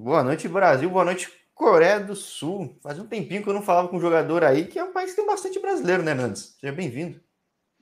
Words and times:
Boa 0.00 0.22
noite, 0.22 0.46
Brasil. 0.46 0.88
Boa 0.88 1.04
noite, 1.04 1.28
Coreia 1.52 1.98
do 1.98 2.14
Sul. 2.14 2.78
Faz 2.80 3.00
um 3.00 3.06
tempinho 3.08 3.42
que 3.42 3.48
eu 3.48 3.52
não 3.52 3.62
falava 3.62 3.88
com 3.88 3.96
um 3.96 4.00
jogador 4.00 4.44
aí, 4.44 4.64
que 4.64 4.78
é 4.78 4.84
um 4.84 4.92
país 4.92 5.10
que 5.10 5.16
tem 5.16 5.26
bastante 5.26 5.58
brasileiro, 5.58 6.04
né, 6.04 6.14
Nandes? 6.14 6.56
Seja 6.60 6.72
bem-vindo. 6.72 7.20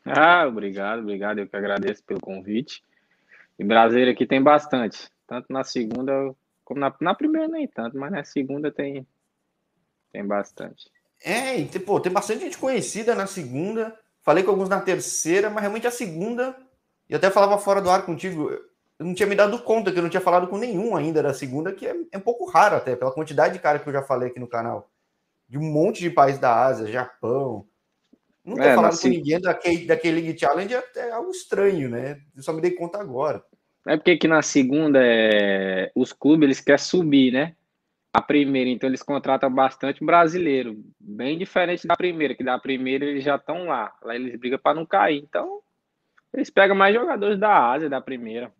Ah, 0.02 0.46
obrigado, 0.46 1.00
obrigado. 1.00 1.40
Eu 1.40 1.46
que 1.46 1.54
agradeço 1.54 2.02
pelo 2.04 2.18
convite. 2.18 2.82
E 3.58 3.64
brasileiro 3.64 4.12
aqui 4.12 4.24
tem 4.24 4.42
bastante. 4.42 5.10
Tanto 5.26 5.52
na 5.52 5.62
segunda 5.62 6.34
como 6.64 6.80
na, 6.80 6.90
na 7.02 7.14
primeira 7.14 7.48
nem 7.48 7.68
tanto, 7.68 7.98
mas 7.98 8.10
na 8.10 8.24
segunda 8.24 8.72
tem, 8.72 9.06
tem 10.10 10.26
bastante. 10.26 10.90
É, 11.22 11.60
e 11.60 11.66
pô, 11.80 12.00
tem 12.00 12.10
bastante 12.10 12.40
gente 12.40 12.56
conhecida 12.56 13.14
na 13.14 13.26
segunda. 13.26 13.94
Falei 14.22 14.42
com 14.42 14.52
alguns 14.52 14.70
na 14.70 14.80
terceira, 14.80 15.50
mas 15.50 15.60
realmente 15.60 15.86
a 15.86 15.90
segunda. 15.90 16.56
E 17.10 17.14
até 17.14 17.30
falava 17.30 17.58
fora 17.58 17.82
do 17.82 17.90
ar 17.90 18.06
contigo 18.06 18.50
eu 18.98 19.04
não 19.04 19.14
tinha 19.14 19.26
me 19.26 19.34
dado 19.34 19.58
conta 19.58 19.92
que 19.92 19.98
eu 19.98 20.02
não 20.02 20.08
tinha 20.08 20.20
falado 20.20 20.46
com 20.48 20.56
nenhum 20.56 20.96
ainda 20.96 21.22
da 21.22 21.34
segunda, 21.34 21.72
que 21.72 21.86
é, 21.86 21.94
é 22.12 22.16
um 22.16 22.22
pouco 22.22 22.46
raro 22.46 22.76
até, 22.76 22.96
pela 22.96 23.12
quantidade 23.12 23.54
de 23.54 23.60
cara 23.60 23.78
que 23.78 23.86
eu 23.88 23.92
já 23.92 24.02
falei 24.02 24.28
aqui 24.28 24.40
no 24.40 24.48
canal. 24.48 24.90
De 25.48 25.58
um 25.58 25.62
monte 25.62 26.00
de 26.00 26.10
países 26.10 26.40
da 26.40 26.64
Ásia, 26.64 26.86
Japão. 26.86 27.66
Não 28.44 28.62
é, 28.62 28.74
falado 28.74 28.98
com 28.98 29.08
ninguém 29.08 29.40
daquele, 29.40 29.86
daquele 29.86 30.20
League 30.20 30.38
Challenge 30.38 30.74
é, 30.74 30.82
é, 30.96 31.10
algo 31.10 31.30
estranho, 31.30 31.90
né? 31.90 32.20
Eu 32.34 32.42
só 32.42 32.52
me 32.52 32.60
dei 32.60 32.70
conta 32.70 32.98
agora. 32.98 33.44
É 33.86 33.96
porque 33.96 34.12
aqui 34.12 34.26
na 34.26 34.42
segunda 34.42 34.98
é... 35.02 35.92
os 35.94 36.12
clubes 36.12 36.46
eles 36.46 36.60
querem 36.60 36.78
subir, 36.78 37.32
né? 37.32 37.54
A 38.12 38.22
primeira, 38.22 38.70
então 38.70 38.88
eles 38.88 39.02
contratam 39.02 39.52
bastante 39.52 40.02
brasileiro, 40.02 40.82
bem 40.98 41.36
diferente 41.36 41.86
da 41.86 41.94
primeira, 41.94 42.34
que 42.34 42.42
da 42.42 42.58
primeira 42.58 43.04
eles 43.04 43.22
já 43.22 43.36
estão 43.36 43.66
lá. 43.66 43.92
Lá 44.02 44.14
eles 44.14 44.38
brigam 44.38 44.58
para 44.58 44.74
não 44.74 44.86
cair. 44.86 45.18
Então, 45.18 45.60
eles 46.32 46.48
pegam 46.48 46.74
mais 46.74 46.94
jogadores 46.94 47.38
da 47.38 47.72
Ásia 47.72 47.90
da 47.90 48.00
primeira. 48.00 48.50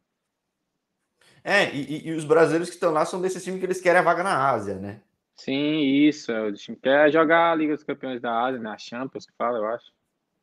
É, 1.49 1.73
e, 1.73 2.09
e, 2.09 2.13
os 2.13 2.25
brasileiros 2.25 2.69
que 2.69 2.75
estão 2.75 2.91
lá 2.91 3.05
são 3.05 3.21
desse 3.21 3.41
time 3.41 3.61
que 3.61 3.65
eles 3.65 3.81
querem 3.81 4.01
a 4.01 4.05
vaga 4.05 4.25
na 4.25 4.51
Ásia, 4.51 4.75
né? 4.75 4.99
Sim, 5.37 5.79
isso. 5.79 6.33
É, 6.33 6.49
o 6.49 6.53
time 6.53 6.77
quer 6.77 7.09
jogar 7.13 7.53
a 7.53 7.55
Liga 7.55 7.73
dos 7.73 7.85
Campeões 7.85 8.21
da 8.21 8.47
Ásia, 8.47 8.59
né? 8.59 8.69
A 8.69 8.77
Champions 8.77 9.25
que 9.25 9.33
fala, 9.39 9.59
eu 9.59 9.67
acho. 9.67 9.87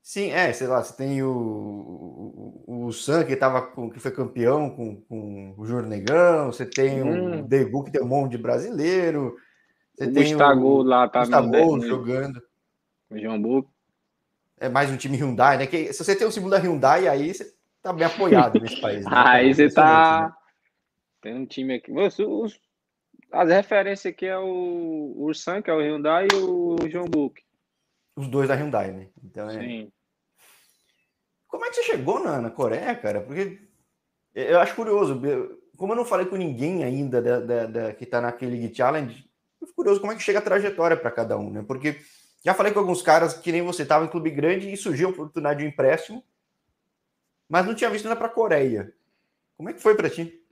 Sim, 0.02 0.31
é, 0.31 0.53
sei 0.53 0.66
lá, 0.66 0.81
você 0.81 0.95
tem 0.95 1.22
o, 1.22 2.63
o, 2.66 2.86
o 2.86 2.94
Sam, 2.94 3.25
que, 3.25 3.36
tava 3.36 3.63
com, 3.63 3.89
que 3.89 4.00
foi 4.00 4.11
campeão 4.11 4.69
com, 4.69 4.95
com 5.02 5.53
o 5.58 5.66
Júnior 5.66 5.88
Negão, 5.88 6.53
você 6.53 6.66
tem 6.66 7.03
hum. 7.03 7.41
o 7.41 7.44
Degu, 7.44 7.83
que 7.83 7.91
tem 7.91 8.02
um 8.02 8.08
monte 8.08 8.31
de 8.31 8.38
brasileiro, 8.38 9.35
você 9.94 10.06
o 10.06 10.13
tem 10.13 10.30
Gustavo 10.30 10.66
o 10.66 10.83
lá, 10.83 11.09
tá 11.09 11.19
Gustavo 11.19 11.81
jogando. 11.85 12.41
O 13.09 13.19
João 13.19 13.41
Buco. 13.41 13.69
É 14.58 14.69
mais 14.69 14.89
um 14.89 14.95
time 14.95 15.17
Hyundai, 15.17 15.58
né? 15.58 15.67
Que, 15.67 15.91
se 15.91 16.02
você 16.02 16.16
tem 16.16 16.25
o 16.25 16.31
segundo 16.31 16.52
da 16.52 16.59
Hyundai, 16.59 17.09
aí 17.09 17.33
você 17.33 17.53
tá 17.81 17.91
bem 17.91 18.08
apoiado 18.08 18.58
nesse 18.61 18.80
país. 18.80 19.03
Né? 19.03 19.11
aí 19.13 19.53
você 19.53 19.69
tá... 19.69 20.33
Tem 21.23 21.33
um 21.33 21.45
time 21.45 21.75
aqui. 21.75 21.89
Os, 21.89 22.19
os, 22.19 22.59
as 23.31 23.49
referências 23.49 24.13
aqui 24.13 24.25
é 24.25 24.38
o 24.38 25.13
Ursan, 25.16 25.61
que 25.61 25.71
é 25.71 25.73
o 25.73 25.79
Hyundai, 25.79 26.27
e 26.31 26.35
o 26.35 26.75
João 26.89 27.05
Book. 27.05 27.41
Os 28.13 28.27
dois 28.27 28.49
da 28.49 28.55
Hyundai, 28.55 28.91
né? 28.91 29.07
Então 29.23 29.49
é. 29.49 29.57
Sim. 29.57 29.91
Como 31.47 31.66
é 31.66 31.69
que 31.69 31.75
você 31.75 31.83
chegou 31.83 32.19
na, 32.19 32.41
na 32.41 32.51
Coreia, 32.51 32.94
cara? 32.94 33.21
Porque 33.21 33.61
eu 34.35 34.59
acho 34.59 34.75
curioso. 34.75 35.21
Como 35.77 35.94
eu 35.94 35.97
não 35.97 36.05
falei 36.05 36.25
com 36.25 36.35
ninguém 36.35 36.83
ainda 36.83 37.21
da, 37.21 37.39
da, 37.39 37.66
da 37.67 37.94
que 37.94 38.05
tá 38.05 38.19
naquele 38.19 38.57
League 38.59 38.75
Challenge, 38.75 39.25
eu 39.61 39.67
fico 39.67 39.77
curioso 39.77 40.01
como 40.01 40.11
é 40.11 40.16
que 40.16 40.21
chega 40.21 40.39
a 40.39 40.44
trajetória 40.44 40.97
para 40.97 41.09
cada 41.09 41.38
um, 41.38 41.49
né? 41.49 41.63
Porque 41.66 42.01
já 42.44 42.53
falei 42.53 42.73
com 42.73 42.79
alguns 42.79 43.01
caras 43.01 43.33
que 43.33 43.51
nem 43.51 43.61
você 43.61 43.83
estava 43.83 44.03
em 44.03 44.09
clube 44.09 44.29
grande 44.29 44.71
e 44.71 44.75
surgiu 44.75 45.07
a 45.07 45.11
oportunidade 45.11 45.59
de 45.59 45.66
um 45.66 45.69
empréstimo, 45.69 46.21
mas 47.47 47.66
não 47.66 47.73
tinha 47.73 47.89
visto 47.89 48.05
nada 48.05 48.17
para 48.17 48.27
a 48.27 48.31
Coreia. 48.31 48.94
Como 49.55 49.69
é 49.69 49.73
que 49.73 49.81
foi 49.81 49.95
para 49.95 50.09
ti? 50.09 50.42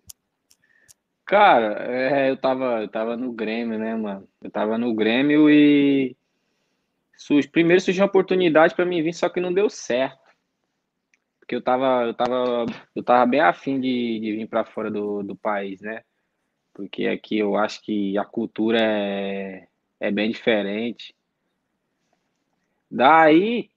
Cara, 1.31 1.85
é, 1.89 2.29
eu 2.29 2.35
tava, 2.35 2.81
eu 2.81 2.89
tava 2.89 3.15
no 3.15 3.31
Grêmio, 3.31 3.79
né, 3.79 3.95
mano? 3.95 4.27
Eu 4.43 4.51
tava 4.51 4.77
no 4.77 4.93
Grêmio 4.93 5.49
e 5.49 6.13
primeiro 7.53 7.79
surgiu 7.79 8.03
uma 8.03 8.09
oportunidade 8.09 8.75
para 8.75 8.83
mim 8.83 9.01
vir, 9.01 9.13
só 9.13 9.29
que 9.29 9.39
não 9.39 9.53
deu 9.53 9.69
certo. 9.69 10.19
Porque 11.39 11.55
eu 11.55 11.61
tava, 11.61 12.03
eu 12.03 12.13
tava, 12.13 12.65
eu 12.93 13.01
tava 13.01 13.25
bem 13.25 13.39
afim 13.39 13.79
de, 13.79 14.19
de 14.19 14.35
vir 14.35 14.45
para 14.49 14.65
fora 14.65 14.91
do, 14.91 15.23
do 15.23 15.33
país, 15.33 15.79
né? 15.79 16.03
Porque 16.73 17.07
aqui 17.07 17.37
eu 17.37 17.55
acho 17.55 17.81
que 17.81 18.17
a 18.17 18.25
cultura 18.25 18.79
é, 18.81 19.69
é 20.01 20.11
bem 20.11 20.31
diferente. 20.31 21.15
Daí, 22.91 23.69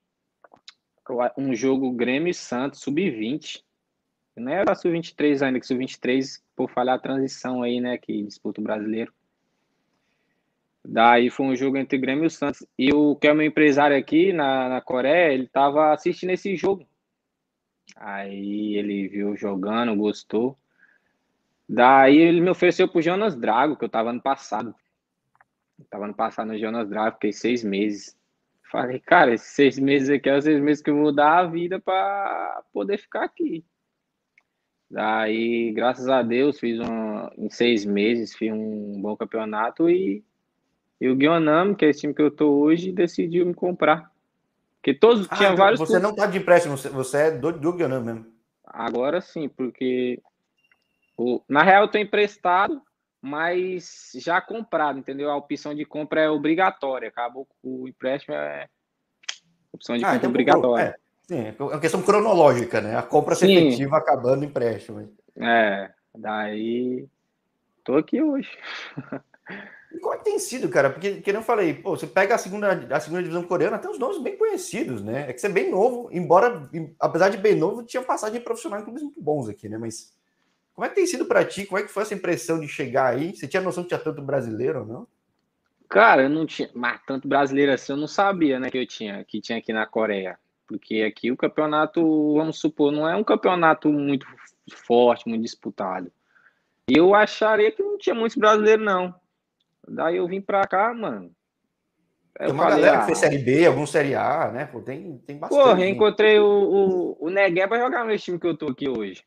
um 1.38 1.54
jogo 1.54 1.92
Grêmio 1.92 2.32
e 2.32 2.34
Santos, 2.34 2.80
sub-20. 2.80 3.62
Não 4.36 4.52
era 4.52 4.74
sub-23 4.74 5.42
ainda, 5.42 5.60
que 5.60 5.66
sub-23 5.66 6.42
por 6.56 6.70
falhar 6.70 6.96
a 6.96 7.00
transição 7.00 7.62
aí, 7.62 7.80
né, 7.80 7.96
que 7.98 8.22
disputa 8.22 8.60
o 8.60 8.64
brasileiro. 8.64 9.12
Daí 10.84 11.30
foi 11.30 11.46
um 11.46 11.56
jogo 11.56 11.78
entre 11.78 11.96
Grêmio 11.96 12.24
e 12.24 12.26
o 12.26 12.30
Santos. 12.30 12.66
E 12.78 12.92
o 12.92 13.16
que 13.16 13.26
é 13.26 13.32
meu 13.32 13.46
empresário 13.46 13.96
aqui 13.96 14.32
na, 14.32 14.68
na 14.68 14.80
Coreia, 14.82 15.32
ele 15.32 15.46
tava 15.46 15.92
assistindo 15.92 16.30
esse 16.30 16.54
jogo. 16.56 16.86
Aí 17.96 18.76
ele 18.76 19.08
viu 19.08 19.36
jogando, 19.36 19.96
gostou. 19.96 20.58
Daí 21.66 22.18
ele 22.18 22.40
me 22.40 22.50
ofereceu 22.50 22.86
pro 22.86 23.00
Jonas 23.00 23.34
Drago, 23.34 23.76
que 23.76 23.84
eu 23.84 23.88
tava 23.88 24.10
ano 24.10 24.20
passado. 24.20 24.74
Eu 25.78 25.86
tava 25.86 26.04
ano 26.04 26.14
passado 26.14 26.48
no 26.48 26.58
Jonas 26.58 26.88
Drago, 26.88 27.14
fiquei 27.14 27.32
seis 27.32 27.64
meses. 27.64 28.16
Falei, 28.70 28.98
cara, 29.00 29.32
esses 29.32 29.48
seis 29.48 29.78
meses 29.78 30.10
aqui 30.10 30.28
é 30.28 30.36
os 30.36 30.44
seis 30.44 30.60
meses 30.60 30.82
que 30.82 30.90
eu 30.90 30.96
vou 30.96 31.14
dar 31.14 31.38
a 31.38 31.46
vida 31.46 31.80
para 31.80 32.62
poder 32.72 32.98
ficar 32.98 33.24
aqui. 33.24 33.64
Daí, 34.94 35.72
graças 35.72 36.08
a 36.08 36.22
Deus, 36.22 36.60
fiz 36.60 36.78
um, 36.78 37.28
em 37.36 37.50
seis 37.50 37.84
meses, 37.84 38.32
fiz 38.32 38.52
um 38.52 39.02
bom 39.02 39.16
campeonato 39.16 39.90
e, 39.90 40.22
e 41.00 41.08
o 41.08 41.16
Guionam, 41.16 41.74
que 41.74 41.84
é 41.84 41.88
esse 41.88 42.02
time 42.02 42.14
que 42.14 42.22
eu 42.22 42.30
tô 42.30 42.48
hoje, 42.60 42.92
decidiu 42.92 43.44
me 43.44 43.52
comprar. 43.52 44.08
Porque 44.76 44.94
todos 44.94 45.26
ah, 45.28 45.34
tinham 45.34 45.56
vários. 45.56 45.80
Você 45.80 45.98
não 45.98 46.14
tá 46.14 46.26
de 46.26 46.38
empréstimo, 46.38 46.76
você 46.76 47.16
é 47.16 47.30
do, 47.32 47.50
do 47.50 47.72
Guionam 47.72 48.04
mesmo. 48.04 48.26
Agora 48.64 49.20
sim, 49.20 49.48
porque 49.48 50.22
o, 51.18 51.42
na 51.48 51.64
real 51.64 51.82
eu 51.82 51.90
tô 51.90 51.98
emprestado, 51.98 52.80
mas 53.20 54.12
já 54.14 54.40
comprado, 54.40 54.96
entendeu? 54.96 55.28
A 55.28 55.36
opção 55.36 55.74
de 55.74 55.84
compra 55.84 56.20
é 56.20 56.30
obrigatória. 56.30 57.08
Acabou 57.08 57.48
o 57.64 57.88
empréstimo 57.88 58.36
é 58.36 58.68
opção 59.72 59.96
de 59.96 60.04
ah, 60.04 60.12
compra 60.12 60.18
então, 60.18 60.30
obrigatória. 60.30 60.84
É. 60.84 61.03
Sim, 61.26 61.46
é 61.46 61.54
uma 61.58 61.80
questão 61.80 62.02
cronológica, 62.02 62.80
né? 62.80 62.96
A 62.96 63.02
compra 63.02 63.34
Sim. 63.34 63.54
efetiva 63.54 63.96
acabando 63.96 64.42
o 64.42 64.44
empréstimo. 64.44 65.10
É, 65.36 65.90
daí 66.14 67.06
tô 67.82 67.96
aqui 67.96 68.22
hoje. 68.22 68.50
E 69.92 69.98
como 69.98 70.14
é 70.14 70.18
que 70.18 70.24
tem 70.24 70.38
sido, 70.38 70.68
cara? 70.68 70.90
Porque, 70.90 71.20
que 71.20 71.30
eu 71.30 71.42
falei, 71.42 71.74
pô, 71.74 71.96
você 71.96 72.06
pega 72.06 72.34
a 72.34 72.38
segunda, 72.38 72.72
a 72.90 73.00
segunda 73.00 73.22
divisão 73.22 73.44
coreana, 73.44 73.78
tem 73.78 73.90
uns 73.90 73.98
nomes 73.98 74.18
bem 74.18 74.36
conhecidos, 74.36 75.02
né? 75.02 75.30
É 75.30 75.32
que 75.32 75.40
você 75.40 75.46
é 75.46 75.50
bem 75.50 75.70
novo, 75.70 76.08
embora, 76.10 76.68
apesar 76.98 77.28
de 77.28 77.36
bem 77.36 77.54
novo, 77.54 77.84
tinha 77.84 78.02
passagem 78.02 78.40
profissional 78.40 78.80
em 78.80 78.84
clubes 78.84 79.02
muito 79.02 79.20
bons 79.22 79.48
aqui, 79.48 79.68
né? 79.68 79.78
Mas 79.78 80.12
como 80.74 80.84
é 80.84 80.88
que 80.88 80.96
tem 80.96 81.06
sido 81.06 81.24
para 81.26 81.44
ti? 81.44 81.64
Como 81.64 81.78
é 81.78 81.82
que 81.82 81.88
foi 81.88 82.02
essa 82.02 82.14
impressão 82.14 82.58
de 82.58 82.66
chegar 82.66 83.14
aí? 83.14 83.36
Você 83.36 83.46
tinha 83.46 83.62
noção 83.62 83.84
que 83.84 83.90
tinha 83.90 84.00
tanto 84.00 84.20
brasileiro 84.20 84.80
ou 84.80 84.86
não? 84.86 85.06
Cara, 85.88 86.24
eu 86.24 86.28
não 86.28 86.44
tinha, 86.44 86.68
mas 86.74 87.00
tanto 87.06 87.28
brasileiro 87.28 87.70
assim, 87.70 87.92
eu 87.92 87.96
não 87.96 88.08
sabia, 88.08 88.58
né, 88.58 88.68
que 88.70 88.78
eu 88.78 88.86
tinha, 88.86 89.24
que 89.24 89.40
tinha 89.40 89.58
aqui 89.58 89.72
na 89.72 89.86
Coreia. 89.86 90.36
Porque 90.66 91.02
aqui 91.02 91.30
o 91.30 91.36
campeonato, 91.36 92.34
vamos 92.34 92.58
supor, 92.58 92.90
não 92.90 93.08
é 93.08 93.14
um 93.14 93.24
campeonato 93.24 93.90
muito 93.90 94.26
forte, 94.72 95.28
muito 95.28 95.42
disputado. 95.42 96.10
E 96.88 96.98
eu 96.98 97.14
acharia 97.14 97.70
que 97.70 97.82
não 97.82 97.98
tinha 97.98 98.14
muitos 98.14 98.36
brasileiros, 98.36 98.84
não. 98.84 99.14
Daí 99.86 100.16
eu 100.16 100.26
vim 100.26 100.40
pra 100.40 100.66
cá, 100.66 100.92
mano. 100.94 101.30
Tem 102.36 102.50
uma 102.50 102.64
falei, 102.64 102.80
galera 102.80 102.96
ah, 102.96 103.00
que 103.00 103.06
fez 103.06 103.18
Série 103.18 103.38
B, 103.38 103.66
algum 103.66 103.86
Série 103.86 104.14
A, 104.14 104.50
né? 104.50 104.64
Pô, 104.66 104.80
tem, 104.80 105.18
tem 105.18 105.38
bastante. 105.38 105.62
Pô, 105.62 105.72
reencontrei 105.72 106.38
o, 106.38 106.44
o, 106.44 107.26
o 107.26 107.30
Negué 107.30 107.66
pra 107.66 107.78
jogar 107.78 108.04
no 108.04 108.18
time 108.18 108.40
que 108.40 108.46
eu 108.46 108.56
tô 108.56 108.66
aqui 108.66 108.88
hoje. 108.88 109.22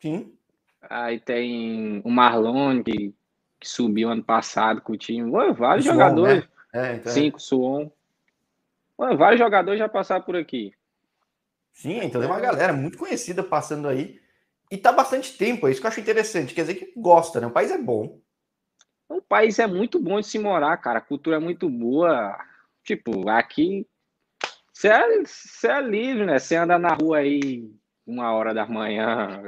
Sim. 0.00 0.32
Aí 0.82 1.20
tem 1.20 2.00
o 2.04 2.10
Marlon, 2.10 2.82
que, 2.82 3.14
que 3.60 3.68
subiu 3.68 4.10
ano 4.10 4.24
passado 4.24 4.80
com 4.80 4.92
o 4.92 4.96
time. 4.96 5.30
Vários 5.30 5.86
o 5.86 5.90
jogadores. 5.90 6.44
Suon, 6.44 6.50
né? 6.74 6.92
é, 6.92 6.94
então... 6.96 7.12
É. 7.12 7.14
Cinco, 7.14 7.40
Suon. 7.40 7.90
Vários 8.98 9.38
jogadores 9.38 9.78
já 9.78 9.88
passaram 9.88 10.24
por 10.24 10.34
aqui. 10.34 10.72
Sim, 11.78 12.00
então 12.02 12.20
tem 12.20 12.28
uma 12.28 12.40
galera 12.40 12.72
muito 12.72 12.98
conhecida 12.98 13.40
passando 13.40 13.86
aí. 13.86 14.20
E 14.68 14.76
tá 14.76 14.90
bastante 14.90 15.38
tempo, 15.38 15.66
é 15.66 15.70
isso 15.70 15.80
que 15.80 15.86
eu 15.86 15.90
acho 15.90 16.00
interessante. 16.00 16.52
Quer 16.52 16.62
dizer 16.62 16.74
que 16.74 16.92
gosta, 16.96 17.40
né? 17.40 17.46
O 17.46 17.52
país 17.52 17.70
é 17.70 17.78
bom. 17.78 18.20
O 19.08 19.22
país 19.22 19.60
é 19.60 19.66
muito 19.66 20.00
bom 20.00 20.20
de 20.20 20.26
se 20.26 20.40
morar, 20.40 20.76
cara. 20.78 20.98
A 20.98 21.02
cultura 21.02 21.36
é 21.36 21.38
muito 21.38 21.70
boa. 21.70 22.36
Tipo, 22.82 23.28
aqui 23.28 23.86
você 24.72 24.88
é, 24.88 25.24
você 25.24 25.68
é 25.68 25.80
livre, 25.80 26.26
né? 26.26 26.40
Você 26.40 26.56
anda 26.56 26.80
na 26.80 26.94
rua 26.94 27.18
aí 27.18 27.70
uma 28.04 28.32
hora 28.32 28.52
da 28.52 28.66
manhã, 28.66 29.40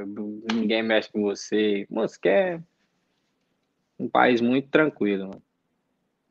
ninguém 0.53 0.81
mexe 0.81 1.11
com 1.11 1.21
você. 1.21 1.85
Moço, 1.89 2.17
que 2.17 2.29
é 2.29 2.61
um 3.99 4.07
país 4.07 4.39
muito 4.39 4.69
tranquilo, 4.69 5.27
mano. 5.27 5.43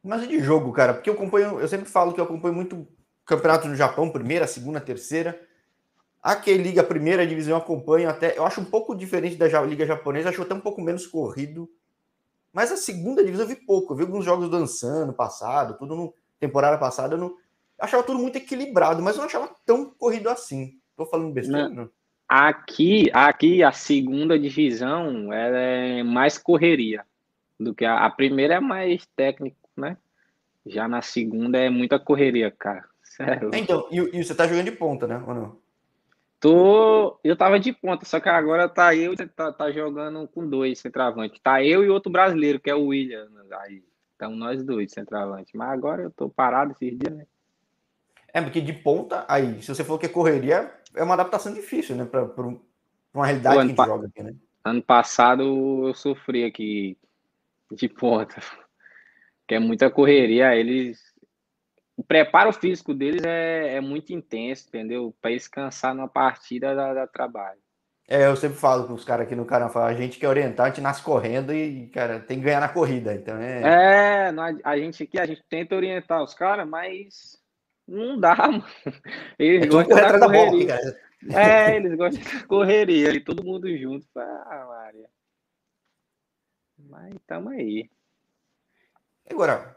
Mas 0.03 0.23
e 0.23 0.29
de 0.29 0.41
jogo, 0.41 0.73
cara? 0.73 0.95
Porque 0.95 1.11
eu 1.11 1.15
acompanho, 1.15 1.61
eu 1.61 1.69
sempre 1.69 1.91
falo 1.91 2.15
que 2.15 2.21
eu 2.21 2.25
acompanho 2.25 2.55
muito 2.55 2.89
campeonato 3.27 3.69
no 3.69 3.77
Japão, 3.77 4.11
primeira, 4.11 4.47
segunda, 4.47 4.81
terceira. 4.81 5.50
A 6.23 6.37
K-Liga, 6.37 6.83
a 6.83 6.85
primeira 6.85 7.27
divisão, 7.27 7.57
acompanho 7.57 8.09
até. 8.09 8.37
Eu 8.37 8.45
acho 8.45 8.61
um 8.61 8.65
pouco 8.65 8.95
diferente 8.95 9.37
da 9.37 9.47
Liga 9.63 9.87
Japonesa, 9.87 10.29
acho 10.29 10.43
até 10.43 10.55
um 10.55 10.61
pouco 10.61 10.83
menos 10.83 11.07
corrido. 11.07 11.71
Mas 12.53 12.71
a 12.71 12.77
segunda 12.77 13.25
divisão 13.25 13.45
eu 13.45 13.49
vi 13.49 13.57
pouco. 13.57 13.93
Eu 13.93 13.97
vi 13.97 14.03
alguns 14.03 14.25
jogos 14.25 14.51
dançando 14.51 15.13
passado, 15.13 15.79
tudo 15.79 15.95
no 15.95 16.15
temporada 16.39 16.77
passada. 16.79 17.15
Eu 17.15 17.19
não 17.19 17.37
achava 17.79 18.03
tudo 18.03 18.19
muito 18.19 18.37
equilibrado, 18.37 19.03
mas 19.03 19.15
eu 19.15 19.21
não 19.21 19.29
achava 19.29 19.51
tão 19.65 19.91
corrido 19.91 20.29
assim. 20.29 20.79
Tô 20.97 21.07
falando 21.07 21.33
besteira, 21.33 21.69
não? 21.69 21.89
Aqui, 22.29 23.11
aqui 23.13 23.63
a 23.63 23.73
segunda 23.73 24.39
divisão 24.39 25.33
ela 25.33 25.59
é 25.59 26.03
mais 26.03 26.39
correria 26.39 27.05
do 27.59 27.75
que 27.75 27.85
a, 27.85 28.05
a 28.05 28.11
primeira 28.11 28.55
é 28.55 28.61
mais 28.61 29.05
técnico, 29.17 29.57
né? 29.77 29.97
Já 30.67 30.87
na 30.87 31.03
segunda 31.03 31.59
é 31.59 31.71
muita 31.71 31.99
correria, 31.99 32.51
cara. 32.51 32.85
Sério. 33.03 33.51
Então, 33.55 33.89
e, 33.91 34.19
e 34.19 34.25
você 34.25 34.35
tá 34.35 34.47
jogando 34.47 34.67
de 34.67 34.73
ponta, 34.73 35.07
né? 35.07 35.23
Ou 35.27 35.35
não? 35.35 35.57
Tô, 36.41 37.21
eu 37.23 37.37
tava 37.37 37.61
de 37.61 37.71
ponta, 37.71 38.07
só 38.07 38.19
que 38.19 38.29
agora 38.31 38.67
tá 38.67 38.97
eu 38.97 39.15
tá, 39.29 39.53
tá 39.53 39.71
jogando 39.71 40.27
com 40.27 40.49
dois 40.49 40.79
centroavantes. 40.79 41.39
Tá 41.39 41.63
eu 41.63 41.85
e 41.85 41.91
outro 41.91 42.11
brasileiro, 42.11 42.59
que 42.59 42.71
é 42.71 42.75
o 42.75 42.87
William. 42.87 43.29
Aí, 43.61 43.85
então 44.17 44.35
nós 44.35 44.65
dois 44.65 44.91
centroavantes. 44.91 45.53
Mas 45.55 45.69
agora 45.69 46.03
eu 46.03 46.11
tô 46.11 46.31
parado 46.31 46.73
esses 46.73 46.99
dias, 46.99 47.15
né? 47.15 47.27
É, 48.33 48.41
porque 48.41 48.61
de 48.61 48.73
ponta, 48.73 49.27
aí, 49.29 49.61
se 49.61 49.69
você 49.69 49.85
for 49.85 49.99
que 49.99 50.07
é 50.07 50.09
correria, 50.09 50.73
é 50.95 51.03
uma 51.03 51.13
adaptação 51.13 51.53
difícil, 51.53 51.95
né? 51.95 52.07
Pra, 52.07 52.25
pra 52.25 52.47
uma 53.13 53.27
realidade 53.27 53.57
que 53.57 53.61
a 53.61 53.67
gente 53.67 53.77
joga 53.77 54.07
aqui, 54.07 54.23
né? 54.23 54.35
Ano 54.65 54.83
passado 54.83 55.89
eu 55.89 55.95
sofri 55.95 56.45
aqui 56.45 56.97
de 57.71 57.89
ponta. 57.89 58.37
Que 59.47 59.57
é 59.57 59.59
muita 59.59 59.91
correria. 59.91 60.55
Eles 60.55 61.10
o 62.01 62.03
preparo 62.03 62.51
físico 62.51 62.95
deles 62.95 63.23
é, 63.27 63.75
é 63.75 63.81
muito 63.81 64.11
intenso, 64.11 64.69
entendeu? 64.69 65.15
Para 65.21 65.33
eles 65.33 65.47
cansar 65.47 65.95
numa 65.95 66.09
partida 66.09 66.75
da, 66.75 66.95
da 66.95 67.07
trabalho. 67.07 67.61
É, 68.09 68.25
eu 68.25 68.35
sempre 68.37 68.57
falo 68.57 68.87
com 68.87 68.95
os 68.95 69.05
caras 69.05 69.27
aqui 69.27 69.37
no 69.37 69.45
canal, 69.45 69.71
a 69.77 69.93
gente 69.93 70.19
quer 70.19 70.29
orientar, 70.29 70.65
a 70.65 70.69
gente 70.71 70.81
nasce 70.81 71.03
correndo 71.03 71.53
e, 71.53 71.89
cara, 71.89 72.19
tem 72.19 72.39
que 72.39 72.45
ganhar 72.45 72.61
na 72.61 72.71
corrida, 72.71 73.15
então 73.15 73.37
é... 73.37 73.61
É, 73.61 74.33
a 74.65 74.79
gente 74.79 75.03
aqui, 75.03 75.21
a 75.21 75.27
gente 75.27 75.45
tenta 75.47 75.77
orientar 75.77 76.23
os 76.23 76.33
caras, 76.33 76.67
mas 76.67 77.39
não 77.87 78.19
dá, 78.19 78.35
mano. 78.49 78.65
Eles 79.39 79.65
é 79.65 79.69
gostam 79.69 79.97
da 79.97 80.19
correria. 80.19 80.77
Da 80.77 80.83
bola, 81.29 81.39
é, 81.39 81.77
eles 81.77 81.95
gostam 81.99 82.41
da 82.41 82.47
correria, 82.47 83.11
e 83.11 83.21
todo 83.21 83.45
mundo 83.45 83.69
junto. 83.77 84.07
Ah, 84.17 84.67
Maria. 84.67 85.09
Mas 86.79 87.15
tamo 87.27 87.51
aí. 87.51 87.91
Agora, 89.31 89.77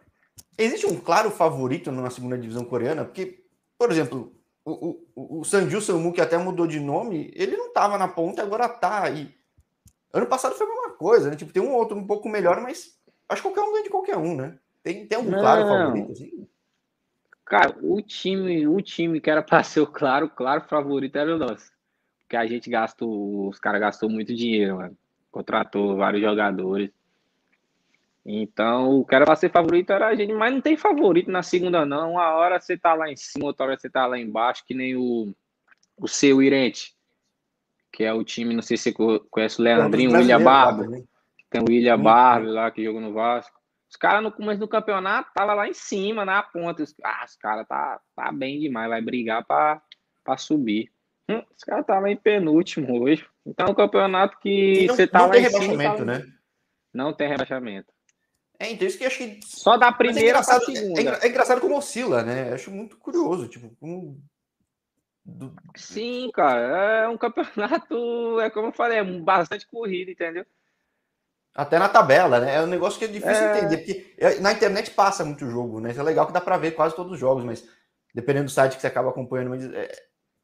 Existe 0.57 0.85
um 0.85 0.99
claro 0.99 1.31
favorito 1.31 1.91
na 1.91 2.09
segunda 2.09 2.37
divisão 2.37 2.63
coreana? 2.63 3.05
Porque, 3.05 3.43
por 3.77 3.91
exemplo, 3.91 4.33
o, 4.65 5.01
o, 5.15 5.39
o 5.39 5.43
Sanju 5.43 5.81
Samu, 5.81 6.13
que 6.13 6.21
até 6.21 6.37
mudou 6.37 6.67
de 6.67 6.79
nome, 6.79 7.31
ele 7.35 7.57
não 7.57 7.67
estava 7.67 7.97
na 7.97 8.07
ponta, 8.07 8.41
agora 8.41 8.69
tá. 8.69 9.09
E 9.09 9.33
ano 10.13 10.27
passado 10.27 10.55
foi 10.55 10.65
a 10.65 10.69
mesma 10.69 10.89
coisa, 10.91 11.29
né? 11.29 11.35
Tipo, 11.35 11.51
tem 11.51 11.61
um 11.61 11.73
outro 11.73 11.97
um 11.97 12.05
pouco 12.05 12.29
melhor, 12.29 12.61
mas 12.61 12.97
acho 13.27 13.41
que 13.41 13.47
qualquer 13.47 13.61
um 13.61 13.71
ganha 13.71 13.83
de 13.83 13.89
qualquer 13.89 14.17
um, 14.17 14.35
né? 14.35 14.57
Tem, 14.83 15.07
tem 15.07 15.17
algum 15.17 15.31
não. 15.31 15.39
claro 15.39 15.67
favorito, 15.67 16.11
assim? 16.11 16.47
Cara, 17.45 17.75
o 17.81 18.01
time, 18.01 18.67
o 18.67 18.81
time 18.81 19.19
que 19.19 19.29
era 19.29 19.41
para 19.41 19.63
ser 19.63 19.81
o 19.81 19.87
claro, 19.87 20.29
claro 20.29 20.61
favorito 20.61 21.17
era 21.17 21.35
o 21.35 21.37
nosso. 21.37 21.71
Porque 22.19 22.37
a 22.37 22.45
gente 22.45 22.69
gastou, 22.69 23.49
os 23.49 23.59
caras 23.59 23.81
gastou 23.81 24.09
muito 24.09 24.33
dinheiro, 24.33 24.77
mano. 24.77 24.97
Contratou 25.29 25.97
vários 25.97 26.21
jogadores. 26.21 26.89
Então, 28.25 28.99
o 28.99 29.05
cara 29.05 29.25
para 29.25 29.35
ser 29.35 29.51
favorito 29.51 29.91
era 29.91 30.07
a 30.07 30.15
gente, 30.15 30.31
mas 30.33 30.53
não 30.53 30.61
tem 30.61 30.77
favorito 30.77 31.29
na 31.29 31.43
segunda, 31.43 31.85
não. 31.85 32.13
Uma 32.13 32.31
hora 32.35 32.59
você 32.59 32.77
tá 32.77 32.93
lá 32.93 33.11
em 33.11 33.17
cima, 33.17 33.45
outra 33.45 33.65
hora 33.65 33.77
você 33.77 33.89
tá 33.89 34.05
lá 34.05 34.17
embaixo, 34.17 34.63
que 34.65 34.73
nem 34.73 34.95
o, 34.95 35.35
o 35.97 36.07
seu 36.07 36.41
Irente, 36.41 36.93
que 37.91 38.03
é 38.03 38.13
o 38.13 38.23
time, 38.23 38.55
não 38.55 38.61
sei 38.61 38.77
se 38.77 38.93
você 38.93 39.19
conhece 39.29 39.59
o 39.59 39.63
Leandrinho, 39.63 40.11
o 40.11 40.13
William 40.13 40.41
Barbo. 40.41 40.89
Né? 40.89 41.03
Tem 41.49 41.61
o 41.61 41.65
William 41.67 41.99
Barbo 41.99 42.47
lá 42.47 42.71
que 42.71 42.83
jogou 42.83 43.01
no 43.01 43.13
Vasco. 43.13 43.59
Os 43.89 43.97
caras 43.97 44.23
no 44.23 44.31
começo 44.31 44.59
do 44.59 44.67
campeonato 44.67 45.29
tava 45.35 45.53
lá 45.53 45.67
em 45.67 45.73
cima, 45.73 46.25
na 46.25 46.41
ponta. 46.41 46.81
Os, 46.81 46.95
ah, 47.03 47.25
os 47.27 47.35
caras 47.35 47.67
tá, 47.67 47.99
tá 48.15 48.31
bem 48.31 48.59
demais, 48.59 48.89
vai 48.89 49.01
brigar 49.01 49.45
para 49.45 49.81
subir. 50.37 50.91
Hum, 51.29 51.43
os 51.55 51.63
caras 51.63 51.83
estavam 51.83 52.07
em 52.07 52.17
penúltimo 52.17 53.03
hoje. 53.03 53.23
Então, 53.45 53.67
o 53.67 53.75
campeonato 53.75 54.39
que 54.39 54.87
não, 54.87 54.95
você 54.95 55.05
tá 55.05 55.27
lá 55.27 55.37
em 55.37 55.47
cima. 55.47 55.95
Tá... 55.95 56.05
Né? 56.05 56.25
Não 56.91 57.13
tem 57.13 57.27
rebaixamento. 57.27 57.92
É, 58.59 58.71
então 58.71 58.87
isso 58.87 58.97
que 58.97 59.03
eu 59.03 59.07
achei. 59.07 59.39
Só 59.45 59.77
da 59.77 59.87
é 59.87 59.93
primeira 59.93 60.39
é 60.39 60.43
segunda. 60.43 61.01
É, 61.01 61.25
é, 61.25 61.27
engraçado 61.27 61.61
como 61.61 61.77
oscila, 61.77 62.23
né? 62.23 62.53
Acho 62.53 62.71
muito 62.71 62.97
curioso. 62.97 63.47
Tipo, 63.47 63.75
como... 63.79 64.21
Do... 65.25 65.53
Sim, 65.75 66.29
cara. 66.33 67.03
É 67.03 67.07
um 67.07 67.17
campeonato, 67.17 68.39
é 68.39 68.49
como 68.49 68.67
eu 68.67 68.73
falei, 68.73 68.99
é 68.99 69.03
bastante 69.03 69.67
corrido, 69.67 70.11
entendeu? 70.11 70.45
Até 71.55 71.77
na 71.77 71.87
tabela, 71.87 72.39
né? 72.39 72.55
É 72.55 72.61
um 72.61 72.67
negócio 72.67 72.97
que 72.97 73.05
é 73.05 73.07
difícil 73.07 73.43
é... 73.43 73.57
entender, 73.57 73.77
porque 73.77 74.15
é, 74.17 74.39
na 74.39 74.51
internet 74.51 74.91
passa 74.91 75.23
muito 75.23 75.49
jogo, 75.49 75.79
né? 75.79 75.91
Isso 75.91 75.99
é 75.99 76.03
legal 76.03 76.25
que 76.25 76.33
dá 76.33 76.41
para 76.41 76.57
ver 76.57 76.71
quase 76.71 76.95
todos 76.95 77.11
os 77.11 77.19
jogos, 77.19 77.43
mas 77.43 77.63
dependendo 78.13 78.45
do 78.45 78.51
site 78.51 78.75
que 78.75 78.81
você 78.81 78.87
acaba 78.87 79.09
acompanhando, 79.09 79.49
mas 79.49 79.65
é, 79.71 79.91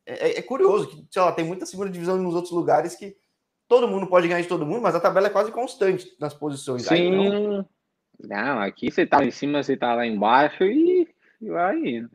é, 0.06 0.40
é, 0.40 0.42
curioso 0.42 0.88
que, 0.88 1.08
sei 1.10 1.22
lá, 1.22 1.32
tem 1.32 1.46
muita 1.46 1.66
segunda 1.66 1.90
divisão 1.90 2.18
nos 2.18 2.36
outros 2.36 2.54
lugares 2.54 2.96
que 2.96 3.16
todo 3.68 3.88
mundo 3.88 4.08
pode 4.08 4.28
ganhar 4.28 4.42
de 4.42 4.48
todo 4.48 4.66
mundo, 4.66 4.82
mas 4.82 4.96
a 4.96 5.00
tabela 5.00 5.28
é 5.28 5.32
quase 5.32 5.52
constante 5.52 6.16
nas 6.20 6.34
posições. 6.34 6.84
Sim. 6.84 6.94
Aí, 6.94 7.12
não... 7.12 7.68
Não, 8.20 8.60
aqui 8.60 8.92
você 8.92 9.06
tá 9.06 9.24
em 9.24 9.32
cima, 9.32 9.64
você 9.64 9.78
tá 9.78 9.94
lá 9.96 10.06
embaixo 10.06 10.64
e, 10.64 11.08
vai 11.42 11.78
indo. 11.78 12.10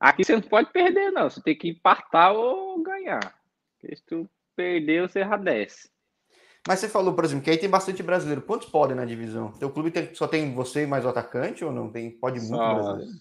Aqui 0.00 0.24
você 0.24 0.34
não 0.34 0.42
pode 0.42 0.70
perder, 0.72 1.10
não. 1.10 1.28
Você 1.28 1.40
tem 1.42 1.56
que 1.56 1.68
empatar 1.68 2.32
ou 2.32 2.82
ganhar. 2.82 3.34
Porque 3.80 3.96
se 3.96 4.02
tu 4.04 4.28
perder, 4.56 5.08
você 5.08 5.20
já 5.20 5.36
desce. 5.36 5.90
Mas 6.66 6.80
você 6.80 6.88
falou, 6.88 7.14
por 7.14 7.24
exemplo, 7.24 7.44
que 7.44 7.50
aí 7.50 7.56
tem 7.56 7.68
bastante 7.68 8.02
brasileiro. 8.02 8.42
Quantos 8.42 8.68
podem 8.68 8.96
na 8.96 9.04
divisão? 9.04 9.52
Teu 9.52 9.70
clube 9.70 9.90
tem, 9.90 10.14
só 10.14 10.26
tem 10.26 10.52
você 10.52 10.82
e 10.82 10.86
mais 10.86 11.04
o 11.04 11.08
atacante 11.08 11.64
ou 11.64 11.72
não? 11.72 11.90
Tem, 11.90 12.10
pode 12.10 12.38
muito 12.40 12.56
só, 12.56 12.74
brasileiro? 12.74 13.12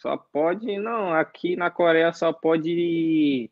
Só 0.00 0.16
pode, 0.16 0.78
não. 0.78 1.14
Aqui 1.14 1.56
na 1.56 1.70
Coreia 1.70 2.12
só 2.12 2.32
pode 2.32 3.50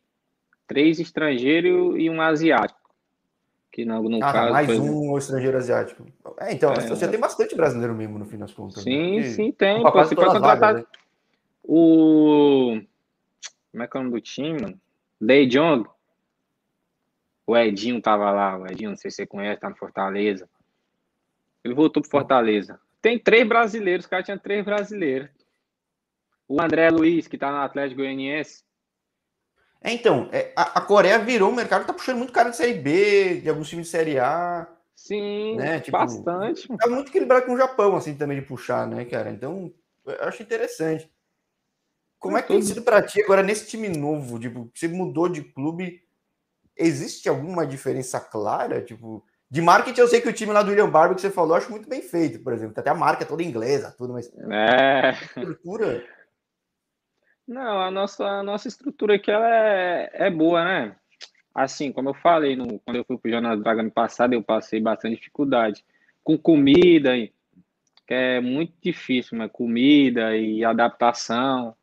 três 0.67 0.99
estrangeiros 0.99 1.95
e 1.97 2.09
um 2.09 2.21
asiático. 2.21 2.82
Que 3.73 3.83
no, 3.83 4.03
no 4.03 4.23
ah, 4.23 4.31
caso, 4.31 4.53
mais 4.53 4.69
um 4.69 5.17
estrangeiro 5.17 5.57
asiático. 5.57 6.05
É, 6.37 6.53
então, 6.53 6.71
é, 6.73 6.81
você 6.81 7.07
tem 7.07 7.19
bastante 7.19 7.55
brasileiro 7.55 7.95
mesmo, 7.95 8.19
no 8.19 8.25
fim 8.25 8.37
das 8.37 8.53
contas. 8.53 8.83
Sim, 8.83 9.19
né? 9.19 9.23
sim, 9.23 9.51
tem. 9.51 9.81
Você 9.81 10.15
pode 10.15 10.31
contratar 10.31 10.75
né? 10.75 10.85
o. 11.63 12.79
Como 13.71 13.83
é 13.83 13.87
que 13.87 13.97
é 13.97 13.99
o 13.99 14.03
nome 14.03 14.15
do 14.15 14.21
time, 14.21 14.61
mano? 14.61 14.79
Dae 15.19 15.47
Jong. 15.47 15.89
O 17.47 17.57
Edinho 17.57 17.99
tava 17.99 18.29
lá, 18.29 18.59
o 18.59 18.67
Edinho, 18.67 18.91
não 18.91 18.95
sei 18.95 19.09
se 19.09 19.17
você 19.17 19.25
conhece, 19.25 19.59
tá 19.59 19.71
no 19.71 19.75
Fortaleza. 19.75 20.47
Ele 21.63 21.73
voltou 21.73 22.01
pro 22.03 22.11
Fortaleza. 22.11 22.79
Tem 23.01 23.17
três 23.17 23.45
brasileiros, 23.47 24.05
os 24.05 24.09
caras 24.09 24.25
tinham 24.25 24.37
três 24.37 24.63
brasileiros. 24.63 25.29
O 26.47 26.61
André 26.61 26.91
Luiz, 26.91 27.27
que 27.27 27.39
tá 27.39 27.51
no 27.51 27.57
Atlético 27.57 28.01
Goianiense. 28.01 28.63
É, 29.83 29.91
então, 29.91 30.29
é, 30.31 30.53
a, 30.55 30.79
a, 30.79 30.81
Coreia 30.81 31.19
virou 31.19 31.51
um 31.51 31.55
mercado 31.55 31.81
que 31.81 31.87
tá 31.87 31.93
puxando 31.93 32.17
muito 32.17 32.31
cara 32.31 32.49
de 32.49 32.55
Série 32.55 32.75
B, 32.75 33.41
de 33.41 33.49
alguns 33.49 33.67
times 33.67 33.87
de 33.87 33.91
Série 33.91 34.17
A. 34.17 34.65
Sim, 34.95 35.57
né? 35.57 35.81
tipo, 35.81 35.97
bastante. 35.97 36.67
Tá 36.77 36.87
muito 36.87 37.09
equilibrado 37.09 37.45
com 37.45 37.53
o 37.53 37.57
Japão, 37.57 37.97
assim, 37.97 38.15
também 38.15 38.39
de 38.39 38.45
puxar, 38.45 38.87
né, 38.87 39.03
cara? 39.03 39.29
Então, 39.29 39.73
eu 40.05 40.23
acho 40.23 40.41
interessante. 40.41 41.11
Como 42.17 42.37
é 42.37 42.41
que 42.41 42.47
tem 42.47 42.61
sido 42.61 42.81
para 42.81 43.01
ti 43.01 43.21
agora 43.21 43.43
nesse 43.43 43.67
time 43.67 43.89
novo? 43.89 44.39
Tipo, 44.39 44.71
você 44.73 44.87
mudou 44.87 45.27
de 45.27 45.41
clube, 45.41 45.99
existe 46.77 47.27
alguma 47.27 47.67
diferença 47.67 48.17
clara? 48.21 48.81
Tipo, 48.81 49.25
de 49.51 49.61
marketing 49.61 49.99
eu 49.99 50.07
sei 50.07 50.21
que 50.21 50.29
o 50.29 50.33
time 50.33 50.53
lá 50.53 50.63
do 50.63 50.69
William 50.69 50.89
Barber 50.89 51.15
que 51.15 51.21
você 51.21 51.29
falou, 51.29 51.51
eu 51.51 51.57
acho 51.57 51.69
muito 51.69 51.89
bem 51.89 52.01
feito, 52.01 52.39
por 52.39 52.53
exemplo. 52.53 52.73
Até 52.77 52.89
a 52.89 52.95
marca 52.95 53.25
é 53.25 53.27
toda 53.27 53.43
inglesa, 53.43 53.93
tudo, 53.97 54.13
mas... 54.13 54.31
É... 54.49 55.09
A 55.09 55.11
estrutura... 55.11 56.05
Não, 57.47 57.81
a 57.81 57.91
nossa, 57.91 58.25
a 58.25 58.43
nossa 58.43 58.67
estrutura 58.67 59.15
aqui 59.15 59.29
ela 59.29 59.47
é, 59.47 60.09
é 60.13 60.29
boa, 60.29 60.63
né? 60.63 60.95
Assim, 61.53 61.91
como 61.91 62.09
eu 62.09 62.13
falei, 62.13 62.55
no, 62.55 62.79
quando 62.79 62.97
eu 62.97 63.05
fui 63.05 63.17
para 63.17 63.27
o 63.29 63.31
Jornal 63.31 63.57
do 63.57 63.63
Dragon 63.63 63.89
passado, 63.89 64.33
eu 64.33 64.41
passei 64.41 64.79
bastante 64.79 65.17
dificuldade 65.17 65.85
com 66.23 66.37
comida, 66.37 67.11
que 68.07 68.13
é 68.13 68.39
muito 68.41 68.73
difícil, 68.81 69.37
mas 69.37 69.51
comida 69.51 70.35
e 70.35 70.63
adaptação. 70.63 71.75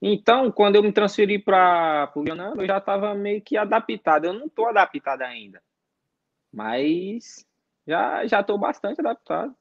Então, 0.00 0.52
quando 0.52 0.76
eu 0.76 0.82
me 0.82 0.92
transferi 0.92 1.38
para 1.38 2.12
o 2.14 2.20
Leonardo, 2.20 2.62
eu 2.62 2.66
já 2.66 2.78
estava 2.78 3.14
meio 3.14 3.42
que 3.42 3.56
adaptado. 3.56 4.26
Eu 4.26 4.32
não 4.32 4.46
estou 4.46 4.68
adaptado 4.68 5.22
ainda, 5.22 5.60
mas 6.52 7.44
já 7.86 8.26
já 8.26 8.40
estou 8.40 8.58
bastante 8.58 9.00
adaptado. 9.00 9.54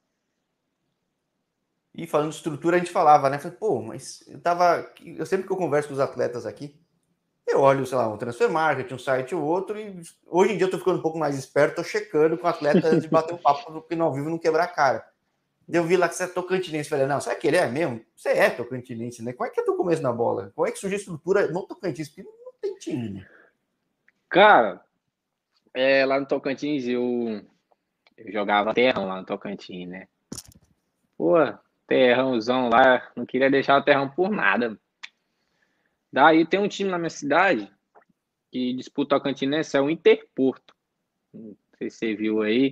E 1.98 2.06
falando 2.06 2.30
de 2.30 2.36
estrutura, 2.36 2.76
a 2.76 2.80
gente 2.80 2.92
falava, 2.92 3.28
né? 3.28 3.40
Falei, 3.40 3.58
Pô, 3.58 3.82
mas 3.82 4.24
eu 4.28 4.40
tava. 4.40 4.88
Eu 5.04 5.26
sempre 5.26 5.48
que 5.48 5.52
eu 5.52 5.58
converso 5.58 5.88
com 5.88 5.96
os 5.96 6.00
atletas 6.00 6.46
aqui, 6.46 6.80
eu 7.48 7.60
olho, 7.60 7.86
sei 7.88 7.98
lá, 7.98 8.08
um 8.08 8.18
transfer 8.18 8.50
market, 8.50 8.92
um 8.92 9.00
site 9.00 9.34
ou 9.34 9.44
outro, 9.44 9.80
e 9.80 10.00
hoje 10.28 10.54
em 10.54 10.58
dia 10.58 10.68
eu 10.68 10.72
tô 10.72 10.78
ficando 10.78 11.00
um 11.00 11.02
pouco 11.02 11.18
mais 11.18 11.36
esperto, 11.36 11.78
tô 11.78 11.84
checando 11.84 12.38
com 12.38 12.46
o 12.46 12.50
atleta 12.50 12.88
antes 12.88 13.02
de 13.02 13.08
bater 13.08 13.34
um 13.34 13.38
papo, 13.38 13.72
porque 13.72 13.96
não 13.96 14.06
ao 14.06 14.14
vivo 14.14 14.30
não 14.30 14.38
quebrar 14.38 14.66
a 14.66 14.68
cara. 14.68 15.08
Eu 15.68 15.84
vi 15.84 15.98
lá 15.98 16.08
que 16.08 16.16
você 16.16 16.24
é 16.24 16.28
tocantinense. 16.28 16.90
Falei, 16.90 17.08
não, 17.08 17.20
sabe 17.20 17.40
que 17.40 17.48
ele 17.48 17.58
é 17.58 17.68
mesmo? 17.68 18.02
Você 18.16 18.30
é 18.30 18.50
tocantinense, 18.50 19.24
né? 19.24 19.34
Como 19.34 19.50
é 19.50 19.52
que 19.52 19.60
é 19.60 19.64
teu 19.64 19.76
começo 19.76 20.02
na 20.02 20.14
bola? 20.14 20.52
Como 20.56 20.68
é 20.68 20.72
que 20.72 20.80
surgiu 20.80 20.98
a 20.98 21.00
estrutura 21.00 21.48
no 21.48 21.64
Tocantins? 21.64 22.08
Porque 22.08 22.24
não 22.24 22.54
tem 22.62 22.76
time, 22.76 23.10
né? 23.10 23.28
Cara, 24.30 24.82
é, 25.74 26.06
lá 26.06 26.20
no 26.20 26.26
Tocantins 26.26 26.88
eu 26.88 27.44
Eu 28.18 28.32
jogava 28.32 28.74
terrão 28.74 29.08
lá 29.08 29.18
no 29.18 29.26
Tocantins, 29.26 29.90
né? 29.90 30.08
Pô, 31.18 31.36
terrãozão 31.88 32.70
lá, 32.70 33.10
não 33.16 33.26
queria 33.26 33.50
deixar 33.50 33.78
o 33.78 33.84
terrão 33.84 34.10
por 34.10 34.30
nada. 34.30 34.78
Daí 36.12 36.46
tem 36.46 36.60
um 36.60 36.68
time 36.68 36.90
na 36.90 36.98
minha 36.98 37.10
cidade 37.10 37.72
que 38.52 38.74
disputa 38.74 39.16
o 39.16 39.20
Tocantinense, 39.20 39.76
é 39.76 39.82
o 39.82 39.90
Interporto. 39.90 40.76
Não 41.34 41.56
sei 41.78 41.90
se 41.90 41.98
você 41.98 42.16
viu 42.16 42.42
aí. 42.42 42.72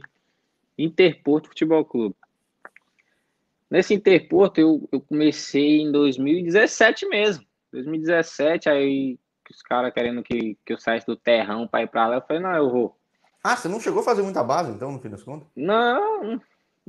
Interporto 0.78 1.50
Futebol 1.50 1.86
Clube. 1.86 2.16
Nesse 3.70 3.94
Interporto 3.94 4.60
eu, 4.60 4.88
eu 4.92 5.02
comecei 5.02 5.82
em 5.82 5.92
2017 5.92 7.08
mesmo. 7.08 7.46
2017, 7.72 8.70
aí 8.70 9.20
os 9.50 9.62
caras 9.62 9.94
querendo 9.94 10.24
que, 10.24 10.58
que 10.66 10.74
eu 10.74 10.78
saísse 10.78 11.06
do 11.06 11.16
terrão 11.16 11.68
para 11.68 11.84
ir 11.84 11.88
para 11.88 12.08
lá, 12.08 12.16
eu 12.16 12.22
falei, 12.22 12.42
não, 12.42 12.56
eu 12.56 12.70
vou. 12.70 12.98
Ah, 13.44 13.56
você 13.56 13.68
não 13.68 13.80
chegou 13.80 14.02
a 14.02 14.04
fazer 14.04 14.24
muita 14.24 14.44
base, 14.44 14.72
então, 14.72 14.92
no 14.92 15.00
fim 15.00 15.10
das 15.10 15.24
contas? 15.24 15.48
Não, 15.56 16.42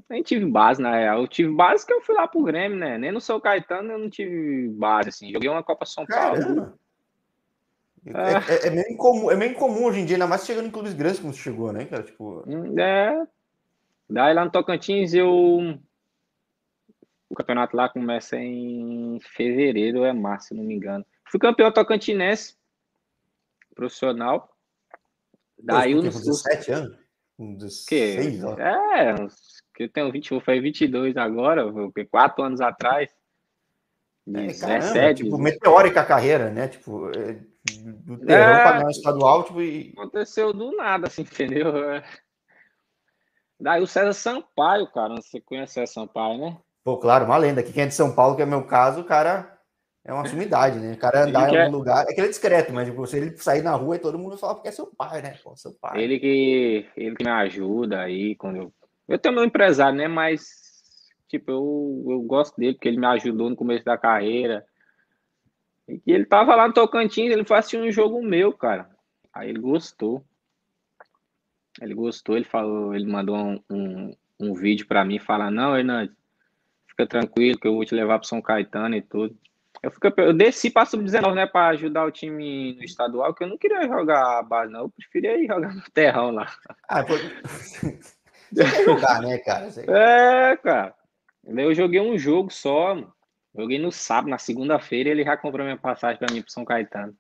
nem 0.09 0.23
tive 0.23 0.45
base, 0.47 0.81
na 0.81 0.97
real. 0.97 1.21
Eu 1.21 1.29
tive 1.29 1.53
base 1.53 1.87
que 1.87 1.93
eu 1.93 2.01
fui 2.03 2.15
lá 2.15 2.29
pro 2.29 2.43
Grêmio, 2.43 2.79
né? 2.79 2.99
Nem 2.99 3.13
no 3.13 3.21
São 3.21 3.41
Caetano 3.41 3.93
eu 3.93 3.99
não 3.99 4.11
tive 4.11 4.69
base, 4.69 5.09
assim. 5.09 5.33
Joguei 5.33 5.49
uma 5.49 5.63
Copa 5.63 5.87
São 5.87 6.07
Paulo. 6.07 6.75
É, 8.07 8.67
é, 8.67 8.67
é, 8.69 8.71
meio 8.71 8.89
incomum, 8.93 9.31
é 9.33 9.37
meio 9.37 9.51
incomum 9.51 9.85
hoje 9.87 10.01
em 10.01 10.05
dia, 10.05 10.15
ainda 10.15 10.29
mais 10.29 10.47
chegando 10.47 10.67
em 10.67 10.71
clubes 10.71 10.95
grandes 10.95 11.19
como 11.19 11.35
chegou, 11.35 11.73
né, 11.73 11.85
cara? 11.87 12.05
Tipo... 12.05 12.45
É. 12.79 13.27
Daí 14.09 14.33
lá 14.33 14.45
no 14.45 14.51
Tocantins 14.51 15.13
eu. 15.13 15.29
O 17.29 17.35
campeonato 17.35 17.77
lá 17.77 17.89
começa 17.89 18.37
em 18.37 19.19
fevereiro, 19.21 20.05
é 20.05 20.13
março, 20.13 20.49
se 20.49 20.55
não 20.55 20.63
me 20.63 20.75
engano. 20.75 21.05
Fui 21.29 21.41
campeão 21.41 21.73
tocantinense, 21.73 22.57
profissional. 23.75 24.57
Daí 25.59 25.93
Pô, 25.93 26.01
uns, 26.01 26.21
17 26.21 26.73
anos? 26.73 26.99
Um 27.37 27.55
16, 27.57 27.87
que, 27.87 28.63
É, 28.63 29.15
que 29.77 29.85
eu 29.85 29.89
tenho 29.89 30.11
20, 30.11 30.31
vou 30.31 30.41
fazer 30.41 30.61
22 30.61 31.17
agora, 31.17 31.65
quatro 32.11 32.43
anos 32.43 32.61
atrás. 32.61 33.11
É, 34.35 34.53
caramba, 34.55 35.15
tipo, 35.15 35.39
meteórica 35.39 36.01
a 36.01 36.05
carreira, 36.05 36.51
né? 36.51 36.67
Tipo, 36.67 37.11
é, 37.11 37.39
do 37.85 38.19
terrão 38.19 38.55
é, 38.55 38.63
para 38.63 38.79
ganhar 38.79 38.91
estadual, 38.91 39.45
tipo, 39.45 39.63
e... 39.63 39.93
Aconteceu 39.97 40.53
do 40.53 40.75
nada, 40.75 41.07
assim, 41.07 41.23
entendeu? 41.31 41.73
Daí 43.61 43.83
o 43.83 43.87
César 43.87 44.13
Sampaio, 44.13 44.87
cara, 44.89 45.15
você 45.15 45.41
conhece 45.41 45.73
o 45.73 45.75
César 45.75 45.93
Sampaio, 45.93 46.39
né? 46.39 46.59
Pô, 46.83 46.99
claro, 46.99 47.25
uma 47.25 47.37
lenda. 47.37 47.61
Aqui 47.61 47.73
quem 47.73 47.85
é 47.85 47.87
de 47.87 47.95
São 47.95 48.15
Paulo, 48.15 48.37
que 48.37 48.43
é 48.43 48.47
meu 48.47 48.65
caso, 48.65 49.01
o 49.01 49.05
cara 49.05 49.57
é 50.05 50.13
uma 50.13 50.25
sumidade, 50.25 50.79
né? 50.79 50.93
O 50.93 50.99
cara 50.99 51.25
andar 51.25 51.53
em 51.53 51.59
algum 51.59 51.59
é... 51.59 51.69
lugar. 51.69 52.05
É 52.05 52.15
que 52.15 52.21
ele 52.21 52.29
é 52.29 52.31
discreto, 52.31 52.73
mas 52.73 52.87
tipo, 52.87 53.05
se 53.09 53.17
ele 53.17 53.37
sair 53.39 53.61
na 53.61 53.75
rua 53.75 53.97
e 53.97 53.99
todo 53.99 54.19
mundo 54.19 54.39
fala 54.39 54.55
porque 54.55 54.69
é 54.69 54.73
seu 54.73 54.87
pai, 54.87 55.21
né? 55.21 55.37
Pô, 55.43 55.57
seu 55.57 55.73
pai. 55.73 56.01
Ele 56.01 56.21
que, 56.21 56.87
ele 56.97 57.17
que 57.17 57.25
me 57.25 57.31
ajuda 57.31 58.03
aí 58.03 58.37
quando 58.37 58.57
eu. 58.57 58.73
Eu 59.09 59.19
tenho 59.19 59.35
meu 59.35 59.45
empresário, 59.45 59.97
né? 59.97 60.09
Mas, 60.09 61.11
tipo, 61.29 61.51
eu, 61.51 62.05
eu 62.09 62.21
gosto 62.23 62.57
dele 62.57 62.75
porque 62.75 62.89
ele 62.89 62.99
me 62.99 63.07
ajudou 63.07 63.49
no 63.49 63.57
começo 63.57 63.85
da 63.85 63.97
carreira. 63.97 64.65
E 65.89 66.01
ele 66.07 66.25
tava 66.25 66.55
lá 66.57 66.67
no 66.67 66.75
Tocantins, 66.75 67.31
ele 67.31 67.45
foi 67.45 67.59
assistir 67.59 67.79
um 67.79 67.91
jogo 67.91 68.23
meu, 68.23 68.53
cara. 68.53 68.91
Aí 69.33 69.49
ele 69.49 69.61
gostou. 69.61 70.25
Ele 71.81 71.95
gostou, 71.95 72.37
ele 72.37 72.45
falou, 72.45 72.95
ele 72.95 73.07
mandou 73.07 73.37
um, 73.37 73.63
um, 73.71 74.17
um 74.41 74.55
vídeo 74.55 74.87
para 74.87 75.05
mim, 75.05 75.19
falar, 75.19 75.51
não, 75.51 75.77
Hernandes, 75.77 76.17
fica 76.89 77.07
tranquilo 77.07 77.59
que 77.59 77.69
eu 77.69 77.75
vou 77.75 77.85
te 77.85 77.95
levar 77.95 78.19
para 78.19 78.27
São 78.27 78.41
Caetano 78.41 78.97
e 78.97 79.03
tudo. 79.03 79.37
Eu, 79.83 79.91
fico, 79.91 80.07
eu 80.17 80.33
desci 80.33 80.71
para 80.71 80.87
sub-19, 80.87 81.35
né, 81.35 81.47
para 81.47 81.69
ajudar 81.69 82.07
o 82.07 82.11
time 82.11 82.75
no 82.75 82.83
estadual, 82.83 83.35
que 83.35 83.45
eu 83.45 83.49
não 83.49 83.59
queria 83.59 83.87
jogar 83.87 84.39
a 84.39 84.43
base, 84.43 84.73
não. 84.73 84.81
Eu 84.81 84.89
preferia 84.89 85.39
ir 85.39 85.47
jogar 85.47 85.75
no 85.75 85.83
terrão 85.93 86.31
lá. 86.31 86.51
Ah, 86.89 87.05
pô... 87.05 87.13
Você 88.57 88.85
jogar, 88.85 89.21
né, 89.21 89.39
cara? 89.39 89.69
É, 89.87 90.57
cara. 90.57 90.95
Eu 91.47 91.75
joguei 91.75 92.01
um 92.01 92.19
jogo 92.19 92.51
só, 92.51 92.95
mano. 92.95 93.13
Joguei 93.55 93.79
no 93.79 93.91
sábado, 93.91 94.31
na 94.31 94.39
segunda-feira, 94.39 95.09
ele 95.09 95.25
já 95.25 95.37
comprou 95.37 95.65
minha 95.65 95.79
passagem 95.79 96.19
para 96.19 96.33
mim 96.33 96.43
para 96.43 96.51
São 96.51 96.65
Caetano. 96.65 97.17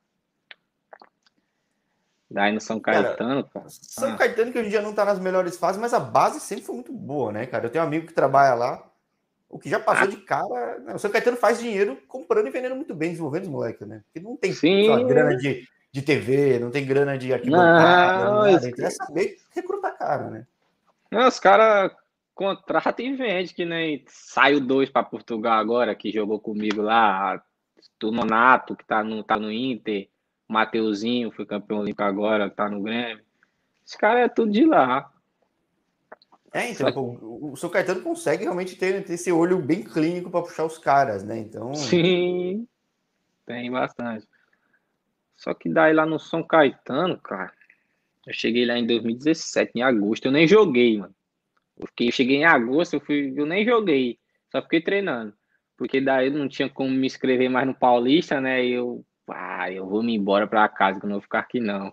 Daí 2.30 2.52
no 2.52 2.60
São 2.60 2.78
Caetano, 2.78 3.44
cara. 3.44 3.44
cara. 3.44 3.66
São 3.68 4.12
ah. 4.12 4.16
Caetano 4.16 4.52
que 4.52 4.58
hoje 4.58 4.66
em 4.66 4.70
dia 4.70 4.82
não 4.82 4.92
tá 4.92 5.04
nas 5.04 5.18
melhores 5.18 5.56
fases, 5.56 5.80
mas 5.80 5.94
a 5.94 6.00
base 6.00 6.40
sempre 6.40 6.64
foi 6.64 6.74
muito 6.74 6.92
boa, 6.92 7.32
né, 7.32 7.46
cara? 7.46 7.66
Eu 7.66 7.70
tenho 7.70 7.82
um 7.84 7.86
amigo 7.86 8.06
que 8.06 8.12
trabalha 8.12 8.54
lá. 8.54 8.82
O 9.48 9.58
que 9.58 9.70
já 9.70 9.78
passou 9.80 10.08
ah. 10.08 10.10
de 10.10 10.16
cara. 10.18 10.78
Né? 10.80 10.94
O 10.94 10.98
São 10.98 11.10
Caetano 11.10 11.36
faz 11.36 11.58
dinheiro 11.58 11.96
comprando 12.06 12.48
e 12.48 12.50
vendendo 12.50 12.76
muito 12.76 12.94
bem, 12.94 13.10
desenvolvendo 13.10 13.44
os 13.44 13.48
moleques, 13.48 13.86
né? 13.86 14.02
Porque 14.04 14.20
não 14.20 14.36
tem 14.36 14.88
lá, 14.88 15.02
grana 15.04 15.36
de, 15.36 15.66
de 15.90 16.02
TV, 16.02 16.58
não 16.58 16.70
tem 16.70 16.84
grana 16.84 17.16
de 17.16 17.32
arquibancada. 17.32 18.24
Não, 18.24 18.52
não 18.52 18.60
tem 18.60 18.72
que 18.72 18.90
saber 18.90 19.38
recrutar 19.54 19.96
cara, 19.96 20.28
né? 20.28 20.46
Não, 21.10 21.28
os 21.28 21.38
caras 21.38 21.92
contratam 22.34 23.04
e 23.04 23.14
vende, 23.14 23.54
que 23.54 23.64
nem 23.64 24.04
saiu 24.08 24.60
dois 24.60 24.90
para 24.90 25.02
Portugal 25.02 25.58
agora, 25.58 25.94
que 25.94 26.10
jogou 26.10 26.38
comigo 26.38 26.82
lá. 26.82 27.42
O 28.02 28.10
Nonato, 28.10 28.76
que 28.76 28.84
tá 28.84 29.02
no, 29.02 29.22
tá 29.22 29.38
no 29.38 29.50
Inter. 29.50 30.08
Mateuzinho, 30.48 31.32
foi 31.32 31.44
campeão 31.44 31.80
olímpico 31.80 32.02
agora, 32.02 32.48
tá 32.48 32.68
no 32.68 32.82
Grêmio. 32.82 33.24
Esse 33.84 33.98
cara 33.98 34.20
é 34.20 34.28
tudo 34.28 34.52
de 34.52 34.64
lá. 34.64 35.10
É, 36.52 36.70
então, 36.70 36.92
pô, 36.92 37.18
o 37.20 37.56
São 37.56 37.68
Caetano 37.68 38.00
consegue 38.00 38.44
realmente 38.44 38.76
ter, 38.76 39.04
ter 39.04 39.14
esse 39.14 39.30
olho 39.30 39.60
bem 39.60 39.82
clínico 39.82 40.30
para 40.30 40.42
puxar 40.42 40.64
os 40.64 40.78
caras, 40.78 41.24
né? 41.24 41.38
Então. 41.38 41.74
Sim, 41.74 42.66
tem 43.44 43.70
bastante. 43.70 44.26
Só 45.36 45.52
que 45.52 45.68
daí 45.68 45.92
lá 45.92 46.06
no 46.06 46.18
São 46.18 46.42
Caetano, 46.42 47.18
cara, 47.18 47.52
eu 48.26 48.34
cheguei 48.34 48.66
lá 48.66 48.76
em 48.76 48.86
2017, 48.86 49.72
em 49.74 49.82
agosto, 49.82 50.26
eu 50.26 50.32
nem 50.32 50.46
joguei, 50.48 50.98
mano. 50.98 51.14
Eu, 51.78 51.86
fiquei, 51.86 52.08
eu 52.08 52.12
cheguei 52.12 52.36
em 52.38 52.44
agosto, 52.44 52.94
eu, 52.94 53.00
fui, 53.00 53.32
eu 53.36 53.46
nem 53.46 53.64
joguei, 53.64 54.18
só 54.50 54.60
fiquei 54.62 54.80
treinando. 54.80 55.32
Porque 55.76 56.00
daí 56.00 56.30
não 56.30 56.48
tinha 56.48 56.68
como 56.68 56.90
me 56.90 57.06
inscrever 57.06 57.50
mais 57.50 57.66
no 57.66 57.74
Paulista, 57.74 58.40
né? 58.40 58.64
E 58.64 58.72
eu, 58.72 59.04
ah, 59.28 59.70
eu 59.70 59.86
vou 59.86 60.02
me 60.02 60.14
embora 60.14 60.46
para 60.46 60.68
casa, 60.68 60.98
que 60.98 61.04
eu 61.04 61.08
não 61.08 61.16
vou 61.16 61.22
ficar 61.22 61.40
aqui, 61.40 61.60
não. 61.60 61.92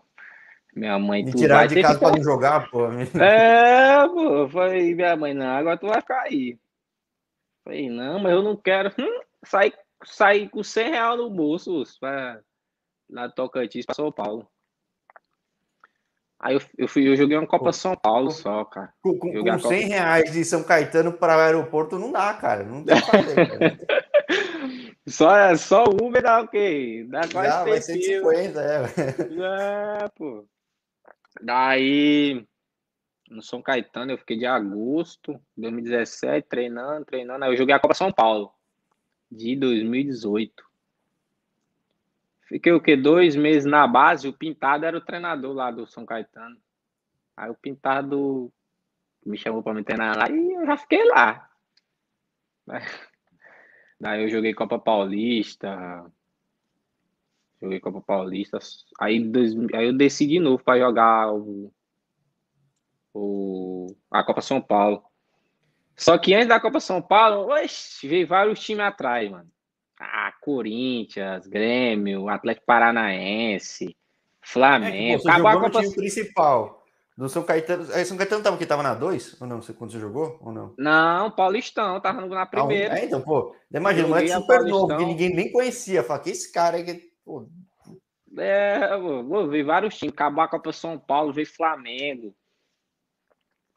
Minha 0.74 0.98
mãe. 0.98 1.24
Me 1.24 1.34
tirar 1.34 1.68
de 1.68 1.82
casa 1.82 2.00
para 2.00 2.16
não 2.16 2.24
jogar, 2.24 2.70
pô. 2.72 2.88
É, 3.22 4.08
pô. 4.08 4.50
Falei, 4.50 4.96
minha 4.96 5.16
mãe, 5.16 5.34
não, 5.34 5.46
agora 5.46 5.78
tu 5.78 5.88
vai 5.88 6.02
cair. 6.02 6.58
Falei, 7.64 7.90
não, 7.90 8.20
mas 8.20 8.32
eu 8.32 8.42
não 8.42 8.56
quero. 8.56 8.92
Hum, 9.00 9.22
sair, 9.46 9.74
sair 10.06 10.50
com 10.50 10.64
100 10.64 10.90
reais 10.90 11.18
no 11.18 11.30
bolso 11.30 11.84
lá 13.10 13.28
do 13.28 13.34
Tocantins 13.34 13.86
para 13.86 13.96
São 13.96 14.12
Paulo. 14.12 14.48
Aí 16.44 16.56
eu, 16.56 16.62
eu, 16.78 16.88
fui, 16.90 17.08
eu 17.08 17.16
joguei 17.16 17.38
uma 17.38 17.48
Copa 17.48 17.66
pô, 17.66 17.74
São 17.74 17.96
Paulo 17.96 18.28
pô, 18.28 18.34
só, 18.34 18.66
cara. 18.66 18.94
Com, 19.02 19.18
com, 19.18 19.32
com 19.32 19.60
100 19.60 19.88
reais 19.88 20.34
de 20.34 20.44
São 20.44 20.62
Caetano 20.62 21.14
para 21.14 21.38
o 21.38 21.40
aeroporto 21.40 21.98
não 21.98 22.12
dá, 22.12 22.34
cara. 22.34 22.66
Não 22.66 22.84
tem 22.84 23.00
fazer, 23.00 23.36
cara. 23.36 23.80
Só, 25.06 25.54
só 25.58 25.84
Uber 25.84 26.24
dá 26.24 26.40
o 26.40 26.48
quê? 26.48 27.06
Dá 27.10 27.28
quase 27.28 27.50
Já, 27.50 27.64
vai 27.66 27.82
150, 27.82 28.62
é. 28.62 30.06
É, 30.06 30.10
pô. 30.16 30.48
Daí, 31.42 32.48
no 33.30 33.42
São 33.42 33.62
Caetano, 33.62 34.14
eu 34.14 34.18
fiquei 34.18 34.38
de 34.38 34.46
agosto 34.46 35.34
de 35.58 35.64
2017, 35.64 36.48
treinando, 36.48 37.06
treinando. 37.06 37.44
Aí 37.44 37.52
eu 37.52 37.58
joguei 37.58 37.76
a 37.76 37.80
Copa 37.80 37.94
São 37.94 38.14
Paulo, 38.14 38.54
de 39.30 39.58
2018. 39.58 40.64
Fiquei 42.48 42.72
o 42.72 42.82
quê? 42.82 42.96
Dois 42.96 43.36
meses 43.36 43.66
na 43.66 43.88
base. 43.88 44.28
O 44.28 44.34
Pintado 44.34 44.86
era 44.86 44.98
o 44.98 45.02
treinador 45.02 45.54
lá 45.54 45.72
do 45.72 45.88
São 45.88 46.06
Caetano. 46.06 46.58
Aí 47.36 47.50
o 47.50 47.56
Pintado 47.56 48.52
me 49.26 49.38
chamou 49.38 49.64
para 49.64 49.74
me 49.74 49.84
treinar 49.84 50.18
lá 50.18 50.30
e 50.30 50.54
eu 50.54 50.66
já 50.66 50.78
fiquei 50.78 51.04
lá. 51.06 51.50
Daí 54.00 54.24
eu 54.24 54.30
joguei 54.30 54.54
Copa 54.54 54.78
Paulista. 54.78 56.06
Joguei 57.62 57.80
Copa 57.80 58.02
Paulista. 58.02 58.60
Aí, 59.00 59.24
dois, 59.24 59.54
aí 59.74 59.88
eu 59.88 59.94
desci 59.94 60.28
de 60.28 60.40
novo 60.40 60.62
para 60.62 60.80
jogar 60.80 61.34
o, 61.34 61.74
o, 63.14 63.96
a 64.12 64.24
Copa 64.24 64.42
São 64.42 64.62
Paulo. 64.62 65.02
Só 65.96 66.18
que 66.18 66.34
antes 66.34 66.50
da 66.50 66.60
Copa 66.60 66.82
São 66.82 67.02
Paulo, 67.02 67.50
oxe, 67.54 68.08
veio 68.08 68.28
vários 68.28 68.60
times 68.60 68.86
atrás, 68.86 69.32
mano. 69.32 69.50
Ah, 70.04 70.34
Corinthians, 70.42 71.48
Grêmio, 71.48 72.30
Atlético 72.30 72.66
Paranaense, 72.66 73.96
Flamengo. 74.42 75.14
É 75.14 75.18
que, 75.18 75.24
pô, 75.24 75.30
Acabou 75.30 75.50
a 75.50 75.62
Copa... 75.62 75.82
time 75.82 75.96
principal. 75.96 76.84
Do 77.16 77.30
São 77.30 77.44
Caetano. 77.44 77.92
É, 77.92 78.04
São 78.04 78.18
Caetano 78.18 78.44
tava 78.44 78.58
que 78.58 78.66
tava 78.66 78.82
na 78.82 78.96
2? 78.96 79.40
Ou 79.40 79.48
não? 79.48 79.62
Você, 79.62 79.72
quando 79.72 79.92
você 79.92 80.00
jogou? 80.00 80.40
Ou 80.42 80.52
não? 80.52 80.74
Não, 80.78 81.30
Paulistão, 81.30 82.00
tava 82.02 82.26
na 82.26 82.46
primeira. 82.46 82.96
Ah, 82.96 83.00
é, 83.00 83.06
então, 83.06 83.22
pô. 83.22 83.56
Imagina, 83.72 84.08
um 84.08 84.16
é 84.16 84.28
super 84.28 84.48
Paulistão. 84.48 84.88
novo, 84.88 84.98
que 84.98 85.06
ninguém 85.06 85.30
nem 85.30 85.52
conhecia. 85.52 86.04
Fala, 86.04 86.20
que 86.20 86.32
esse 86.32 86.52
cara 86.52 86.78
aí 86.78 87.02
pô. 87.24 87.48
É, 88.36 88.98
vou 88.98 89.48
ver 89.48 89.64
vários 89.64 89.96
times. 89.96 90.14
Acabou 90.14 90.44
a 90.44 90.48
Copa 90.48 90.74
São 90.74 90.98
Paulo, 90.98 91.32
veio 91.32 91.46
Flamengo. 91.46 92.36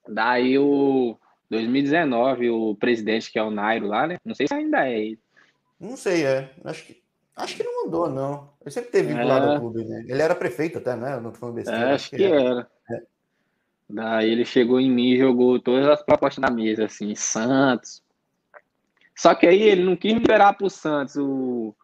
Daí 0.08 0.58
o 0.58 1.18
2019, 1.50 2.50
o 2.50 2.74
presidente, 2.74 3.30
que 3.30 3.38
é 3.38 3.42
o 3.42 3.50
Nairo 3.50 3.86
lá, 3.86 4.06
né? 4.06 4.16
Não 4.24 4.34
sei 4.34 4.46
se 4.48 4.54
ainda 4.54 4.88
é 4.88 4.98
ele. 4.98 5.20
Não 5.78 5.96
sei, 5.96 6.24
é. 6.24 6.50
Acho 6.64 6.84
que, 6.86 7.02
acho 7.36 7.56
que 7.56 7.62
não 7.62 7.84
mudou, 7.84 8.08
não. 8.08 8.50
Ele 8.60 8.70
sempre 8.70 8.90
teve 8.90 9.12
vinculado 9.12 9.46
é. 9.46 9.54
ao 9.54 9.60
clube, 9.60 9.84
né? 9.84 10.04
Ele 10.08 10.22
era 10.22 10.34
prefeito 10.34 10.78
até, 10.78 10.96
né? 10.96 11.14
Eu 11.14 11.20
não 11.20 11.30
tô 11.30 11.38
falando 11.38 11.56
besteira. 11.56 11.80
É, 11.80 11.84
acho, 11.84 11.94
acho, 11.94 12.10
que, 12.10 12.24
era. 12.24 12.40
era. 12.40 12.70
É. 12.90 13.02
Daí 13.88 14.30
ele 14.30 14.44
chegou 14.44 14.80
em 14.80 14.90
mim 14.90 15.12
e 15.12 15.18
jogou 15.18 15.60
todas 15.60 15.86
as 15.88 16.02
propostas 16.02 16.42
na 16.42 16.50
mesa, 16.50 16.86
assim, 16.86 17.14
Santos. 17.14 18.02
Só 19.14 19.34
que 19.34 19.46
aí 19.46 19.62
ele 19.62 19.84
não 19.84 19.96
quis 19.96 20.12
me 20.12 20.20
liberar 20.20 20.54
pro 20.54 20.68
Santos, 20.68 21.16
o, 21.16 21.74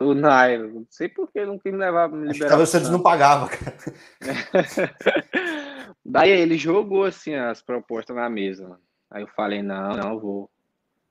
o 0.00 0.14
Nairo. 0.14 0.72
Não 0.74 0.86
sei 0.90 1.08
por 1.08 1.30
que 1.30 1.38
ele 1.38 1.50
não 1.50 1.58
quis 1.58 1.72
me 1.72 1.78
levar 1.78 2.08
me 2.08 2.32
liberar. 2.32 2.48
Talvez 2.48 2.68
o 2.68 2.72
Santos 2.72 2.90
não 2.90 3.02
pagava, 3.02 3.48
cara. 3.48 3.76
Daí 6.04 6.30
ele 6.30 6.56
jogou 6.56 7.04
assim 7.04 7.34
as 7.34 7.62
propostas 7.62 8.16
na 8.16 8.28
mesa. 8.28 8.78
Aí 9.10 9.22
eu 9.22 9.28
falei, 9.28 9.62
não, 9.62 9.90
não, 9.96 10.18
vou. 10.18 10.50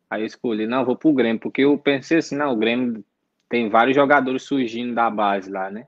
Aí 0.10 0.22
eu 0.22 0.26
escolhi, 0.26 0.66
não, 0.66 0.86
vou 0.86 0.96
pro 0.96 1.14
Grêmio, 1.14 1.40
porque 1.40 1.62
eu 1.62 1.78
pensei 1.78 2.18
assim, 2.18 2.36
não, 2.36 2.54
o 2.54 2.58
Grêmio 2.58 3.04
tem 3.48 3.70
vários 3.70 3.96
jogadores 3.96 4.44
surgindo 4.44 4.96
da 4.96 5.10
base 5.10 5.50
lá, 5.50 5.70
né? 5.70 5.88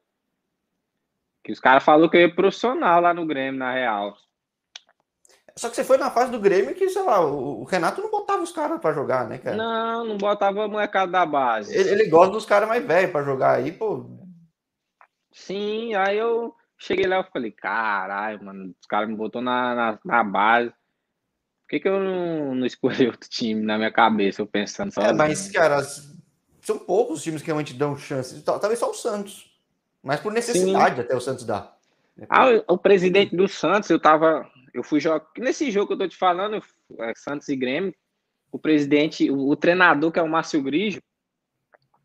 Que 1.43 1.51
os 1.51 1.59
caras 1.59 1.83
falaram 1.83 2.09
que 2.09 2.17
eu 2.17 2.21
ia 2.21 2.35
profissional 2.35 3.01
lá 3.01 3.13
no 3.13 3.25
Grêmio, 3.25 3.59
na 3.59 3.73
real. 3.73 4.15
Só 5.55 5.69
que 5.69 5.75
você 5.75 5.83
foi 5.83 5.97
na 5.97 6.09
fase 6.09 6.31
do 6.31 6.39
Grêmio 6.39 6.75
que, 6.75 6.87
sei 6.89 7.01
lá, 7.01 7.19
o 7.19 7.63
Renato 7.63 8.01
não 8.01 8.09
botava 8.09 8.41
os 8.41 8.51
caras 8.51 8.79
para 8.79 8.93
jogar, 8.93 9.27
né, 9.27 9.37
cara? 9.37 9.55
Não, 9.55 10.05
não 10.05 10.17
botava 10.17 10.63
a 10.63 10.67
molecada 10.67 11.11
da 11.11 11.25
base. 11.25 11.75
Ele, 11.75 11.89
ele 11.89 12.09
gosta 12.09 12.31
dos 12.31 12.45
caras 12.45 12.69
mais 12.69 12.85
velhos 12.85 13.11
para 13.11 13.25
jogar 13.25 13.57
aí, 13.57 13.71
pô. 13.71 14.05
Sim, 15.31 15.93
aí 15.95 16.17
eu 16.17 16.53
cheguei 16.77 17.05
lá 17.05 17.19
e 17.19 17.31
falei, 17.31 17.51
caralho, 17.51 18.43
mano, 18.43 18.75
os 18.79 18.87
caras 18.87 19.09
me 19.09 19.15
botou 19.15 19.41
na, 19.41 19.75
na, 19.75 19.99
na, 20.03 20.23
base. 20.23 20.73
Por 21.71 21.77
que, 21.77 21.79
que 21.79 21.87
eu 21.87 22.01
não, 22.01 22.55
não 22.55 22.65
escolhi 22.65 23.07
outro 23.07 23.29
time 23.29 23.61
na 23.61 23.77
minha 23.77 23.91
cabeça, 23.91 24.41
eu 24.41 24.45
pensando 24.45 24.91
só. 24.91 25.01
É, 25.03 25.13
mas, 25.13 25.49
cara, 25.49 25.81
são 26.59 26.77
poucos 26.77 27.19
os 27.19 27.23
times 27.23 27.41
que 27.41 27.47
realmente 27.47 27.73
dão 27.73 27.97
chance. 27.97 28.41
Talvez 28.41 28.77
só 28.77 28.91
o 28.91 28.93
Santos. 28.93 29.49
Mas 30.03 30.19
por 30.19 30.33
necessidade 30.33 30.95
Sim. 30.95 31.01
até 31.01 31.15
o 31.15 31.21
Santos 31.21 31.45
dá. 31.45 31.73
Ah, 32.27 32.49
o, 32.67 32.73
o 32.73 32.77
presidente 32.77 33.33
do 33.33 33.47
Santos, 33.47 33.89
eu 33.89 34.01
tava 34.01 34.45
eu 34.73 34.83
fui 34.83 34.99
jogar. 34.99 35.25
Nesse 35.37 35.71
jogo 35.71 35.87
que 35.87 35.93
eu 35.93 35.97
tô 35.99 36.07
te 36.09 36.17
falando, 36.17 36.61
é 36.99 37.13
Santos 37.15 37.47
e 37.47 37.55
Grêmio, 37.55 37.95
o 38.51 38.59
presidente, 38.59 39.31
o, 39.31 39.47
o 39.47 39.55
treinador, 39.55 40.11
que 40.11 40.19
é 40.19 40.21
o 40.21 40.29
Márcio 40.29 40.61
Grigio, 40.61 41.01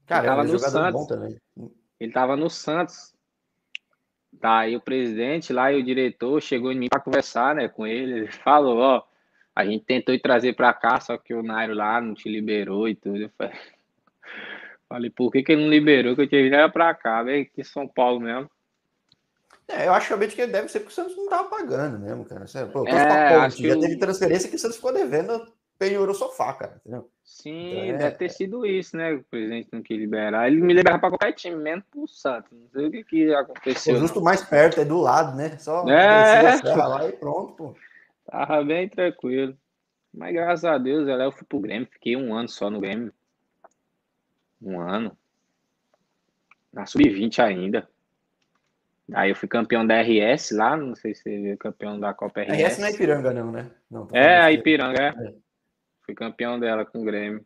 Cara, 0.06 0.28
tava 0.28 0.44
no 0.44 0.58
Santos. 0.60 1.06
Ele 1.98 2.12
tava 2.12 2.36
no 2.36 2.48
Santos. 2.48 3.16
Daí 4.32 4.76
o 4.76 4.80
presidente 4.80 5.52
lá 5.52 5.72
e 5.72 5.80
o 5.80 5.84
diretor 5.84 6.40
chegou 6.40 6.70
em 6.70 6.78
mim 6.78 6.88
para 6.88 7.00
conversar, 7.00 7.56
né, 7.56 7.68
com 7.68 7.84
ele. 7.84 8.12
Ele 8.12 8.30
falou, 8.30 8.78
ó, 8.78 9.02
a 9.56 9.64
gente 9.64 9.84
tentou 9.84 10.14
ir 10.14 10.20
trazer 10.20 10.54
para 10.54 10.72
cá, 10.74 11.00
só 11.00 11.16
que 11.16 11.32
o 11.32 11.42
Nairo 11.42 11.74
lá 11.74 11.98
não 12.00 12.14
te 12.14 12.28
liberou 12.28 12.86
e 12.86 12.94
tudo. 12.94 13.16
Eu 13.22 13.30
falei, 13.36 13.54
falei 14.86 15.10
por 15.10 15.32
que, 15.32 15.42
que 15.42 15.52
ele 15.52 15.62
não 15.62 15.70
liberou? 15.70 16.14
Que 16.14 16.22
eu 16.22 16.28
tinha 16.28 16.42
vindo 16.42 16.72
para 16.72 16.94
cá, 16.94 17.22
vem 17.22 17.42
aqui 17.42 17.62
em 17.62 17.64
São 17.64 17.88
Paulo 17.88 18.20
mesmo. 18.20 18.50
É, 19.66 19.88
eu 19.88 19.94
acho 19.94 20.08
realmente 20.08 20.36
que 20.36 20.46
deve 20.46 20.68
ser 20.68 20.80
porque 20.80 20.92
o 20.92 20.94
Santos 20.94 21.16
não 21.16 21.28
tava 21.28 21.48
pagando 21.48 21.98
mesmo, 21.98 22.24
cara. 22.24 22.44
Pô, 22.72 22.86
é, 22.86 23.40
ponte, 23.40 23.66
já 23.66 23.80
teve 23.80 23.96
transferência 23.96 24.48
que 24.48 24.54
o 24.54 24.58
Santos 24.58 24.76
ficou 24.76 24.92
devendo 24.92 25.44
penhorou 25.78 26.14
o 26.14 26.18
sofá, 26.18 26.52
cara. 26.52 26.76
Entendeu? 26.80 27.08
Sim, 27.24 27.72
então, 27.72 27.94
é... 27.94 27.98
deve 27.98 28.16
ter 28.16 28.30
sido 28.30 28.66
isso, 28.66 28.96
né? 28.96 29.14
O 29.14 29.24
presidente 29.24 29.68
não 29.72 29.82
quis 29.82 29.98
liberar. 29.98 30.46
Ele 30.46 30.60
me 30.60 30.72
liberava 30.72 31.00
para 31.00 31.10
qualquer 31.10 31.32
time, 31.32 31.56
menos 31.56 31.84
pro 31.90 32.06
Santos. 32.06 32.50
Não 32.52 32.68
sei 32.70 32.86
o 32.86 32.90
que, 32.90 33.04
que 33.04 33.34
aconteceu. 33.34 33.96
O 33.96 33.98
justo 33.98 34.20
mais 34.20 34.42
perto, 34.42 34.80
é 34.80 34.84
do 34.84 35.00
lado, 35.00 35.36
né? 35.36 35.56
Só 35.58 35.88
é. 35.88 36.52
lá 36.74 37.08
e 37.08 37.12
pronto, 37.12 37.52
pô. 37.54 37.74
Tava 38.36 38.62
bem 38.62 38.86
tranquilo. 38.86 39.56
Mas 40.12 40.34
graças 40.34 40.64
a 40.66 40.76
Deus, 40.76 41.08
eu 41.08 41.32
fui 41.32 41.46
pro 41.48 41.58
Grêmio, 41.58 41.88
fiquei 41.90 42.16
um 42.16 42.34
ano 42.34 42.50
só 42.50 42.68
no 42.68 42.80
Grêmio. 42.80 43.10
Um 44.60 44.78
ano. 44.78 45.16
Na 46.70 46.84
sub-20 46.84 47.38
ainda. 47.38 47.88
Aí 49.14 49.30
eu 49.30 49.36
fui 49.36 49.48
campeão 49.48 49.86
da 49.86 50.02
RS 50.02 50.50
lá, 50.50 50.76
não 50.76 50.94
sei 50.94 51.14
se 51.14 51.22
você 51.22 51.40
viu, 51.40 51.56
campeão 51.56 51.98
da 51.98 52.12
Copa 52.12 52.42
RS. 52.42 52.62
RS 52.62 52.78
não 52.78 52.86
é 52.86 52.90
Ipiranga, 52.90 53.32
não, 53.32 53.50
né? 53.50 53.70
Não, 53.90 54.08
é, 54.12 54.38
a 54.38 54.52
Ipiranga, 54.52 55.02
é. 55.02 55.28
é. 55.28 55.34
Fui 56.02 56.14
campeão 56.14 56.60
dela 56.60 56.84
com 56.84 57.00
o 57.00 57.04
Grêmio. 57.04 57.42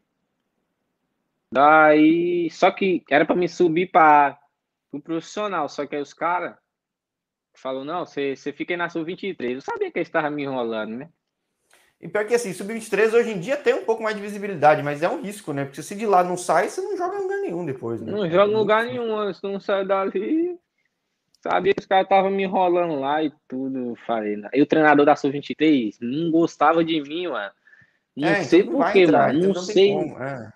Daí, 1.53 2.51
só 2.51 2.69
que 2.73 3.05
era 3.09 3.25
para 3.25 3.37
me 3.37 3.49
subir 3.49 3.93
para 3.93 4.41
o 4.91 5.01
profissional, 5.01 5.69
só 5.69 5.87
que 5.87 5.95
aí 5.95 6.03
os 6.03 6.15
caras 6.15 6.57
falou 7.55 7.85
não, 7.85 8.07
você, 8.07 8.37
você 8.37 8.53
fica 8.53 8.73
aí 8.73 8.77
na 8.77 8.89
sub-23. 8.89 9.55
Eu 9.55 9.61
sabia 9.61 9.91
que 9.91 9.99
eles 9.99 10.09
estavam 10.09 10.31
me 10.31 10.43
enrolando, 10.43 10.97
né? 10.97 11.09
E 12.01 12.09
pior 12.09 12.27
que 12.27 12.35
assim, 12.35 12.53
sub-23 12.53 13.13
hoje 13.13 13.31
em 13.31 13.41
dia 13.41 13.57
tem 13.57 13.75
um 13.75 13.85
pouco 13.85 14.03
mais 14.03 14.17
de 14.17 14.23
visibilidade, 14.23 14.83
mas 14.83 15.03
é 15.03 15.09
um 15.09 15.21
risco, 15.21 15.53
né? 15.53 15.65
Porque 15.65 15.83
se 15.83 15.95
de 15.95 16.07
lá 16.07 16.25
não 16.25 16.37
sai, 16.37 16.69
você 16.69 16.81
não 16.81 16.97
joga 16.97 17.17
em 17.17 17.23
lugar 17.23 17.39
nenhum 17.39 17.65
depois, 17.65 18.01
né? 18.01 18.11
Não 18.11 18.31
joga 18.31 18.51
em 18.51 18.57
lugar 18.57 18.85
nenhum, 18.85 19.33
se 19.35 19.43
não 19.43 19.61
sai 19.61 19.85
dali, 19.85 20.59
Sabia 21.43 21.73
que 21.73 21.81
os 21.81 21.87
caras 21.87 22.05
estavam 22.05 22.31
me 22.31 22.43
enrolando 22.43 23.01
lá 23.01 23.23
e 23.25 23.33
tudo. 23.49 23.97
Falei, 24.07 24.37
e 24.53 24.61
o 24.61 24.67
treinador 24.67 25.07
da 25.07 25.17
Sub-23 25.17 25.97
não 26.01 26.31
gostava 26.31 26.85
de 26.85 27.01
mim, 27.01 27.29
mano. 27.29 27.51
Não 28.15 28.29
é, 28.29 28.45
sei 28.45 28.61
então 28.61 28.75
porquê, 28.75 29.07
mano. 29.07 29.33
Não, 29.33 29.51
então 29.51 29.63
sei. 29.63 29.93
É. 29.93 30.53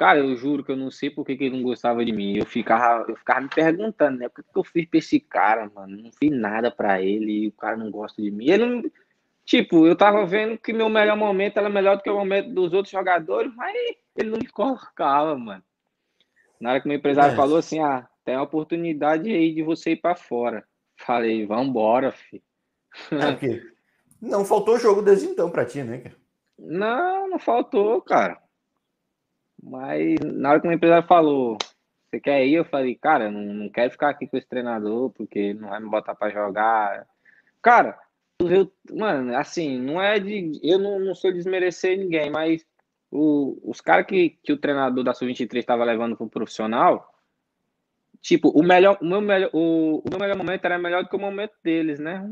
Cara, 0.00 0.18
eu 0.18 0.34
juro 0.34 0.64
que 0.64 0.72
eu 0.72 0.78
não 0.78 0.90
sei 0.90 1.10
por 1.10 1.26
que 1.26 1.32
ele 1.32 1.58
não 1.58 1.62
gostava 1.62 2.02
de 2.02 2.10
mim. 2.10 2.38
Eu 2.38 2.46
ficava, 2.46 3.04
eu 3.06 3.14
ficava 3.14 3.42
me 3.42 3.50
perguntando, 3.50 4.18
né? 4.18 4.28
O 4.28 4.30
que 4.30 4.42
eu 4.56 4.64
fiz 4.64 4.86
pra 4.86 4.98
esse 4.98 5.20
cara, 5.20 5.70
mano? 5.74 6.04
Não 6.04 6.10
fiz 6.10 6.30
nada 6.30 6.70
pra 6.70 7.02
ele 7.02 7.44
e 7.44 7.48
o 7.48 7.52
cara 7.52 7.76
não 7.76 7.90
gosta 7.90 8.22
de 8.22 8.30
mim. 8.30 8.48
Ele 8.48 8.64
não. 8.64 8.90
Tipo, 9.44 9.86
eu 9.86 9.94
tava 9.94 10.24
vendo 10.24 10.56
que 10.56 10.72
meu 10.72 10.88
melhor 10.88 11.18
momento 11.18 11.58
era 11.58 11.68
melhor 11.68 11.98
do 11.98 12.02
que 12.02 12.08
o 12.08 12.16
momento 12.16 12.48
dos 12.48 12.72
outros 12.72 12.90
jogadores, 12.90 13.54
mas 13.54 13.76
ele 14.16 14.30
não 14.30 14.38
me 14.38 14.46
colocava, 14.46 15.36
mano. 15.36 15.62
Na 16.58 16.70
hora 16.70 16.80
que 16.80 16.88
meu 16.88 16.96
empresário 16.96 17.34
é. 17.34 17.36
falou 17.36 17.58
assim, 17.58 17.80
ah, 17.80 18.08
tem 18.24 18.36
a 18.36 18.42
oportunidade 18.42 19.30
aí 19.30 19.54
de 19.54 19.62
você 19.62 19.90
ir 19.90 19.96
para 19.96 20.16
fora. 20.16 20.64
Falei, 20.96 21.44
vambora, 21.44 22.10
filho. 22.10 22.42
É 23.12 23.60
não 24.18 24.46
faltou 24.46 24.78
jogo 24.78 25.02
desde 25.02 25.26
então 25.26 25.50
para 25.50 25.66
ti, 25.66 25.82
né, 25.82 25.98
cara? 25.98 26.16
Não, 26.58 27.28
não 27.28 27.38
faltou, 27.38 28.00
cara. 28.00 28.40
Mas 29.62 30.18
na 30.20 30.50
hora 30.50 30.60
que 30.60 30.68
o 30.68 30.72
empresário 30.72 31.06
falou, 31.06 31.58
você 32.10 32.20
quer 32.20 32.46
ir? 32.46 32.54
Eu 32.54 32.64
falei, 32.64 32.94
cara, 32.94 33.30
não, 33.30 33.42
não 33.42 33.68
quero 33.68 33.90
ficar 33.90 34.10
aqui 34.10 34.26
com 34.26 34.36
esse 34.36 34.48
treinador, 34.48 35.10
porque 35.10 35.54
não 35.54 35.68
vai 35.68 35.80
me 35.80 35.88
botar 35.88 36.14
para 36.14 36.32
jogar. 36.32 37.06
Cara, 37.62 37.98
eu, 38.40 38.72
mano, 38.90 39.36
assim, 39.36 39.78
não 39.78 40.00
é 40.00 40.18
de. 40.18 40.58
Eu 40.62 40.78
não, 40.78 40.98
não 40.98 41.14
sou 41.14 41.32
desmerecer 41.32 41.98
ninguém, 41.98 42.30
mas 42.30 42.66
o, 43.10 43.58
os 43.62 43.80
caras 43.80 44.06
que, 44.06 44.30
que 44.42 44.52
o 44.52 44.56
treinador 44.56 45.04
da 45.04 45.12
Sub-23 45.14 45.58
estava 45.58 45.84
levando 45.84 46.16
pro 46.16 46.28
profissional, 46.28 47.12
tipo, 48.20 48.48
o 48.50 48.62
melhor, 48.62 48.98
o 49.00 49.04
meu 49.04 49.20
melhor, 49.20 49.50
o, 49.52 49.98
o 49.98 50.10
meu 50.10 50.18
melhor 50.18 50.36
momento 50.36 50.64
era 50.64 50.78
melhor 50.78 51.02
do 51.02 51.08
que 51.08 51.16
o 51.16 51.20
momento 51.20 51.54
deles, 51.62 51.98
né? 51.98 52.28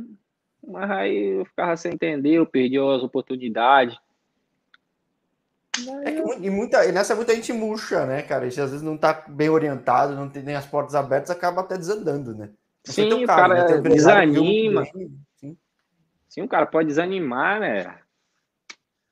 Mas 0.66 0.90
aí 0.90 1.38
eu 1.38 1.44
ficava 1.44 1.76
sem 1.76 1.92
entender, 1.92 2.34
eu 2.34 2.46
perdi 2.46 2.78
as 2.78 3.02
oportunidades. 3.02 3.96
É 6.04 6.12
que, 6.12 6.46
e, 6.46 6.50
muita, 6.50 6.84
e 6.86 6.92
nessa 6.92 7.14
muita 7.14 7.34
gente 7.34 7.52
murcha, 7.52 8.06
né, 8.06 8.22
cara? 8.22 8.44
E 8.44 8.48
às 8.48 8.56
vezes 8.56 8.82
não 8.82 8.96
tá 8.96 9.24
bem 9.28 9.48
orientado, 9.48 10.14
não 10.14 10.28
tem 10.28 10.42
nem 10.42 10.54
as 10.54 10.66
portas 10.66 10.94
abertas, 10.94 11.30
acaba 11.30 11.60
até 11.60 11.76
desandando, 11.76 12.34
né? 12.34 12.50
Não 12.86 12.94
sim, 12.94 13.24
o 13.24 13.26
cara 13.26 13.68
né? 13.68 13.80
desanima. 13.80 14.84
sim. 15.36 15.56
sim, 16.28 16.42
o 16.42 16.48
cara 16.48 16.66
pode 16.66 16.88
desanimar, 16.88 17.60
né? 17.60 17.98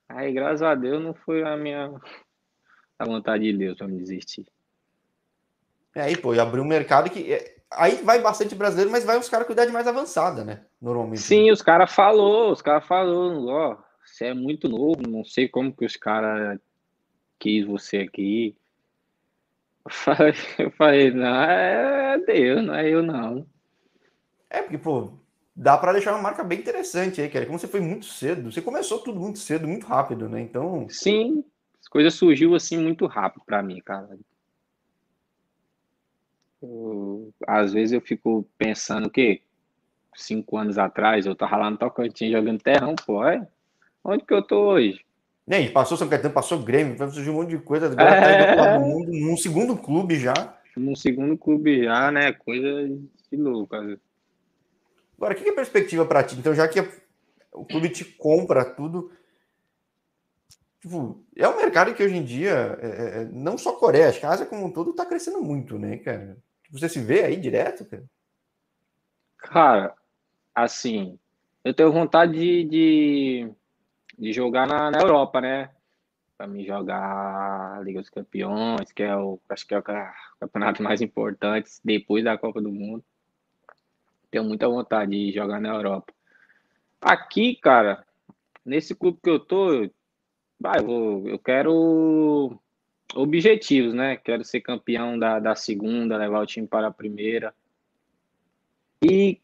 Aí, 0.09 0.33
graças 0.33 0.63
a 0.63 0.75
Deus, 0.75 1.03
não 1.03 1.15
foi 1.15 1.43
a 1.43 1.57
minha 1.57 1.93
a 2.99 3.05
vontade 3.05 3.45
de 3.45 3.57
Deus 3.57 3.77
para 3.77 3.89
me 3.89 3.99
desistir. 3.99 4.47
É, 5.95 6.03
aí, 6.03 6.17
pô, 6.17 6.35
e 6.35 6.41
abriu 6.41 6.63
um 6.63 6.67
mercado 6.67 7.11
que. 7.11 7.33
É, 7.33 7.57
aí 7.71 8.03
vai 8.03 8.21
bastante 8.21 8.55
brasileiro, 8.55 8.91
mas 8.91 9.05
vai 9.05 9.19
os 9.19 9.29
caras 9.29 9.47
com 9.47 9.53
idade 9.53 9.73
mais 9.73 9.87
avançada, 9.87 10.45
né? 10.45 10.65
Normalmente. 10.81 11.21
Sim, 11.21 11.51
os 11.51 11.63
caras 11.63 11.93
falou, 11.93 12.53
os 12.53 12.63
caras 12.63 12.87
falou, 12.87 13.49
ó, 13.49 13.77
você 14.07 14.27
é 14.27 14.35
muito 14.35 14.69
novo, 14.69 15.03
não 15.09 15.25
sei 15.25 15.49
como 15.49 15.75
que 15.75 15.85
os 15.85 15.97
caras 15.97 16.59
quis 17.39 17.67
você 17.67 17.99
aqui. 17.99 18.57
Eu 19.85 19.91
falei, 19.91 20.35
eu 20.59 20.71
falei, 20.73 21.11
não, 21.11 21.43
é 21.43 22.19
Deus, 22.19 22.65
não 22.65 22.75
é 22.75 22.89
eu 22.89 23.03
não. 23.03 23.47
É, 24.49 24.63
porque, 24.63 24.79
pô, 24.79 25.13
dá 25.55 25.77
para 25.77 25.93
deixar 25.93 26.13
uma 26.13 26.23
marca 26.23 26.45
bem 26.45 26.59
interessante 26.59 27.21
aí, 27.21 27.29
cara. 27.29 27.47
Como 27.47 27.59
você 27.59 27.69
foi 27.69 27.81
muito 27.81 28.07
cedo, 28.07 28.51
você 28.51 28.63
começou 28.63 28.99
tudo 28.99 29.19
muito 29.19 29.39
cedo, 29.39 29.67
muito 29.67 29.87
rápido, 29.87 30.29
né? 30.29 30.41
Então. 30.41 30.87
Sim, 30.89 31.45
as 31.81 31.89
coisas 31.89 32.15
surgiu 32.15 32.55
assim 32.55 32.79
muito 32.79 33.07
rápido 33.07 33.45
para 33.45 33.63
mim, 33.63 33.81
cara. 33.81 34.19
Eu, 36.63 37.33
às 37.47 37.73
vezes 37.73 37.93
eu 37.93 38.01
fico 38.01 38.49
pensando 38.57 39.11
que 39.11 39.43
cinco 40.15 40.57
anos 40.57 40.79
atrás 40.79 41.27
eu 41.27 41.35
tava 41.35 41.57
lá 41.57 41.71
no 41.71 41.77
Tocantins 41.77 42.33
jogando 42.33 42.63
terrão, 42.63 42.95
pô, 42.95 43.25
é? 43.27 43.47
Onde 44.09 44.25
que 44.25 44.33
eu 44.33 44.41
tô 44.41 44.69
hoje? 44.69 45.05
Nem, 45.45 45.73
passou 45.73 45.97
São 45.97 46.09
Caetano, 46.09 46.33
passou 46.33 46.63
Grêmio, 46.63 46.97
surgiu 46.97 47.33
um 47.33 47.37
monte 47.37 47.51
de 47.51 47.59
coisa, 47.59 47.87
agora 47.87 48.09
é... 48.09 48.55
tá 48.55 48.79
do 48.79 48.85
mundo, 48.85 49.11
num 49.11 49.37
segundo 49.37 49.77
clube 49.77 50.17
já. 50.17 50.33
Num 50.77 50.95
segundo 50.95 51.37
clube 51.37 51.83
já, 51.83 52.13
né? 52.13 52.33
Coisa 52.33 52.89
de 52.89 53.37
louco. 53.37 53.75
Agora, 53.75 55.35
o 55.35 55.37
que 55.37 55.49
é 55.49 55.53
perspectiva 55.53 56.07
para 56.07 56.23
ti? 56.23 56.37
Então, 56.37 56.55
já 56.55 56.69
que 56.69 56.81
o 57.53 57.65
clube 57.65 57.89
te 57.89 58.05
compra 58.05 58.65
tudo, 58.65 59.11
tipo, 60.81 61.25
é 61.35 61.49
um 61.49 61.57
mercado 61.57 61.93
que 61.93 62.03
hoje 62.03 62.17
em 62.17 62.25
dia, 62.25 62.79
é, 62.81 62.87
é, 62.87 63.23
é 63.23 63.25
não 63.33 63.59
só 63.59 63.73
Coreia, 63.73 64.09
acho 64.09 64.21
que 64.21 64.27
a 64.27 64.31
Ásia 64.31 64.47
como 64.47 64.67
um 64.67 64.73
todo 64.73 64.91
está 64.91 65.05
crescendo 65.05 65.43
muito, 65.43 65.79
né, 65.79 65.97
cara? 65.97 66.37
Você 66.71 66.89
se 66.89 67.01
vê 67.01 67.25
aí 67.25 67.37
direto, 67.37 67.85
cara? 67.85 68.05
Cara, 69.39 69.95
assim, 70.55 71.19
eu 71.65 71.75
tenho 71.75 71.93
vontade 71.93 72.33
de, 72.33 72.65
de, 72.65 73.53
de 74.19 74.33
jogar 74.33 74.67
na, 74.67 74.91
na 74.91 75.01
Europa, 75.01 75.41
né? 75.41 75.71
Para 76.37 76.47
me 76.47 76.65
jogar 76.67 77.79
a 77.79 77.81
Liga 77.81 78.01
dos 78.01 78.11
Campeões, 78.11 78.93
que 78.93 79.03
é 79.03 79.17
o 79.17 79.41
acho 79.49 79.67
que 79.67 79.75
é 79.75 79.79
o 79.79 79.83
campeonato 80.41 80.83
mais 80.83 81.01
importante 81.01 81.71
depois 81.85 82.25
da 82.25 82.37
Copa 82.37 82.61
do 82.61 82.71
Mundo. 82.71 83.05
Tenho 84.31 84.45
muita 84.45 84.69
vontade 84.69 85.11
de 85.13 85.33
jogar 85.33 85.61
na 85.61 85.71
Europa. 85.71 86.13
Aqui, 87.01 87.57
cara, 87.57 88.05
nesse 88.65 88.95
clube 88.95 89.19
que 89.23 89.31
eu 89.31 89.39
tô, 89.39 89.73
eu, 89.73 89.91
eu, 90.61 91.25
eu 91.29 91.39
quero 91.39 92.59
objetivos, 93.15 93.95
né? 93.95 94.17
Quero 94.17 94.45
ser 94.45 94.61
campeão 94.61 95.19
da, 95.19 95.39
da 95.39 95.55
segunda, 95.55 96.17
levar 96.17 96.41
o 96.41 96.47
time 96.47 96.67
para 96.67 96.89
a 96.89 96.93
primeira. 96.93 97.55
E, 99.03 99.41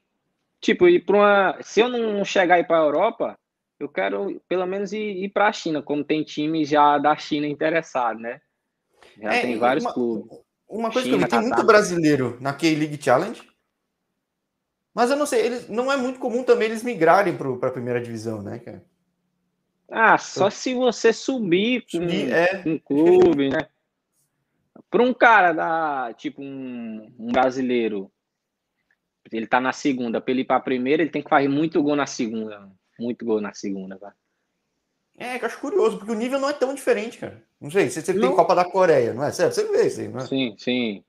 tipo, 0.61 0.89
ir 0.89 1.05
para 1.05 1.17
uma. 1.17 1.63
Se 1.63 1.81
eu 1.81 1.89
não 1.89 2.25
chegar 2.25 2.57
aí 2.57 2.65
para 2.65 2.79
a 2.79 2.85
Europa, 2.85 3.39
eu 3.85 3.89
quero 3.89 4.41
pelo 4.49 4.67
menos 4.67 4.93
ir, 4.93 5.25
ir 5.25 5.29
para 5.31 5.49
a 5.49 5.53
China, 5.53 5.83
como 5.83 6.05
tem 6.05 6.23
time 6.23 6.65
já 6.65 6.99
da 6.99 7.17
China 7.17 7.47
interessado, 7.47 8.21
né? 8.21 8.41
Já 9.21 9.35
é, 9.35 9.43
tem 9.43 9.59
vários 9.59 9.85
uma, 9.85 9.93
clubes. 9.93 10.39
Uma 10.69 10.91
coisa 10.91 11.09
China, 11.09 11.19
que 11.19 11.35
eu 11.35 11.39
vi, 11.39 11.45
tem 11.45 11.53
muito 11.53 11.67
brasileiro 11.67 12.39
na 12.41 12.53
K-League 12.53 13.03
Challenge. 13.03 13.43
Mas 14.95 15.11
eu 15.11 15.17
não 15.17 15.27
sei, 15.27 15.47
eles, 15.47 15.69
não 15.69 15.91
é 15.91 15.97
muito 15.97 16.19
comum 16.19 16.45
também 16.45 16.69
eles 16.69 16.83
migrarem 16.83 17.37
para 17.37 17.69
a 17.69 17.73
primeira 17.73 18.01
divisão, 18.01 18.43
né, 18.43 18.59
cara? 18.59 18.85
Ah, 19.91 20.17
só 20.17 20.49
se 20.49 20.75
você 20.75 21.13
subir 21.13 21.85
com 21.91 22.03
é. 22.03 22.63
um 22.67 22.79
clube, 22.79 23.51
né? 23.51 23.67
Para 24.91 25.03
um 25.03 25.13
cara 25.13 25.53
da, 25.53 26.15
tipo, 26.15 26.43
um, 26.43 27.13
um, 27.19 27.33
brasileiro, 27.33 28.11
ele 29.31 29.47
tá 29.47 29.61
na 29.61 29.73
segunda, 29.73 30.21
para 30.21 30.31
ele 30.31 30.43
ir 30.43 30.45
para 30.45 30.57
a 30.57 30.61
primeira, 30.61 31.03
ele 31.03 31.11
tem 31.11 31.23
que 31.23 31.29
fazer 31.29 31.49
muito 31.49 31.83
gol 31.83 31.97
na 31.97 32.07
segunda. 32.07 32.71
Muito 33.03 33.25
gol 33.25 33.41
na 33.41 33.53
segunda, 33.53 33.99
cara. 33.99 34.15
É, 35.19 35.39
que 35.39 35.45
eu 35.45 35.49
acho 35.49 35.61
curioso, 35.61 35.99
porque 35.99 36.13
o 36.13 36.17
nível 36.17 36.39
não 36.39 36.49
é 36.49 36.53
tão 36.53 36.75
diferente, 36.75 37.19
cara. 37.19 37.43
Não 37.61 37.71
sei, 37.71 37.91
você, 37.91 38.01
você 38.01 38.13
não. 38.13 38.29
tem 38.29 38.37
Copa 38.37 38.55
da 38.55 38.65
Coreia, 38.65 39.13
não 39.13 39.25
é? 39.25 39.33
Certo? 39.33 39.55
Você 39.55 39.65
vê 39.65 39.87
isso 39.87 40.01
aí, 40.01 40.09
não 40.09 40.21
é? 40.21 40.27
Sim, 40.27 40.55
sim. 40.57 41.05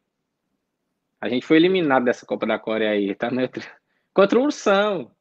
A 1.22 1.30
gente 1.30 1.46
foi 1.46 1.58
eliminado 1.58 2.04
dessa 2.04 2.26
Copa 2.26 2.46
da 2.46 2.60
Coreia 2.60 2.92
aí, 2.92 3.16
tá? 3.16 3.30
Contra 4.14 4.40
o 4.40 4.44
Ursão. 4.44 5.12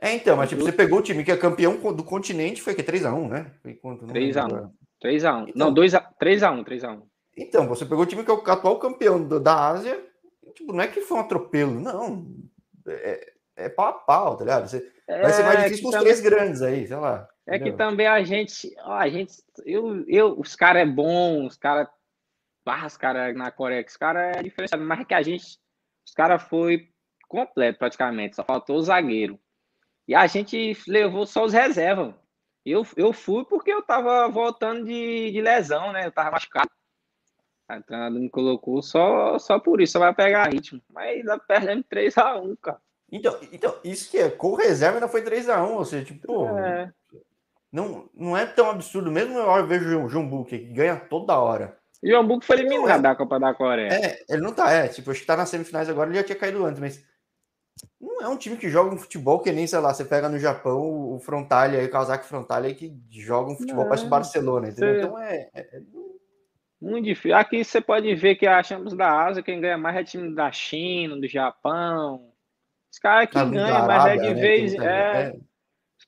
É, 0.00 0.14
então, 0.14 0.36
mas 0.36 0.48
tipo, 0.48 0.62
você 0.62 0.72
pegou 0.72 0.98
o 0.98 1.02
time 1.02 1.24
que 1.24 1.30
é 1.30 1.36
campeão 1.36 1.76
do 1.92 2.04
continente, 2.04 2.62
foi 2.62 2.74
que 2.74 2.82
3x1, 2.82 3.28
né? 3.28 3.52
3x1. 3.64 4.70
3x1. 5.02 5.52
Não, 5.54 5.72
2x1, 5.72 6.04
3x1, 6.20 6.64
3x1. 6.64 7.02
Então, 7.36 7.66
você 7.68 7.84
pegou 7.84 8.04
o 8.04 8.06
time 8.06 8.24
que 8.24 8.30
é 8.30 8.34
o 8.34 8.50
atual 8.50 8.78
campeão 8.78 9.26
da 9.26 9.68
Ásia, 9.68 10.02
tipo, 10.54 10.72
não 10.72 10.82
é 10.82 10.88
que 10.88 11.00
foi 11.00 11.16
um 11.16 11.20
atropelo, 11.20 11.80
não. 11.80 12.26
É, 12.86 13.31
é 13.56 13.68
pau 13.68 13.88
a 13.88 13.92
pau, 13.92 14.36
tá 14.36 14.44
ligado? 14.44 14.68
Você, 14.68 14.92
é, 15.06 15.22
vai 15.22 15.32
ser 15.32 15.42
mais 15.42 15.62
difícil 15.64 15.82
com 15.82 15.88
os 15.88 15.94
também, 15.94 16.06
três 16.06 16.20
grandes 16.20 16.62
aí, 16.62 16.86
sei 16.86 16.96
lá. 16.96 17.28
É 17.46 17.56
entendeu? 17.56 17.72
que 17.72 17.78
também 17.78 18.06
a 18.06 18.22
gente, 18.22 18.74
ó, 18.80 18.92
a 18.92 19.08
gente, 19.08 19.34
eu, 19.64 20.04
eu, 20.08 20.38
os 20.38 20.54
caras 20.54 20.82
é 20.82 20.86
bom, 20.86 21.46
os 21.46 21.56
caras, 21.56 21.88
os 22.86 22.96
caras 22.96 23.36
na 23.36 23.50
Coreia, 23.50 23.84
os 23.86 23.96
caras 23.96 24.36
é 24.36 24.42
diferenciado, 24.42 24.84
mas 24.84 25.00
é 25.00 25.04
que 25.04 25.14
a 25.14 25.22
gente, 25.22 25.58
os 26.06 26.12
caras 26.14 26.42
foi 26.42 26.88
completo 27.28 27.78
praticamente, 27.78 28.36
só 28.36 28.44
faltou 28.44 28.76
o 28.76 28.82
zagueiro. 28.82 29.38
E 30.06 30.14
a 30.14 30.26
gente 30.26 30.76
levou 30.86 31.26
só 31.26 31.44
os 31.44 31.52
reservas. 31.52 32.14
Eu, 32.64 32.86
eu 32.96 33.12
fui 33.12 33.44
porque 33.44 33.72
eu 33.72 33.82
tava 33.82 34.28
voltando 34.28 34.84
de, 34.84 35.30
de 35.30 35.40
lesão, 35.40 35.92
né? 35.92 36.06
Eu 36.06 36.12
tava 36.12 36.32
machucado. 36.32 36.70
A 37.68 37.80
treinador 37.80 38.20
me 38.20 38.28
colocou 38.28 38.82
só, 38.82 39.38
só 39.38 39.58
por 39.58 39.80
isso, 39.80 39.94
só 39.94 39.98
vai 39.98 40.14
pegar 40.14 40.52
ritmo. 40.52 40.80
Mas 40.90 41.24
perdendo 41.46 41.84
3x1, 41.84 42.56
cara. 42.60 42.80
Então, 43.12 43.38
então, 43.52 43.76
isso 43.84 44.10
que 44.10 44.16
é, 44.16 44.30
com 44.30 44.54
reserva 44.54 44.96
ainda 44.96 45.06
foi 45.06 45.22
3x1, 45.22 45.68
ou 45.68 45.84
seja, 45.84 46.06
tipo, 46.06 46.26
pô, 46.26 46.48
é. 46.58 46.90
não, 47.70 48.08
não 48.14 48.34
é 48.34 48.46
tão 48.46 48.70
absurdo, 48.70 49.12
mesmo 49.12 49.38
eu 49.38 49.66
vejo 49.66 50.02
o 50.02 50.08
João 50.08 50.26
Book, 50.26 50.48
que 50.48 50.72
ganha 50.72 50.96
toda 50.96 51.38
hora. 51.38 51.76
E 52.02 52.12
o 52.14 52.22
Book 52.24 52.44
foi 52.44 52.58
eliminado 52.58 53.00
é, 53.00 53.02
da 53.02 53.14
Copa 53.14 53.38
da 53.38 53.52
Coreia. 53.52 53.92
É, 53.92 54.18
ele 54.30 54.40
não 54.40 54.52
tá, 54.52 54.72
é, 54.72 54.88
tipo, 54.88 55.10
acho 55.10 55.20
que 55.20 55.26
tá 55.26 55.36
nas 55.36 55.50
semifinais 55.50 55.90
agora, 55.90 56.08
ele 56.08 56.18
já 56.18 56.24
tinha 56.24 56.38
caído 56.38 56.64
antes, 56.64 56.80
mas 56.80 57.04
não 58.00 58.22
é 58.22 58.28
um 58.28 58.36
time 58.36 58.56
que 58.56 58.70
joga 58.70 58.94
um 58.94 58.98
futebol 58.98 59.40
que 59.40 59.52
nem, 59.52 59.66
sei 59.66 59.78
lá, 59.78 59.92
você 59.92 60.06
pega 60.06 60.30
no 60.30 60.38
Japão 60.38 60.80
o 61.12 61.20
Frontalia, 61.20 61.84
o 61.84 61.90
Kawasaki 61.90 62.26
Frontalia, 62.26 62.74
que 62.74 62.98
joga 63.10 63.52
um 63.52 63.56
futebol 63.56 63.86
para 63.86 64.00
o 64.00 64.08
Barcelona, 64.08 64.68
entendeu? 64.68 64.96
Então 64.96 65.18
é, 65.18 65.50
é, 65.52 65.60
é, 65.60 65.80
Muito 66.80 67.04
difícil. 67.04 67.36
Aqui 67.36 67.62
você 67.62 67.80
pode 67.80 68.14
ver 68.14 68.36
que 68.36 68.46
achamos 68.46 68.94
da 68.94 69.26
Ásia, 69.26 69.42
quem 69.42 69.60
ganha 69.60 69.76
mais 69.76 69.96
é 69.96 70.02
time 70.02 70.34
da 70.34 70.50
China, 70.50 71.16
do 71.16 71.28
Japão. 71.28 72.31
Os 72.92 72.98
caras 72.98 73.28
que 73.28 73.44
ganham, 73.44 73.86
mas 73.86 74.06
é 74.06 74.16
de 74.16 74.34
né? 74.34 74.34
vez. 74.34 74.74
É, 74.74 74.84
é, 74.84 75.36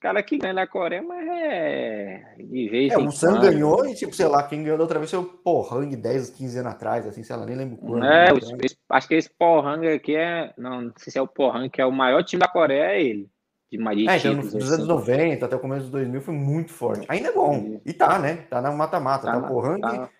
cara 0.04 0.22
que 0.22 0.36
ganha 0.36 0.52
na 0.52 0.66
Coreia, 0.66 1.02
mas 1.02 1.26
é 1.26 2.34
de 2.36 2.68
vez 2.68 2.92
é, 2.92 2.98
o 2.98 3.10
Sam 3.10 3.40
ganhou 3.40 3.86
e, 3.86 3.94
tipo, 3.94 4.14
sei 4.14 4.26
lá, 4.26 4.42
quem 4.42 4.62
ganhou 4.62 4.76
da 4.76 4.84
outra 4.84 4.98
vez 4.98 5.10
foi 5.10 5.18
o 5.18 5.24
Pohang 5.24 5.96
10, 5.96 6.28
15 6.28 6.58
anos 6.58 6.72
atrás, 6.72 7.06
assim, 7.06 7.22
sei 7.22 7.34
lá, 7.34 7.46
nem 7.46 7.56
lembro 7.56 7.78
quando. 7.78 8.04
É, 8.04 8.30
né? 8.30 8.38
esse, 8.62 8.76
acho 8.90 9.08
que 9.08 9.14
esse 9.14 9.30
Pohang 9.30 9.88
aqui 9.88 10.14
é, 10.14 10.52
não, 10.58 10.82
não 10.82 10.92
sei 10.98 11.10
se 11.10 11.18
é 11.18 11.22
o 11.22 11.26
Pohang, 11.26 11.70
que 11.70 11.80
é 11.80 11.86
o 11.86 11.90
maior 11.90 12.22
time 12.22 12.38
da 12.38 12.48
Coreia, 12.48 12.92
é 12.92 13.02
ele. 13.02 13.30
De 13.72 13.78
mais 13.78 13.98
é, 13.98 14.18
então, 14.18 14.34
nos 14.34 14.54
assim. 14.54 14.74
anos 14.74 14.86
90 14.86 15.46
até 15.46 15.56
o 15.56 15.60
começo 15.60 15.82
dos 15.84 15.90
2000 15.92 16.20
foi 16.20 16.34
muito 16.34 16.70
forte. 16.70 17.06
Ainda 17.08 17.28
é 17.28 17.32
bom. 17.32 17.80
E 17.86 17.92
tá, 17.94 18.18
né? 18.18 18.44
Tá 18.50 18.60
na 18.60 18.70
mata-mata. 18.72 19.26
Tá, 19.26 19.32
tá, 19.32 19.38
o 19.38 19.48
Pohang, 19.48 19.80
tá, 19.80 20.10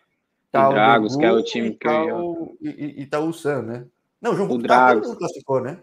tá 0.51 0.69
o 0.71 0.73
Dragos, 0.73 1.15
que 1.15 1.25
é 1.27 1.31
o 1.31 1.43
time 1.43 1.73
que 1.73 1.87
tá 1.87 2.05
o, 2.05 2.57
e, 2.59 3.03
e 3.03 3.07
tá 3.07 3.21
o 3.21 3.35
Sam, 3.35 3.63
né? 3.63 3.85
Não, 4.19 4.33
o 4.33 4.35
João 4.35 4.49
Buco 4.49 4.67
tá, 4.67 4.99
classificou, 4.99 5.61
né? 5.61 5.79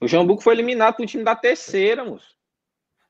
O 0.00 0.06
João 0.06 0.26
Buco 0.26 0.42
foi 0.42 0.54
eliminado 0.54 0.96
pro 0.96 1.06
time 1.06 1.24
da 1.24 1.34
terceira, 1.34 2.04
moço. 2.04 2.36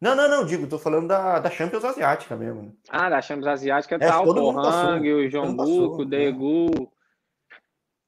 Não, 0.00 0.14
não, 0.14 0.28
não, 0.28 0.44
digo, 0.44 0.66
tô 0.66 0.78
falando 0.78 1.08
da, 1.08 1.38
da 1.38 1.50
Champions 1.50 1.84
Asiática 1.84 2.36
mesmo. 2.36 2.62
Né? 2.62 2.72
Ah, 2.88 3.08
da 3.08 3.22
Champions 3.22 3.46
Asiática 3.46 3.96
é, 3.96 3.98
tá 3.98 4.20
o 4.20 4.34
Pohang, 4.34 5.12
o 5.12 5.30
João 5.30 5.56
Buco, 5.56 6.02
o 6.02 6.04
Daegu. 6.04 6.66
Né? 6.78 6.86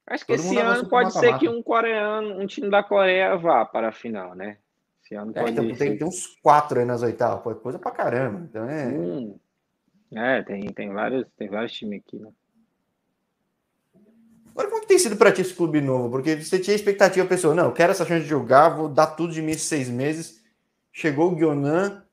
Acho 0.07 0.25
que 0.25 0.35
todo 0.35 0.45
esse 0.45 0.57
ano 0.57 0.87
pode 0.87 1.13
ser 1.13 1.37
que 1.37 1.49
um 1.49 1.61
coreano, 1.61 2.39
um 2.39 2.45
time 2.45 2.69
da 2.69 2.83
Coreia 2.83 3.35
vá 3.37 3.65
para 3.65 3.89
a 3.89 3.91
final, 3.91 4.35
né? 4.35 4.57
Esse 5.03 5.15
ano 5.15 5.31
é, 5.35 5.41
pode 5.41 5.51
então, 5.51 5.75
tem, 5.75 5.97
tem, 5.97 6.07
uns 6.07 6.27
quatro 6.41 6.79
aí 6.79 6.85
nas 6.85 7.01
oitavas, 7.01 7.43
pode 7.43 7.59
coisa 7.59 7.79
pra 7.79 7.91
caramba. 7.91 8.47
Então 8.49 8.69
é. 8.69 8.87
Hum. 8.87 9.39
É, 10.15 10.41
tem, 10.41 10.61
tem, 10.73 10.91
vários, 10.91 11.27
tem 11.37 11.47
vários 11.47 11.71
times 11.73 12.01
aqui, 12.01 12.17
né? 12.17 12.31
Agora, 14.59 14.71
como 14.71 14.81
que 14.81 14.87
tem 14.89 14.99
sido 14.99 15.15
para 15.15 15.31
ti 15.31 15.39
esse 15.39 15.53
clube 15.53 15.79
novo? 15.79 16.09
Porque 16.09 16.35
você 16.35 16.59
tinha 16.59 16.75
expectativa, 16.75 17.25
pessoa, 17.25 17.55
não, 17.55 17.67
eu 17.67 17.71
quero 17.71 17.91
essa 17.91 18.05
chance 18.05 18.23
de 18.23 18.29
jogar, 18.29 18.67
vou 18.67 18.89
dar 18.89 19.07
tudo 19.07 19.31
de 19.31 19.41
mim 19.41 19.51
esses 19.51 19.63
seis 19.63 19.87
meses 19.87 20.39
chegou 20.91 21.31
o 21.31 21.35
Guionan. 21.35 22.03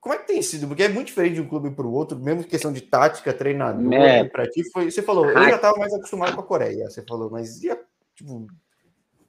Como 0.00 0.14
é 0.14 0.18
que 0.18 0.26
tem 0.26 0.42
sido? 0.42 0.68
Porque 0.68 0.84
é 0.84 0.88
muito 0.88 1.08
diferente 1.08 1.34
de 1.34 1.40
um 1.40 1.48
clube 1.48 1.70
para 1.70 1.86
o 1.86 1.92
outro, 1.92 2.18
mesmo 2.18 2.44
questão 2.44 2.72
de 2.72 2.80
tática, 2.80 3.32
treinador. 3.32 3.92
É. 3.92 4.24
Para 4.24 4.48
ti, 4.48 4.62
foi, 4.70 4.90
você 4.90 5.02
falou, 5.02 5.28
eu 5.28 5.34
já 5.34 5.56
estava 5.56 5.76
mais 5.78 5.92
acostumado 5.92 6.34
com 6.34 6.40
a 6.40 6.46
Coreia, 6.46 6.88
você 6.88 7.02
falou, 7.02 7.28
mas 7.28 7.62
ia, 7.62 7.76
tipo, 8.14 8.46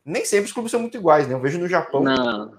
nem 0.06 0.24
sempre 0.24 0.46
os 0.46 0.54
clubes 0.54 0.72
são 0.72 0.80
muito 0.80 0.98
iguais, 0.98 1.28
né? 1.28 1.34
Eu 1.34 1.42
vejo 1.42 1.60
no 1.60 1.68
Japão. 1.68 2.04
Não. 2.04 2.54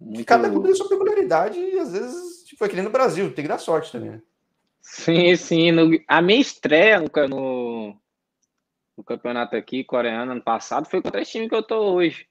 Muito... 0.00 0.24
Cada 0.24 0.48
clube 0.50 0.66
tem 0.66 0.74
sua 0.74 0.88
peculiaridade 0.88 1.58
e 1.58 1.78
às 1.78 1.92
vezes, 1.92 2.44
tipo, 2.44 2.64
aqui 2.64 2.80
no 2.80 2.90
Brasil, 2.90 3.32
tem 3.32 3.44
que 3.44 3.48
dar 3.48 3.58
sorte 3.58 3.92
também. 3.92 4.10
Né? 4.10 4.22
Sim, 4.80 5.36
sim. 5.36 5.70
No, 5.70 5.96
a 6.08 6.20
minha 6.20 6.40
estreia 6.40 7.00
no, 7.00 7.28
no, 7.28 7.96
no, 8.96 9.04
campeonato 9.04 9.56
aqui 9.56 9.84
coreano 9.84 10.32
ano 10.32 10.42
passado 10.42 10.88
foi 10.88 11.02
contra 11.02 11.20
esse 11.22 11.32
time 11.32 11.48
que 11.48 11.54
eu 11.54 11.62
tô 11.62 11.94
hoje. 11.94 12.26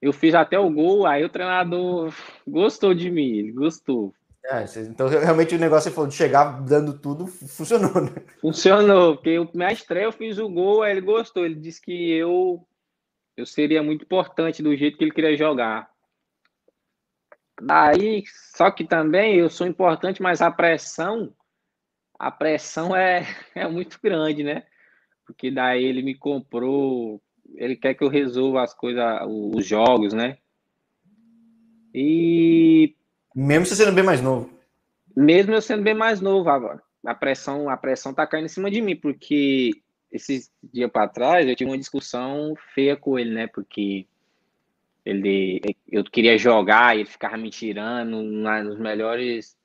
Eu 0.00 0.12
fiz 0.12 0.34
até 0.34 0.58
o 0.58 0.70
gol, 0.70 1.06
aí 1.06 1.24
o 1.24 1.28
treinador 1.28 2.12
gostou 2.46 2.94
de 2.94 3.10
mim, 3.10 3.38
ele 3.38 3.52
gostou. 3.52 4.14
É, 4.42 4.64
então, 4.80 5.06
realmente, 5.06 5.54
o 5.54 5.58
negócio 5.58 5.92
falou 5.92 6.08
de 6.08 6.16
chegar 6.16 6.62
dando 6.62 6.98
tudo, 6.98 7.26
funcionou, 7.26 8.00
né? 8.00 8.10
Funcionou, 8.40 9.16
porque 9.16 9.30
eu, 9.30 9.48
minha 9.52 9.70
estreia 9.70 10.04
eu 10.04 10.12
fiz 10.12 10.38
o 10.38 10.48
gol, 10.48 10.82
aí 10.82 10.92
ele 10.92 11.02
gostou. 11.02 11.44
Ele 11.44 11.54
disse 11.54 11.80
que 11.80 12.10
eu, 12.12 12.66
eu 13.36 13.44
seria 13.44 13.82
muito 13.82 14.04
importante 14.04 14.62
do 14.62 14.74
jeito 14.74 14.96
que 14.96 15.04
ele 15.04 15.12
queria 15.12 15.36
jogar. 15.36 15.90
Daí, 17.60 18.24
só 18.56 18.70
que 18.70 18.84
também 18.84 19.36
eu 19.36 19.50
sou 19.50 19.66
importante, 19.66 20.22
mas 20.22 20.40
a 20.40 20.50
pressão, 20.50 21.34
a 22.18 22.30
pressão 22.30 22.96
é, 22.96 23.26
é 23.54 23.68
muito 23.68 23.98
grande, 24.02 24.42
né? 24.42 24.64
Porque 25.30 25.50
daí 25.50 25.84
ele 25.84 26.02
me 26.02 26.14
comprou 26.14 27.20
ele 27.56 27.76
quer 27.76 27.94
que 27.94 28.04
eu 28.04 28.08
resolva 28.08 28.62
as 28.62 28.74
coisas, 28.74 29.04
os 29.26 29.66
jogos, 29.66 30.12
né? 30.12 30.38
E 31.94 32.94
mesmo 33.34 33.66
você 33.66 33.76
sendo 33.76 33.92
bem 33.92 34.04
mais 34.04 34.20
novo. 34.20 34.50
Mesmo 35.16 35.52
eu 35.52 35.62
sendo 35.62 35.82
bem 35.82 35.94
mais 35.94 36.20
novo 36.20 36.48
agora, 36.48 36.80
a 37.04 37.14
pressão, 37.14 37.68
a 37.68 37.76
pressão 37.76 38.14
tá 38.14 38.26
caindo 38.26 38.46
em 38.46 38.48
cima 38.48 38.70
de 38.70 38.80
mim, 38.80 38.94
porque 38.94 39.72
esses 40.10 40.50
dias 40.62 40.90
para 40.90 41.08
trás 41.08 41.48
eu 41.48 41.56
tive 41.56 41.70
uma 41.70 41.78
discussão 41.78 42.54
feia 42.74 42.96
com 42.96 43.18
ele, 43.18 43.34
né? 43.34 43.46
Porque 43.48 44.06
ele 45.04 45.60
eu 45.90 46.04
queria 46.04 46.38
jogar 46.38 46.96
e 46.96 47.00
ele 47.00 47.08
ficava 47.08 47.36
me 47.36 47.50
tirando 47.50 48.22
nos 48.22 48.78
melhores 48.78 49.56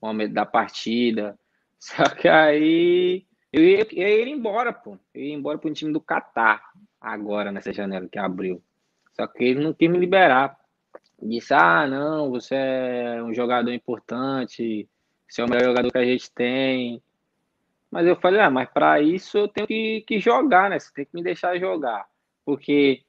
momentos 0.00 0.34
da 0.34 0.46
partida. 0.46 1.38
Só 1.78 2.08
que 2.08 2.28
aí 2.28 3.26
eu 3.54 3.62
ia, 3.62 3.86
eu 3.92 4.26
ia 4.26 4.28
embora, 4.28 4.72
pô. 4.72 4.98
Eu 5.14 5.22
ia 5.22 5.32
embora 5.32 5.60
um 5.62 5.72
time 5.72 5.92
do 5.92 6.00
Catar 6.00 6.72
agora 7.00 7.52
nessa 7.52 7.72
janela 7.72 8.08
que 8.08 8.18
abriu. 8.18 8.60
Só 9.12 9.28
que 9.28 9.44
ele 9.44 9.62
não 9.62 9.72
quis 9.72 9.88
me 9.88 9.96
liberar. 9.96 10.58
disse: 11.22 11.54
Ah, 11.54 11.86
não, 11.86 12.30
você 12.30 12.56
é 12.56 13.22
um 13.22 13.32
jogador 13.32 13.72
importante, 13.72 14.88
você 15.28 15.40
é 15.40 15.44
o 15.44 15.48
melhor 15.48 15.66
jogador 15.66 15.92
que 15.92 15.98
a 15.98 16.04
gente 16.04 16.32
tem. 16.32 17.00
Mas 17.88 18.08
eu 18.08 18.16
falei: 18.16 18.40
Ah, 18.40 18.50
mas 18.50 18.68
para 18.68 19.00
isso 19.00 19.38
eu 19.38 19.46
tenho 19.46 19.68
que, 19.68 20.00
que 20.00 20.18
jogar, 20.18 20.68
né? 20.68 20.80
Você 20.80 20.92
tem 20.92 21.04
que 21.04 21.14
me 21.14 21.22
deixar 21.22 21.56
jogar. 21.56 22.08
Porque 22.44 23.03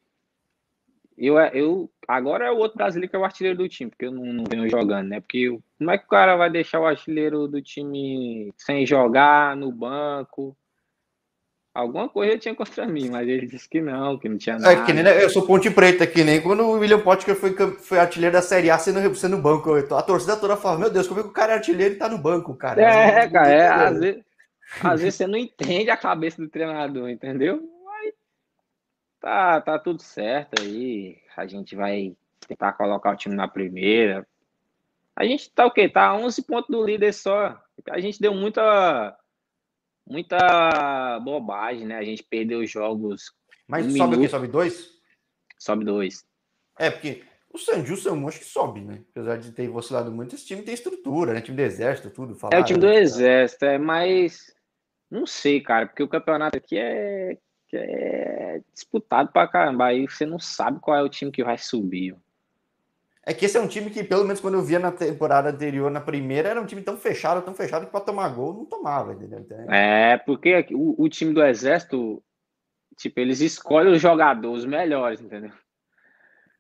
eu, 1.18 1.38
eu 1.38 1.90
agora 2.08 2.46
é 2.46 2.52
o 2.52 2.58
outro 2.58 2.78
brasileiro 2.78 3.10
que 3.10 3.16
é 3.16 3.20
o 3.20 3.24
artilheiro 3.24 3.58
do 3.58 3.70
time, 3.70 3.90
porque 3.90 4.06
eu 4.06 4.12
não, 4.12 4.26
não 4.26 4.44
venho 4.44 4.70
jogando, 4.70 5.08
né? 5.08 5.22
Porque 5.22 5.58
como 5.78 5.92
é 5.92 5.98
que 5.98 6.06
o 6.06 6.10
cara 6.10 6.36
vai 6.36 6.50
deixar 6.50 6.80
o 6.80 6.86
artilheiro 6.86 7.48
do 7.48 7.62
time 7.62 8.54
sem 8.58 8.86
jogar 8.86 9.56
no 9.56 9.72
banco? 9.72 10.56
Alguma 11.74 12.08
coisa 12.08 12.32
ele 12.32 12.40
tinha 12.40 12.56
contra 12.56 12.88
mim, 12.88 13.10
mas 13.10 13.28
ele 13.28 13.46
disse 13.48 13.68
que 13.68 13.82
não, 13.82 14.18
que 14.18 14.30
não 14.30 14.38
tinha 14.38 14.58
nada. 14.58 14.74
É 14.74 14.86
que 14.86 14.94
nem, 14.94 15.04
né, 15.04 15.22
eu 15.22 15.30
sou 15.30 15.46
ponte 15.46 15.70
preta, 15.70 16.08
que 16.08 16.24
nem 16.24 16.42
quando 16.42 16.64
o 16.64 16.80
William 16.80 17.02
Potker 17.02 17.36
foi, 17.36 17.54
foi 17.54 18.00
artilheiro 18.00 18.34
da 18.34 18.42
Série 18.42 18.70
A 18.70 18.78
sendo, 18.78 19.14
sendo 19.14 19.38
banco. 19.38 19.74
A 19.94 20.02
torcida 20.02 20.38
toda 20.38 20.56
fala, 20.56 20.80
meu 20.80 20.90
Deus, 20.90 21.06
como 21.06 21.20
é 21.20 21.24
que 21.24 21.30
o 21.30 21.34
cara 21.34 21.52
é 21.52 21.56
artilheiro 21.56 21.96
e 21.96 21.98
tá 21.98 22.08
no 22.08 22.18
banco, 22.18 22.56
cara? 22.56 22.82
É, 22.82 23.28
cara, 23.28 23.50
é, 23.50 23.68
às 23.68 24.00
vezes, 24.00 24.24
às 24.82 25.02
vezes 25.02 25.16
você 25.16 25.28
não 25.28 25.38
entende 25.38 25.90
a 25.90 25.98
cabeça 25.98 26.42
do 26.42 26.48
treinador, 26.48 27.10
entendeu? 27.10 27.62
Mas 29.26 29.34
tá, 29.34 29.62
tá 29.62 29.80
tudo 29.80 30.04
certo 30.04 30.62
aí. 30.62 31.18
A 31.36 31.48
gente 31.48 31.76
vai 31.76 32.16
tentar 32.48 32.74
colocar 32.74 33.12
o 33.12 33.16
time 33.16 33.34
na 33.34 33.48
primeira. 33.48 34.26
A 35.16 35.26
gente 35.26 35.50
tá 35.50 35.66
o 35.66 35.72
quê? 35.72 35.90
Tá 35.90 36.10
a 36.10 36.16
11 36.16 36.44
pontos 36.44 36.70
do 36.70 36.86
líder 36.86 37.12
só. 37.12 37.60
A 37.90 38.00
gente 38.00 38.22
deu 38.22 38.36
muita 38.36 39.18
muita 40.08 41.20
bobagem, 41.22 41.88
né? 41.88 41.98
A 41.98 42.04
gente 42.04 42.22
perdeu 42.22 42.60
os 42.60 42.70
jogos. 42.70 43.34
Mas 43.68 43.88
um 43.88 43.98
sobe 43.98 44.16
o 44.16 44.22
quê? 44.22 44.28
Sobe 44.28 44.48
dois? 44.48 44.90
Sobe 45.58 45.84
dois. 45.84 46.24
É, 46.78 46.92
porque 46.92 47.24
o 47.52 47.58
Sanju 47.58 47.98
Samu 47.98 48.28
acho 48.28 48.40
que 48.40 48.46
sobe, 48.46 48.82
né? 48.82 49.02
Apesar 49.10 49.38
de 49.38 49.52
ter 49.52 49.68
vacilado 49.70 50.12
muito, 50.12 50.36
esse 50.36 50.46
time 50.46 50.62
tem 50.62 50.76
estrutura, 50.76 51.34
né? 51.34 51.42
Time 51.42 51.58
do 51.58 51.64
Exército, 51.64 52.12
tudo. 52.12 52.36
Falaram, 52.36 52.60
é 52.60 52.62
o 52.62 52.66
time 52.66 52.80
do 52.80 52.88
né? 52.88 52.98
Exército, 52.98 53.66
é 53.66 53.80
mais. 53.80 54.54
Não 55.10 55.26
sei, 55.26 55.62
cara, 55.62 55.88
porque 55.88 56.04
o 56.04 56.08
campeonato 56.08 56.58
aqui 56.58 56.78
é, 56.78 57.38
é 57.74 58.62
disputado 58.74 59.32
pra 59.32 59.48
caramba. 59.48 59.86
Aí 59.86 60.06
você 60.06 60.26
não 60.26 60.40
sabe 60.40 60.80
qual 60.80 60.98
é 60.98 61.04
o 61.04 61.10
time 61.10 61.32
que 61.32 61.44
vai 61.44 61.58
subir. 61.58 62.16
É 63.26 63.34
que 63.34 63.46
esse 63.46 63.58
é 63.58 63.60
um 63.62 63.68
time 63.68 63.90
que, 63.90 64.04
pelo 64.04 64.24
menos 64.24 64.40
quando 64.40 64.54
eu 64.54 64.62
via 64.62 64.78
na 64.78 64.92
temporada 64.92 65.50
anterior, 65.50 65.90
na 65.90 66.00
primeira, 66.00 66.50
era 66.50 66.62
um 66.62 66.66
time 66.66 66.84
tão 66.84 66.96
fechado, 66.96 67.42
tão 67.42 67.56
fechado 67.56 67.86
que 67.86 67.92
para 67.92 68.02
tomar 68.02 68.30
gol 68.30 68.54
não 68.54 68.66
tomava, 68.66 69.14
entendeu? 69.14 69.40
Então, 69.40 69.74
é, 69.74 70.16
porque 70.18 70.68
o, 70.72 71.04
o, 71.04 71.10
time 71.10 71.34
do 71.34 71.44
Exército, 71.44 72.24
tipo, 72.96 73.20
eles 73.20 73.42
escolhem 73.42 73.94
os 73.94 74.02
jogadores 74.02 74.64
melhores, 74.64 75.22
entendeu? 75.22 75.52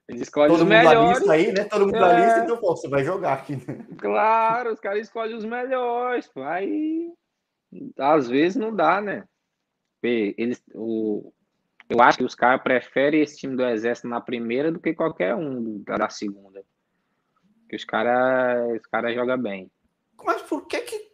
Eles 0.08 0.22
escolhem 0.22 0.50
Todo 0.50 0.58
os 0.58 0.64
mundo 0.64 0.76
melhores. 0.76 1.20
Lista 1.20 1.34
aí, 1.34 1.52
né? 1.52 1.64
Todo 1.66 1.86
mundo 1.86 1.98
é... 1.98 2.00
da 2.00 2.20
lista, 2.20 2.40
então 2.40 2.58
pô, 2.58 2.76
você 2.76 2.88
vai 2.88 3.04
jogar 3.04 3.34
aqui, 3.34 3.56
né? 3.56 3.86
Claro, 4.00 4.74
os 4.74 4.80
caras 4.80 5.02
escolhem 5.02 5.36
os 5.36 5.46
melhores, 5.46 6.28
pô. 6.28 6.42
Aí, 6.42 7.12
às 7.96 8.28
vezes 8.28 8.56
não 8.56 8.76
dá, 8.76 9.00
né? 9.02 9.24
Eles, 10.38 10.62
o, 10.74 11.32
eu 11.90 12.02
acho 12.02 12.18
que 12.18 12.24
os 12.24 12.36
caras 12.36 12.62
preferem 12.62 13.22
esse 13.22 13.38
time 13.38 13.56
do 13.56 13.66
Exército 13.66 14.08
na 14.08 14.20
primeira 14.20 14.72
do 14.72 14.80
que 14.80 14.94
qualquer 14.94 15.36
um 15.36 15.84
da, 15.84 15.98
da 15.98 16.10
segunda. 16.10 16.64
Que 17.70 17.76
os 17.76 17.86
caras 17.86 18.80
os 18.80 18.86
cara 18.88 19.14
jogam 19.14 19.38
bem. 19.38 19.72
Mas 20.24 20.42
por 20.42 20.66
que 20.68 20.80
que 20.82 21.12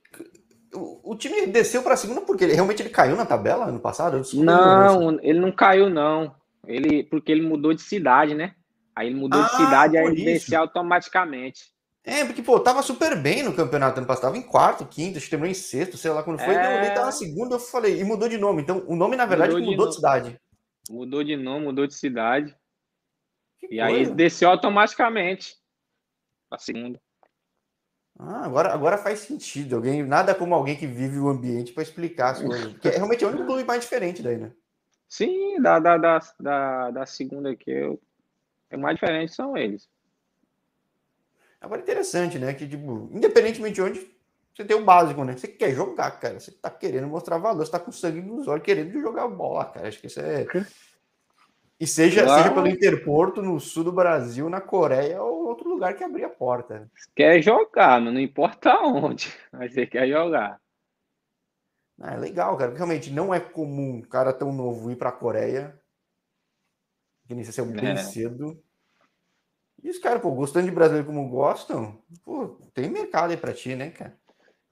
o, 0.73 1.11
o 1.11 1.15
time 1.15 1.47
desceu 1.47 1.83
para 1.83 1.93
a 1.93 1.97
segunda 1.97 2.21
porque 2.21 2.43
ele 2.43 2.53
realmente 2.53 2.81
ele 2.81 2.89
caiu 2.89 3.15
na 3.15 3.25
tabela 3.25 3.65
ano 3.65 3.79
passado? 3.79 4.21
Não, 4.33 5.19
ele 5.21 5.39
não 5.39 5.51
caiu 5.51 5.89
não. 5.89 6.33
Ele 6.65 7.03
porque 7.03 7.31
ele 7.31 7.41
mudou 7.41 7.73
de 7.73 7.81
cidade, 7.81 8.33
né? 8.33 8.55
Aí 8.95 9.07
ele 9.07 9.15
mudou 9.15 9.41
ah, 9.41 9.45
de 9.45 9.55
cidade 9.55 9.97
aí 9.97 10.05
ele 10.05 10.23
desceu 10.23 10.61
automaticamente. 10.61 11.70
É, 12.03 12.25
porque, 12.25 12.41
pô, 12.41 12.59
tava 12.59 12.81
super 12.81 13.15
bem 13.21 13.43
no 13.43 13.55
campeonato 13.55 13.99
ano 13.99 14.07
passado, 14.07 14.23
tava 14.23 14.37
em 14.37 14.41
quarto, 14.41 14.85
quinto, 14.85 15.17
acho 15.17 15.25
que 15.25 15.29
terminou 15.29 15.51
em 15.51 15.55
sexto, 15.55 15.97
sei 15.97 16.09
lá 16.09 16.23
quando 16.23 16.39
foi, 16.39 16.55
é... 16.55 16.85
ele 16.85 16.95
tava 16.95 17.05
na 17.05 17.11
segunda, 17.11 17.55
eu 17.55 17.59
falei, 17.59 17.99
e 17.99 18.03
mudou 18.03 18.27
de 18.27 18.39
nome. 18.39 18.61
Então, 18.61 18.83
o 18.87 18.95
nome, 18.95 19.15
na 19.15 19.25
verdade, 19.25 19.53
mudou, 19.53 19.69
mudou 19.69 19.85
de, 19.85 19.91
de 19.91 19.95
cidade. 19.95 20.41
Mudou 20.89 21.23
de 21.23 21.37
nome, 21.37 21.65
mudou 21.65 21.85
de 21.85 21.93
cidade. 21.93 22.55
Que 23.59 23.67
e 23.67 23.79
coisa. 23.79 23.85
aí 23.85 24.05
desceu 24.15 24.49
automaticamente 24.49 25.55
para 26.49 26.57
segunda. 26.57 26.99
Ah, 28.19 28.45
agora, 28.45 28.73
agora 28.73 28.97
faz 28.97 29.19
sentido. 29.19 29.75
Alguém, 29.75 30.03
nada 30.03 30.35
como 30.35 30.53
alguém 30.53 30.75
que 30.75 30.87
vive 30.87 31.19
o 31.19 31.29
ambiente 31.29 31.71
para 31.71 31.83
explicar 31.83 32.31
as 32.31 32.41
coisas. 32.41 32.73
Porque 32.73 32.87
é 32.87 32.91
realmente 32.91 33.23
é 33.23 33.27
o 33.27 33.29
único 33.29 33.45
clube 33.45 33.63
mais 33.63 33.81
diferente 33.81 34.21
daí, 34.21 34.37
né? 34.37 34.51
Sim, 35.07 35.61
da, 35.61 35.79
da, 35.79 35.97
da, 35.97 36.19
da, 36.39 36.91
da 36.91 37.05
segunda 37.05 37.55
que 37.55 37.69
eu. 37.69 38.01
É 38.69 38.77
mais 38.77 38.95
diferente 38.95 39.33
são 39.33 39.57
eles. 39.57 39.89
Agora 41.61 41.79
interessante, 41.79 42.39
né? 42.39 42.53
Que, 42.55 42.67
tipo, 42.67 43.07
independentemente 43.13 43.75
de 43.75 43.81
onde, 43.83 44.11
você 44.53 44.65
tem 44.65 44.75
o 44.75 44.83
básico, 44.83 45.23
né? 45.23 45.37
Você 45.37 45.47
quer 45.47 45.71
jogar, 45.71 46.11
cara. 46.19 46.39
Você 46.39 46.51
tá 46.51 46.71
querendo 46.71 47.07
mostrar 47.07 47.37
valor, 47.37 47.63
você 47.63 47.71
tá 47.71 47.79
com 47.79 47.91
sangue 47.91 48.21
nos 48.21 48.47
olhos, 48.47 48.63
querendo 48.63 48.99
jogar 48.99 49.27
bola, 49.27 49.65
cara. 49.65 49.87
Acho 49.87 49.99
que 49.99 50.07
isso 50.07 50.19
é. 50.19 50.45
E 51.79 51.87
seja, 51.87 52.27
seja 52.27 52.51
pelo 52.51 52.67
Interporto, 52.67 53.41
no 53.41 53.59
sul 53.59 53.83
do 53.83 53.91
Brasil, 53.91 54.49
na 54.49 54.59
Coreia 54.61 55.21
ou 55.21 55.47
outro 55.47 55.69
lugar 55.69 55.95
que 55.95 56.03
abrir 56.03 56.23
a 56.23 56.29
porta. 56.29 56.89
Quer 57.15 57.41
jogar, 57.41 58.01
mas 58.01 58.13
não 58.13 58.19
importa 58.19 58.75
onde, 58.81 59.31
mas 59.51 59.73
você 59.73 59.85
quer 59.85 60.07
jogar. 60.07 60.59
Ah, 61.99 62.13
é 62.13 62.17
legal, 62.17 62.57
cara. 62.57 62.73
Realmente 62.73 63.11
não 63.11 63.33
é 63.33 63.39
comum 63.39 63.97
um 63.97 64.01
cara 64.01 64.33
tão 64.33 64.51
novo 64.51 64.91
ir 64.91 64.95
pra 64.95 65.11
Coreia. 65.11 65.79
Que 67.27 67.35
nem 67.35 67.43
se 67.43 67.61
bem 67.61 67.91
é. 67.91 67.95
cedo. 67.97 68.61
E 69.83 69.89
os 69.89 69.97
caras, 69.97 70.21
pô, 70.21 70.31
gostando 70.31 70.65
de 70.65 70.71
brasileiro 70.71 71.07
como 71.07 71.27
gostam, 71.29 71.97
pô, 72.23 72.57
tem 72.73 72.89
mercado 72.89 73.31
aí 73.31 73.37
pra 73.37 73.53
ti, 73.53 73.75
né, 73.75 73.89
cara? 73.89 74.15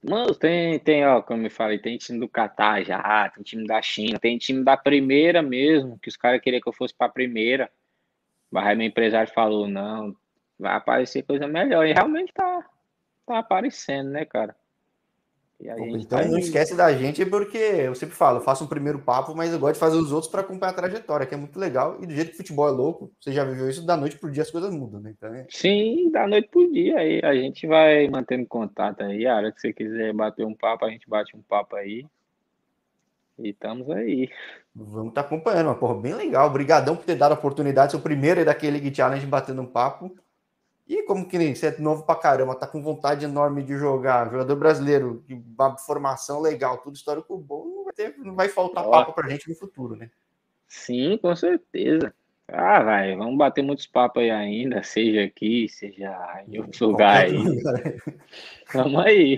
Mano, 0.02 0.34
tem, 0.34 0.80
tem, 0.80 1.06
ó, 1.06 1.22
como 1.22 1.45
eu 1.45 1.52
falei, 1.52 1.78
tem 1.78 1.98
time 1.98 2.19
do 2.19 2.30
Catar 2.30 2.84
já, 2.84 3.30
tem 3.36 3.43
time 3.43 3.67
da 3.67 3.82
China, 3.82 4.17
tem 4.17 4.38
time 4.38 4.63
da 4.63 4.78
primeira 4.78 5.41
mesmo, 5.41 6.00
que 6.00 6.08
os 6.08 6.15
caras 6.15 6.41
queriam 6.41 6.62
que 6.62 6.69
eu 6.69 6.74
fosse 6.74 6.93
pra 6.93 7.10
primeira. 7.10 7.69
Mas 8.50 8.67
aí 8.67 8.76
meu 8.76 8.88
empresário 8.88 9.32
falou, 9.34 9.67
não, 9.67 10.15
vai 10.58 10.74
aparecer 10.74 11.24
coisa 11.24 11.48
melhor. 11.48 11.86
E 11.86 11.93
realmente 11.93 12.32
tá, 12.34 12.65
tá 13.26 13.39
aparecendo, 13.39 14.10
né, 14.12 14.26
cara? 14.26 14.56
Então 15.62 16.19
tá 16.19 16.26
não 16.26 16.39
esquece 16.39 16.74
da 16.74 16.91
gente, 16.93 17.26
porque 17.26 17.58
eu 17.58 17.93
sempre 17.93 18.15
falo, 18.15 18.38
eu 18.38 18.41
faço 18.41 18.63
um 18.63 18.67
primeiro 18.67 19.00
papo, 19.00 19.36
mas 19.36 19.52
eu 19.52 19.60
gosto 19.60 19.74
de 19.74 19.80
fazer 19.80 19.98
os 19.98 20.12
outros 20.13 20.32
para 20.32 20.39
acompanhar 20.39 20.72
a 20.72 20.76
trajetória, 20.76 21.26
que 21.26 21.36
é 21.36 21.38
muito 21.38 21.60
legal. 21.60 21.98
E 22.02 22.08
do 22.08 22.13
jeito 22.13 22.30
que 22.30 22.36
o 22.36 22.38
futebol 22.38 22.69
é 22.69 22.72
louco, 22.72 23.12
você 23.19 23.34
já 23.34 23.43
viveu 23.43 23.69
isso, 23.69 23.86
da 23.86 23.98
noite 23.98 24.17
pro 24.17 24.32
dia 24.32 24.43
as 24.43 24.52
coisas 24.52 24.74
mudam, 24.74 25.02
né? 25.02 25.13
Então, 25.17 25.34
é... 25.34 25.45
Sim, 25.50 26.10
da 26.12 26.26
noite 26.26 26.48
pro 26.48 26.72
dia 26.72 26.98
aí. 26.98 27.19
A 27.22 27.36
gente 27.36 27.67
vai 27.67 28.08
mantendo 28.08 28.45
contato 28.48 29.02
aí. 29.04 29.28
A 29.28 29.36
hora 29.36 29.52
que 29.52 29.60
você 29.60 29.74
quiser 29.74 30.13
bater 30.13 30.45
um 30.45 30.56
papo, 30.56 30.86
a 30.86 30.89
gente 30.89 31.10
bate 31.10 31.36
um 31.36 31.41
papo 31.41 31.76
aí. 31.76 32.06
E 33.38 33.50
estamos 33.50 33.89
aí. 33.89 34.30
Vamos 34.74 35.10
estar 35.10 35.24
tá 35.24 35.28
acompanhando, 35.28 35.67
uma 35.67 35.76
porra 35.76 35.95
bem 35.95 36.13
legal. 36.13 36.48
Obrigadão 36.48 36.95
por 36.95 37.04
ter 37.04 37.15
dado 37.15 37.34
a 37.34 37.36
oportunidade, 37.36 37.91
seu 37.91 38.00
primeiro 38.00 38.39
aí 38.39 38.45
daquele 38.45 38.80
League 38.80 38.95
Challenge 38.95 39.26
batendo 39.26 39.62
um 39.62 39.65
papo. 39.65 40.15
E 40.89 41.04
como 41.04 41.28
que 41.28 41.38
nem 41.38 41.54
você 41.54 41.67
é 41.67 41.78
novo 41.78 42.04
pra 42.04 42.15
caramba, 42.15 42.56
tá 42.56 42.65
com 42.65 42.82
vontade 42.82 43.23
enorme 43.23 43.62
de 43.62 43.78
jogar, 43.78 44.32
jogador 44.32 44.56
brasileiro, 44.56 45.23
de 45.28 45.36
uma 45.36 45.78
formação 45.78 46.41
legal, 46.41 46.80
tudo 46.80 46.95
histórico 46.95 47.38
bom, 47.38 47.63
não 47.63 47.84
vai, 47.84 47.93
ter, 47.93 48.15
não 48.17 48.36
vai 48.36 48.49
faltar 48.49 48.88
Ó. 48.88 48.89
papo 48.89 49.13
pra 49.13 49.30
gente 49.30 49.47
no 49.47 49.56
futuro, 49.56 49.95
né? 49.95 50.10
Sim, 50.67 51.19
com 51.21 51.36
certeza. 51.36 52.12
Ah, 52.47 52.82
vai, 52.82 53.15
vamos 53.15 53.38
bater 53.38 53.62
muitos 53.62 53.86
papos 53.86 54.23
aí 54.23 54.32
ainda, 54.32 54.82
seja 54.82 55.23
aqui, 55.23 55.69
seja 55.69 56.43
em 56.47 56.60
outro 56.60 56.88
lugar 56.88 57.25
aí. 57.25 57.36
Vamos 58.73 59.06
aí. 59.06 59.38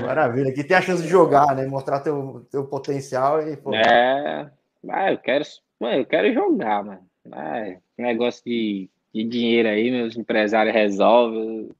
Maravilha, 0.00 0.48
aqui 0.48 0.64
tem 0.64 0.78
a 0.78 0.80
chance 0.80 1.02
de 1.02 1.08
jogar, 1.08 1.54
né? 1.54 1.66
Mostrar 1.66 2.00
teu, 2.00 2.46
teu 2.50 2.64
potencial 2.64 3.46
e. 3.46 3.58
Pô. 3.58 3.74
É, 3.74 4.50
ah, 4.88 5.12
eu 5.12 5.18
quero, 5.18 5.44
mano, 5.78 5.96
eu 5.96 6.06
quero 6.06 6.32
jogar, 6.32 6.82
mano. 6.82 7.06
Ah, 7.30 7.76
negócio 7.98 8.42
de 8.46 8.88
de 9.12 9.24
dinheiro 9.24 9.68
aí, 9.68 9.90
meus 9.90 10.16
empresários 10.16 10.74
resolvem. 10.74 11.70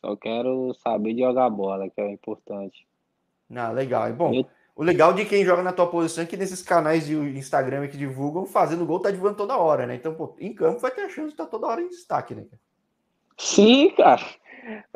Só 0.00 0.14
quero 0.16 0.72
saber 0.74 1.14
de 1.14 1.20
jogar 1.20 1.50
bola, 1.50 1.90
que 1.90 2.00
é 2.00 2.04
o 2.04 2.10
importante. 2.10 2.86
Ah, 3.54 3.70
legal. 3.70 4.08
E 4.08 4.12
bom, 4.12 4.32
Eu... 4.32 4.46
o 4.76 4.82
legal 4.82 5.12
de 5.12 5.24
quem 5.24 5.44
joga 5.44 5.62
na 5.62 5.72
tua 5.72 5.88
posição 5.88 6.22
é 6.22 6.26
que 6.26 6.36
nesses 6.36 6.62
canais 6.62 7.06
de 7.06 7.16
Instagram 7.16 7.88
que 7.88 7.96
divulgam, 7.96 8.46
fazendo 8.46 8.86
gol, 8.86 9.00
tá 9.00 9.10
divulgando 9.10 9.38
toda 9.38 9.56
hora, 9.56 9.86
né? 9.86 9.96
Então, 9.96 10.14
pô, 10.14 10.36
em 10.38 10.52
campo 10.52 10.80
vai 10.80 10.90
ter 10.90 11.02
a 11.02 11.08
chance 11.08 11.28
de 11.28 11.34
estar 11.34 11.44
tá 11.44 11.50
toda 11.50 11.66
hora 11.66 11.82
em 11.82 11.88
destaque, 11.88 12.34
né? 12.34 12.44
Sim, 13.36 13.90
cara. 13.90 14.22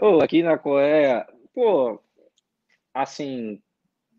Oh, 0.01 0.21
aqui 0.23 0.43
na 0.43 0.59
Coreia, 0.59 1.27
pô, 1.55 2.01
assim, 2.95 3.61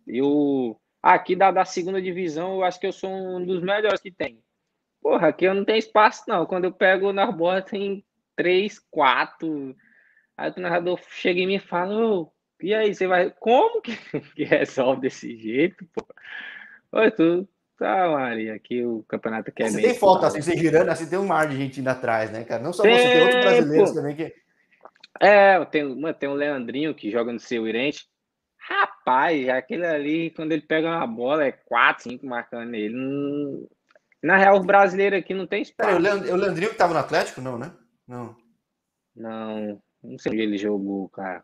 eu. 0.08 0.78
Aqui 1.02 1.36
da, 1.36 1.50
da 1.50 1.66
segunda 1.66 2.00
divisão, 2.00 2.56
eu 2.56 2.64
acho 2.64 2.80
que 2.80 2.86
eu 2.86 2.92
sou 2.92 3.10
um 3.10 3.44
dos 3.44 3.62
melhores 3.64 4.00
que 4.00 4.12
tem. 4.12 4.40
Porra, 5.02 5.30
aqui 5.30 5.46
eu 5.46 5.54
não 5.54 5.66
tenho 5.66 5.80
espaço, 5.80 6.24
não. 6.28 6.46
Quando 6.46 6.66
eu 6.66 6.72
pego 6.72 7.12
na 7.12 7.32
bola, 7.32 7.62
tem 7.62 8.06
três, 8.36 8.80
quatro. 8.80 9.76
Aí 10.38 10.52
o 10.56 10.60
narrador 10.62 11.00
chega 11.10 11.40
e 11.40 11.60
fala: 11.60 11.96
oh, 11.96 12.32
e 12.62 12.74
aí, 12.74 12.94
você 12.94 13.08
vai. 13.08 13.32
Como 13.40 13.82
que, 13.82 13.96
que 14.36 14.44
resolve 14.44 15.02
desse 15.02 15.36
jeito, 15.36 15.86
pô? 15.94 16.06
Oi, 16.94 17.10
tu, 17.12 17.48
Puta 17.82 18.10
Maria, 18.10 18.54
aqui 18.54 18.86
o 18.86 19.04
campeonato 19.08 19.52
quer 19.52 19.64
é 19.64 19.70
Você 19.72 19.82
tem 19.82 19.96
foto 19.96 20.24
assim, 20.24 20.40
você 20.40 20.56
girando, 20.56 20.90
assim, 20.90 21.10
tem 21.10 21.18
um 21.18 21.26
mar 21.26 21.48
de 21.48 21.58
gente 21.58 21.80
indo 21.80 21.88
atrás, 21.88 22.30
né, 22.30 22.44
cara? 22.44 22.62
Não 22.62 22.72
só 22.72 22.84
tem, 22.84 22.96
você, 22.96 23.10
tem 23.10 23.22
outros 23.22 23.42
brasileiros 23.42 23.90
pô. 23.90 23.96
também 23.96 24.16
que. 24.16 24.36
É, 25.20 25.66
tem, 25.66 25.84
mano, 25.84 26.14
tem 26.14 26.30
o 26.30 26.36
Leandrinho 26.36 26.94
que 26.94 27.10
joga 27.10 27.34
no 27.34 27.40
seu 27.40 27.68
Irente. 27.68 28.08
Rapaz, 28.56 29.50
aquele 29.50 29.84
ali, 29.84 30.30
quando 30.30 30.52
ele 30.52 30.62
pega 30.62 30.90
uma 30.90 31.08
bola, 31.08 31.44
é 31.44 31.52
4, 31.52 32.04
5 32.04 32.26
marcando 32.26 32.76
ele. 32.76 33.68
Na 34.22 34.38
real, 34.38 34.58
o 34.58 34.64
brasileiro 34.64 35.16
aqui 35.16 35.34
não 35.34 35.48
tem 35.48 35.64
espaço. 35.64 35.90
Pera, 35.90 36.34
o 36.34 36.38
Leandrinho 36.38 36.70
que 36.70 36.76
tava 36.76 36.94
no 36.94 37.00
Atlético, 37.00 37.42
não, 37.42 37.58
né? 37.58 37.72
Não. 38.08 38.36
Não, 39.16 39.82
não 40.04 40.18
sei 40.18 40.32
onde 40.32 40.42
ele 40.42 40.58
jogou, 40.58 41.10
cara. 41.10 41.44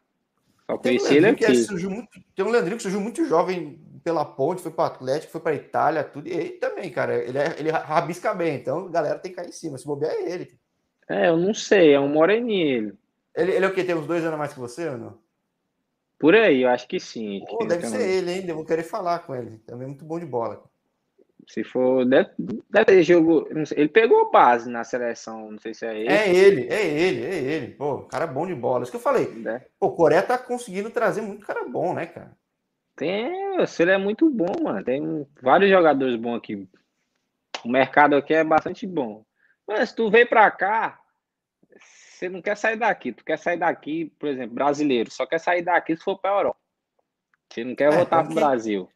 Só 0.69 0.77
conheci 0.77 1.15
ele 1.15 1.27
aqui. 1.27 1.45
Muito, 1.89 2.09
tem 2.35 2.45
um 2.45 2.49
Leandrinho 2.49 2.77
que 2.77 2.83
surgiu 2.83 2.99
muito 2.99 3.25
jovem 3.25 3.81
pela 4.03 4.23
ponte, 4.23 4.61
foi 4.61 4.71
para 4.71 4.83
o 4.83 4.87
Atlético, 4.87 5.31
foi 5.31 5.41
para 5.41 5.55
Itália, 5.55 6.03
tudo. 6.03 6.27
E 6.27 6.31
ele 6.31 6.49
também, 6.51 6.89
cara, 6.91 7.15
ele, 7.15 7.37
é, 7.37 7.55
ele 7.57 7.71
rabisca 7.71 8.33
bem, 8.33 8.55
então 8.55 8.85
a 8.85 8.89
galera 8.89 9.19
tem 9.19 9.31
que 9.31 9.37
cair 9.37 9.49
em 9.49 9.53
cima. 9.53 9.77
Se 9.77 9.85
bobear 9.85 10.13
é 10.13 10.31
ele. 10.31 10.59
É, 11.09 11.29
eu 11.29 11.37
não 11.37 11.53
sei, 11.53 11.93
é 11.93 11.99
um 11.99 12.09
moreninho 12.09 12.77
ele. 12.77 12.93
Ele, 13.35 13.51
ele 13.53 13.65
é 13.65 13.67
o 13.67 13.73
quê? 13.73 13.83
Tem 13.83 13.95
uns 13.95 14.07
dois 14.07 14.23
anos 14.25 14.37
mais 14.37 14.53
que 14.53 14.59
você 14.59 14.89
ou 14.89 14.97
não? 14.97 15.19
Por 16.19 16.35
aí, 16.35 16.63
eu 16.63 16.69
acho 16.69 16.87
que 16.87 16.99
sim. 16.99 17.43
Pô, 17.47 17.63
deve 17.65 17.85
ser 17.87 18.01
ele 18.01 18.31
ainda, 18.31 18.51
eu 18.51 18.55
vou 18.55 18.65
querer 18.65 18.83
falar 18.83 19.19
com 19.19 19.35
ele. 19.35 19.59
Também 19.59 19.85
é 19.85 19.87
muito 19.87 20.03
bom 20.03 20.19
de 20.19 20.25
bola. 20.25 20.63
Se 21.47 21.63
for. 21.63 22.05
Deve, 22.05 22.29
deve 22.69 22.86
ter 22.86 23.03
jogo. 23.03 23.47
Ele 23.71 23.88
pegou 23.88 24.29
base 24.29 24.69
na 24.69 24.83
seleção, 24.83 25.51
não 25.51 25.60
sei 25.60 25.73
se 25.73 25.86
é 25.86 25.97
ele. 25.97 26.10
É 26.10 26.29
ele, 26.36 26.67
é 26.67 26.86
ele, 26.86 27.25
é 27.25 27.36
ele. 27.36 27.67
Pô, 27.75 27.99
cara 28.03 28.27
bom 28.27 28.45
de 28.45 28.53
bola. 28.53 28.83
Isso 28.83 28.91
que 28.91 28.97
eu 28.97 29.01
falei. 29.01 29.27
É. 29.47 29.65
Pô, 29.79 29.91
Coreia 29.91 30.21
tá 30.21 30.38
conseguindo 30.38 30.89
trazer 30.89 31.21
muito 31.21 31.45
cara 31.45 31.63
bom, 31.63 31.93
né, 31.93 32.05
cara? 32.05 32.36
Tem, 32.97 33.57
ele 33.79 33.91
é 33.91 33.97
muito 33.97 34.29
bom, 34.29 34.62
mano. 34.62 34.83
Tem 34.83 35.25
vários 35.41 35.69
jogadores 35.69 36.19
bons 36.19 36.36
aqui. 36.36 36.67
O 37.63 37.69
mercado 37.69 38.15
aqui 38.15 38.33
é 38.33 38.43
bastante 38.43 38.86
bom. 38.86 39.23
Mas 39.67 39.89
se 39.89 39.95
tu 39.95 40.10
veio 40.10 40.27
pra 40.27 40.49
cá, 40.51 40.99
você 41.79 42.27
não 42.27 42.41
quer 42.41 42.57
sair 42.57 42.75
daqui. 42.75 43.13
Tu 43.13 43.23
quer 43.23 43.38
sair 43.38 43.57
daqui, 43.57 44.12
por 44.19 44.27
exemplo, 44.27 44.55
brasileiro, 44.55 45.12
só 45.12 45.25
quer 45.25 45.39
sair 45.39 45.62
daqui 45.62 45.95
se 45.95 46.03
for 46.03 46.17
pra 46.17 46.31
Europa. 46.31 46.60
Você 47.53 47.63
não 47.63 47.75
quer 47.75 47.93
é, 47.93 47.95
voltar 47.95 48.23
pro 48.23 48.33
Brasil. 48.33 48.89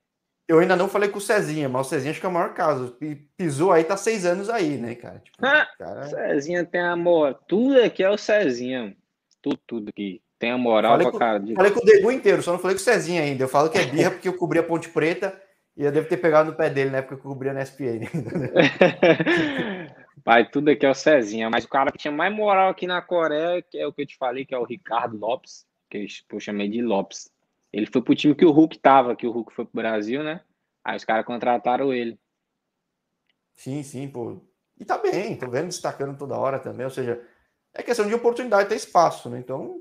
Eu 0.51 0.59
ainda 0.59 0.75
não 0.75 0.89
falei 0.89 1.07
com 1.07 1.17
o 1.17 1.21
Cezinha, 1.21 1.69
mas 1.69 1.87
o 1.87 1.89
Cezinha 1.89 2.11
acho 2.11 2.19
que 2.19 2.25
é 2.25 2.29
o 2.29 2.31
maior 2.33 2.53
caso. 2.53 2.97
Pisou 3.37 3.71
aí, 3.71 3.85
tá 3.85 3.95
seis 3.95 4.25
anos 4.25 4.49
aí, 4.49 4.77
né, 4.77 4.95
cara? 4.95 5.19
Tipo, 5.19 5.37
ah, 5.47 5.65
cara... 5.79 6.03
Cezinha 6.07 6.65
tem 6.65 6.81
amor. 6.81 7.39
Tudo 7.47 7.81
aqui 7.81 8.03
é 8.03 8.09
o 8.09 8.17
Cezinha. 8.17 8.93
Tudo, 9.41 9.57
tudo 9.65 9.87
aqui. 9.87 10.21
Tem 10.37 10.51
a 10.51 10.57
moral 10.57 10.97
falei 10.97 11.09
pra 11.09 11.19
cara. 11.19 11.39
De... 11.39 11.55
Falei 11.55 11.71
com 11.71 11.79
o 11.79 11.85
Degu 11.85 12.11
inteiro, 12.11 12.43
só 12.43 12.51
não 12.51 12.59
falei 12.59 12.75
com 12.75 12.81
o 12.81 12.83
Cezinha 12.83 13.21
ainda. 13.21 13.45
Eu 13.45 13.47
falo 13.47 13.69
que 13.69 13.77
é 13.77 13.85
birra 13.85 14.11
porque 14.11 14.27
eu 14.27 14.35
cobri 14.35 14.59
a 14.59 14.63
Ponte 14.63 14.89
Preta 14.89 15.41
e 15.77 15.85
eu 15.85 15.91
devo 15.91 16.09
ter 16.09 16.17
pegado 16.17 16.51
no 16.51 16.57
pé 16.57 16.69
dele 16.69 16.89
na 16.89 16.97
época 16.97 17.15
que 17.15 17.25
eu 17.25 17.31
cobria 17.31 17.53
na 17.53 17.61
SPN. 17.61 18.09
Pai, 20.25 20.43
tudo 20.51 20.69
aqui 20.69 20.85
é 20.85 20.89
o 20.89 20.93
Cezinha. 20.93 21.49
Mas 21.49 21.63
o 21.63 21.69
cara 21.69 21.93
que 21.93 21.97
tinha 21.97 22.11
mais 22.11 22.35
moral 22.35 22.71
aqui 22.71 22.85
na 22.85 23.01
Coreia, 23.01 23.61
que 23.61 23.77
é 23.77 23.87
o 23.87 23.93
que 23.93 24.01
eu 24.01 24.05
te 24.05 24.17
falei, 24.17 24.43
que 24.43 24.53
é 24.53 24.57
o 24.57 24.65
Ricardo 24.65 25.17
Lopes, 25.17 25.65
que 25.89 26.09
eu 26.29 26.39
chamei 26.41 26.67
de 26.67 26.81
Lopes. 26.81 27.31
Ele 27.73 27.85
foi 27.85 28.01
pro 28.01 28.15
time 28.15 28.35
que 28.35 28.45
o 28.45 28.51
Hulk 28.51 28.79
tava, 28.79 29.15
que 29.15 29.25
o 29.25 29.31
Hulk 29.31 29.53
foi 29.53 29.65
pro 29.65 29.81
Brasil, 29.81 30.23
né? 30.23 30.41
Aí 30.83 30.97
os 30.97 31.05
caras 31.05 31.25
contrataram 31.25 31.93
ele. 31.93 32.19
Sim, 33.53 33.83
sim, 33.83 34.07
pô. 34.07 34.41
E 34.79 34.83
tá 34.83 34.97
bem, 34.97 35.37
tô 35.37 35.49
vendo 35.49 35.67
destacando 35.67 36.17
toda 36.17 36.37
hora 36.37 36.59
também. 36.59 36.85
Ou 36.85 36.91
seja, 36.91 37.21
é 37.73 37.83
questão 37.83 38.07
de 38.07 38.13
oportunidade 38.13 38.67
ter 38.67 38.75
espaço, 38.75 39.29
né? 39.29 39.39
Então, 39.39 39.79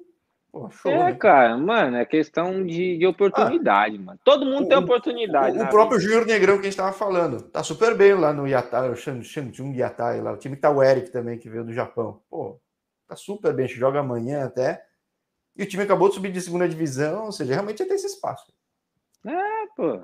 pô, 0.53 0.71
show. 0.71 0.93
É, 0.93 1.05
né? 1.05 1.15
cara, 1.15 1.57
mano, 1.57 1.97
é 1.97 2.05
questão 2.05 2.65
de, 2.65 2.99
de 2.99 3.07
oportunidade, 3.07 3.97
ah, 3.97 4.01
mano. 4.01 4.21
Todo 4.25 4.45
mundo 4.45 4.67
o, 4.67 4.69
tem 4.69 4.77
oportunidade. 4.77 5.59
O, 5.59 5.63
o 5.63 5.69
próprio 5.69 5.99
Júnior 5.99 6.27
Negrão 6.27 6.57
que 6.57 6.67
a 6.67 6.71
gente 6.71 6.77
tava 6.77 6.93
falando, 6.93 7.43
tá 7.43 7.63
super 7.63 7.97
bem 7.97 8.15
lá 8.15 8.33
no 8.33 8.47
Yatai, 8.47 8.91
o 8.91 8.95
Shanjung 8.95 9.75
Yatai, 9.75 10.21
lá. 10.21 10.33
O 10.33 10.37
time 10.37 10.55
que 10.55 10.63
tá 10.63 10.71
o 10.71 10.83
Eric 10.83 11.11
também, 11.11 11.39
que 11.39 11.49
veio 11.49 11.65
do 11.65 11.73
Japão. 11.73 12.23
Pô, 12.29 12.61
tá 13.09 13.17
super 13.17 13.53
bem, 13.55 13.65
a 13.65 13.69
gente 13.69 13.81
joga 13.81 14.01
amanhã 14.01 14.45
até. 14.45 14.85
E 15.61 15.63
o 15.63 15.67
time 15.67 15.83
acabou 15.83 16.09
de 16.09 16.15
subir 16.15 16.33
de 16.33 16.41
segunda 16.41 16.67
divisão, 16.67 17.27
ou 17.27 17.33
seja, 17.33 17.53
realmente 17.53 17.85
tem 17.85 17.95
esse 17.95 18.07
espaço. 18.07 18.51
É, 19.27 19.67
pô. 19.77 20.01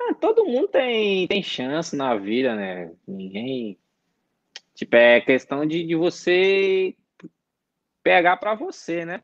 Ah, 0.00 0.14
todo 0.18 0.46
mundo 0.46 0.66
tem, 0.68 1.28
tem 1.28 1.42
chance 1.42 1.94
na 1.94 2.16
vida, 2.16 2.54
né? 2.54 2.90
Ninguém. 3.06 3.78
Tipo, 4.74 4.96
é 4.96 5.20
questão 5.20 5.66
de, 5.66 5.86
de 5.86 5.94
você 5.94 6.96
pegar 8.02 8.38
para 8.38 8.54
você, 8.54 9.04
né? 9.04 9.22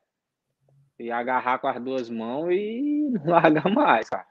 E 0.99 1.11
agarrar 1.11 1.59
com 1.59 1.69
as 1.69 1.83
duas 1.83 2.11
mãos 2.11 2.53
e 2.53 3.09
não 3.13 3.25
largar 3.33 3.75
mais, 3.75 4.07
cara. 4.07 4.27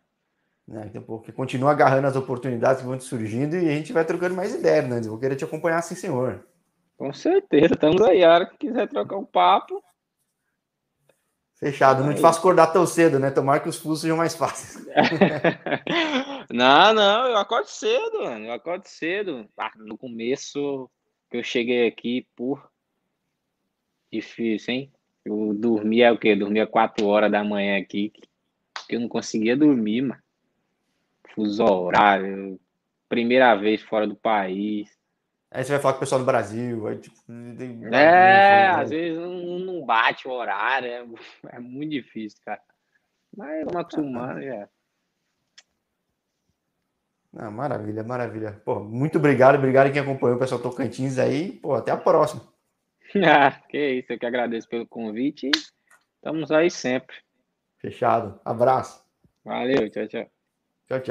É, 0.72 0.86
então, 0.86 1.02
porque 1.02 1.32
continua 1.32 1.72
agarrando 1.72 2.06
as 2.06 2.16
oportunidades 2.16 2.84
que 2.84 2.88
vão 2.88 2.96
te 2.96 3.06
surgindo 3.06 3.56
e 3.56 3.68
a 3.68 3.74
gente 3.74 3.92
vai 3.92 4.06
trocando 4.06 4.36
mais 4.36 4.54
ideias, 4.54 4.88
né? 4.88 5.00
Eu 5.00 5.10
vou 5.10 5.20
querer 5.20 5.36
te 5.36 5.46
acompanhar, 5.46 5.82
sim, 5.82 5.96
senhor. 5.96 6.48
Com 6.96 7.12
certeza, 7.12 7.74
estamos 7.74 8.04
aí. 8.04 8.24
A 8.24 8.36
hora 8.36 8.46
que 8.46 8.56
quiser 8.56 8.88
trocar 8.88 9.18
um 9.18 9.26
papo, 9.26 9.84
Fechado, 11.60 12.06
não 12.06 12.14
te 12.14 12.22
faço 12.22 12.40
acordar 12.40 12.68
tão 12.68 12.86
cedo, 12.86 13.20
né? 13.20 13.32
Tomara 13.32 13.60
que 13.60 13.68
os 13.68 13.78
fusos 13.78 14.02
sejam 14.02 14.16
mais 14.16 14.34
fáceis. 14.34 14.88
não, 16.50 16.94
não, 16.94 17.28
eu 17.28 17.38
acordo 17.38 17.68
cedo, 17.68 18.24
mano. 18.24 18.46
Eu 18.46 18.54
acordo 18.54 18.86
cedo. 18.86 19.46
Ah, 19.58 19.72
no 19.76 19.98
começo 19.98 20.90
que 21.30 21.36
eu 21.36 21.44
cheguei 21.44 21.86
aqui, 21.86 22.26
por 22.34 22.72
difícil, 24.12 24.74
hein? 24.74 24.94
Eu 25.26 25.54
dormia 25.54 26.14
o 26.14 26.18
quê? 26.18 26.34
Dormia 26.34 26.66
quatro 26.66 27.06
horas 27.06 27.30
da 27.30 27.44
manhã 27.44 27.78
aqui, 27.78 28.14
que 28.88 28.96
eu 28.96 29.00
não 29.02 29.10
conseguia 29.10 29.58
dormir, 29.58 30.04
mano. 30.04 30.22
Fuso 31.36 31.64
horário, 31.64 32.60
primeira 33.10 33.54
vez 33.56 33.82
fora 33.82 34.08
do 34.08 34.16
país. 34.16 34.99
Aí 35.52 35.64
você 35.64 35.72
vai 35.72 35.82
falar 35.82 35.94
com 35.94 35.98
o 35.98 36.00
pessoal 36.02 36.20
do 36.20 36.26
Brasil, 36.26 36.88
aí 36.88 36.98
tipo. 36.98 37.18
É, 37.92 38.68
às 38.68 38.90
vezes 38.90 39.18
não, 39.18 39.60
não 39.60 39.86
bate 39.86 40.28
o 40.28 40.32
horário, 40.32 40.88
é, 40.88 41.06
é, 41.56 41.60
muito 41.60 41.92
difícil, 41.92 42.40
cara. 42.46 42.62
Mas 43.36 43.66
vamos 43.66 43.76
acostumar 43.76 44.42
já. 44.42 44.70
Ah, 47.36 47.52
maravilha, 47.52 48.04
maravilha. 48.04 48.62
Pô, 48.66 48.80
muito 48.80 49.18
obrigado, 49.18 49.56
obrigado 49.56 49.92
quem 49.92 50.02
acompanhou 50.02 50.36
o 50.36 50.40
pessoal 50.40 50.62
Tocantins 50.62 51.18
aí. 51.20 51.52
Pô, 51.52 51.76
até 51.76 51.92
a 51.92 51.98
próxima. 51.98 52.42
ah, 53.26 53.52
que 53.70 53.78
isso, 53.78 54.14
eu 54.14 54.20
que 54.20 54.26
agradeço 54.26 54.68
pelo 54.68 54.88
convite. 54.88 55.50
Estamos 56.16 56.52
aí 56.52 56.70
sempre. 56.70 57.16
Fechado. 57.78 58.40
Abraço. 58.44 59.04
Valeu, 59.44 59.90
tchau, 59.90 60.08
tchau. 60.08 60.30
Tchau, 60.88 61.00
tchau. 61.00 61.02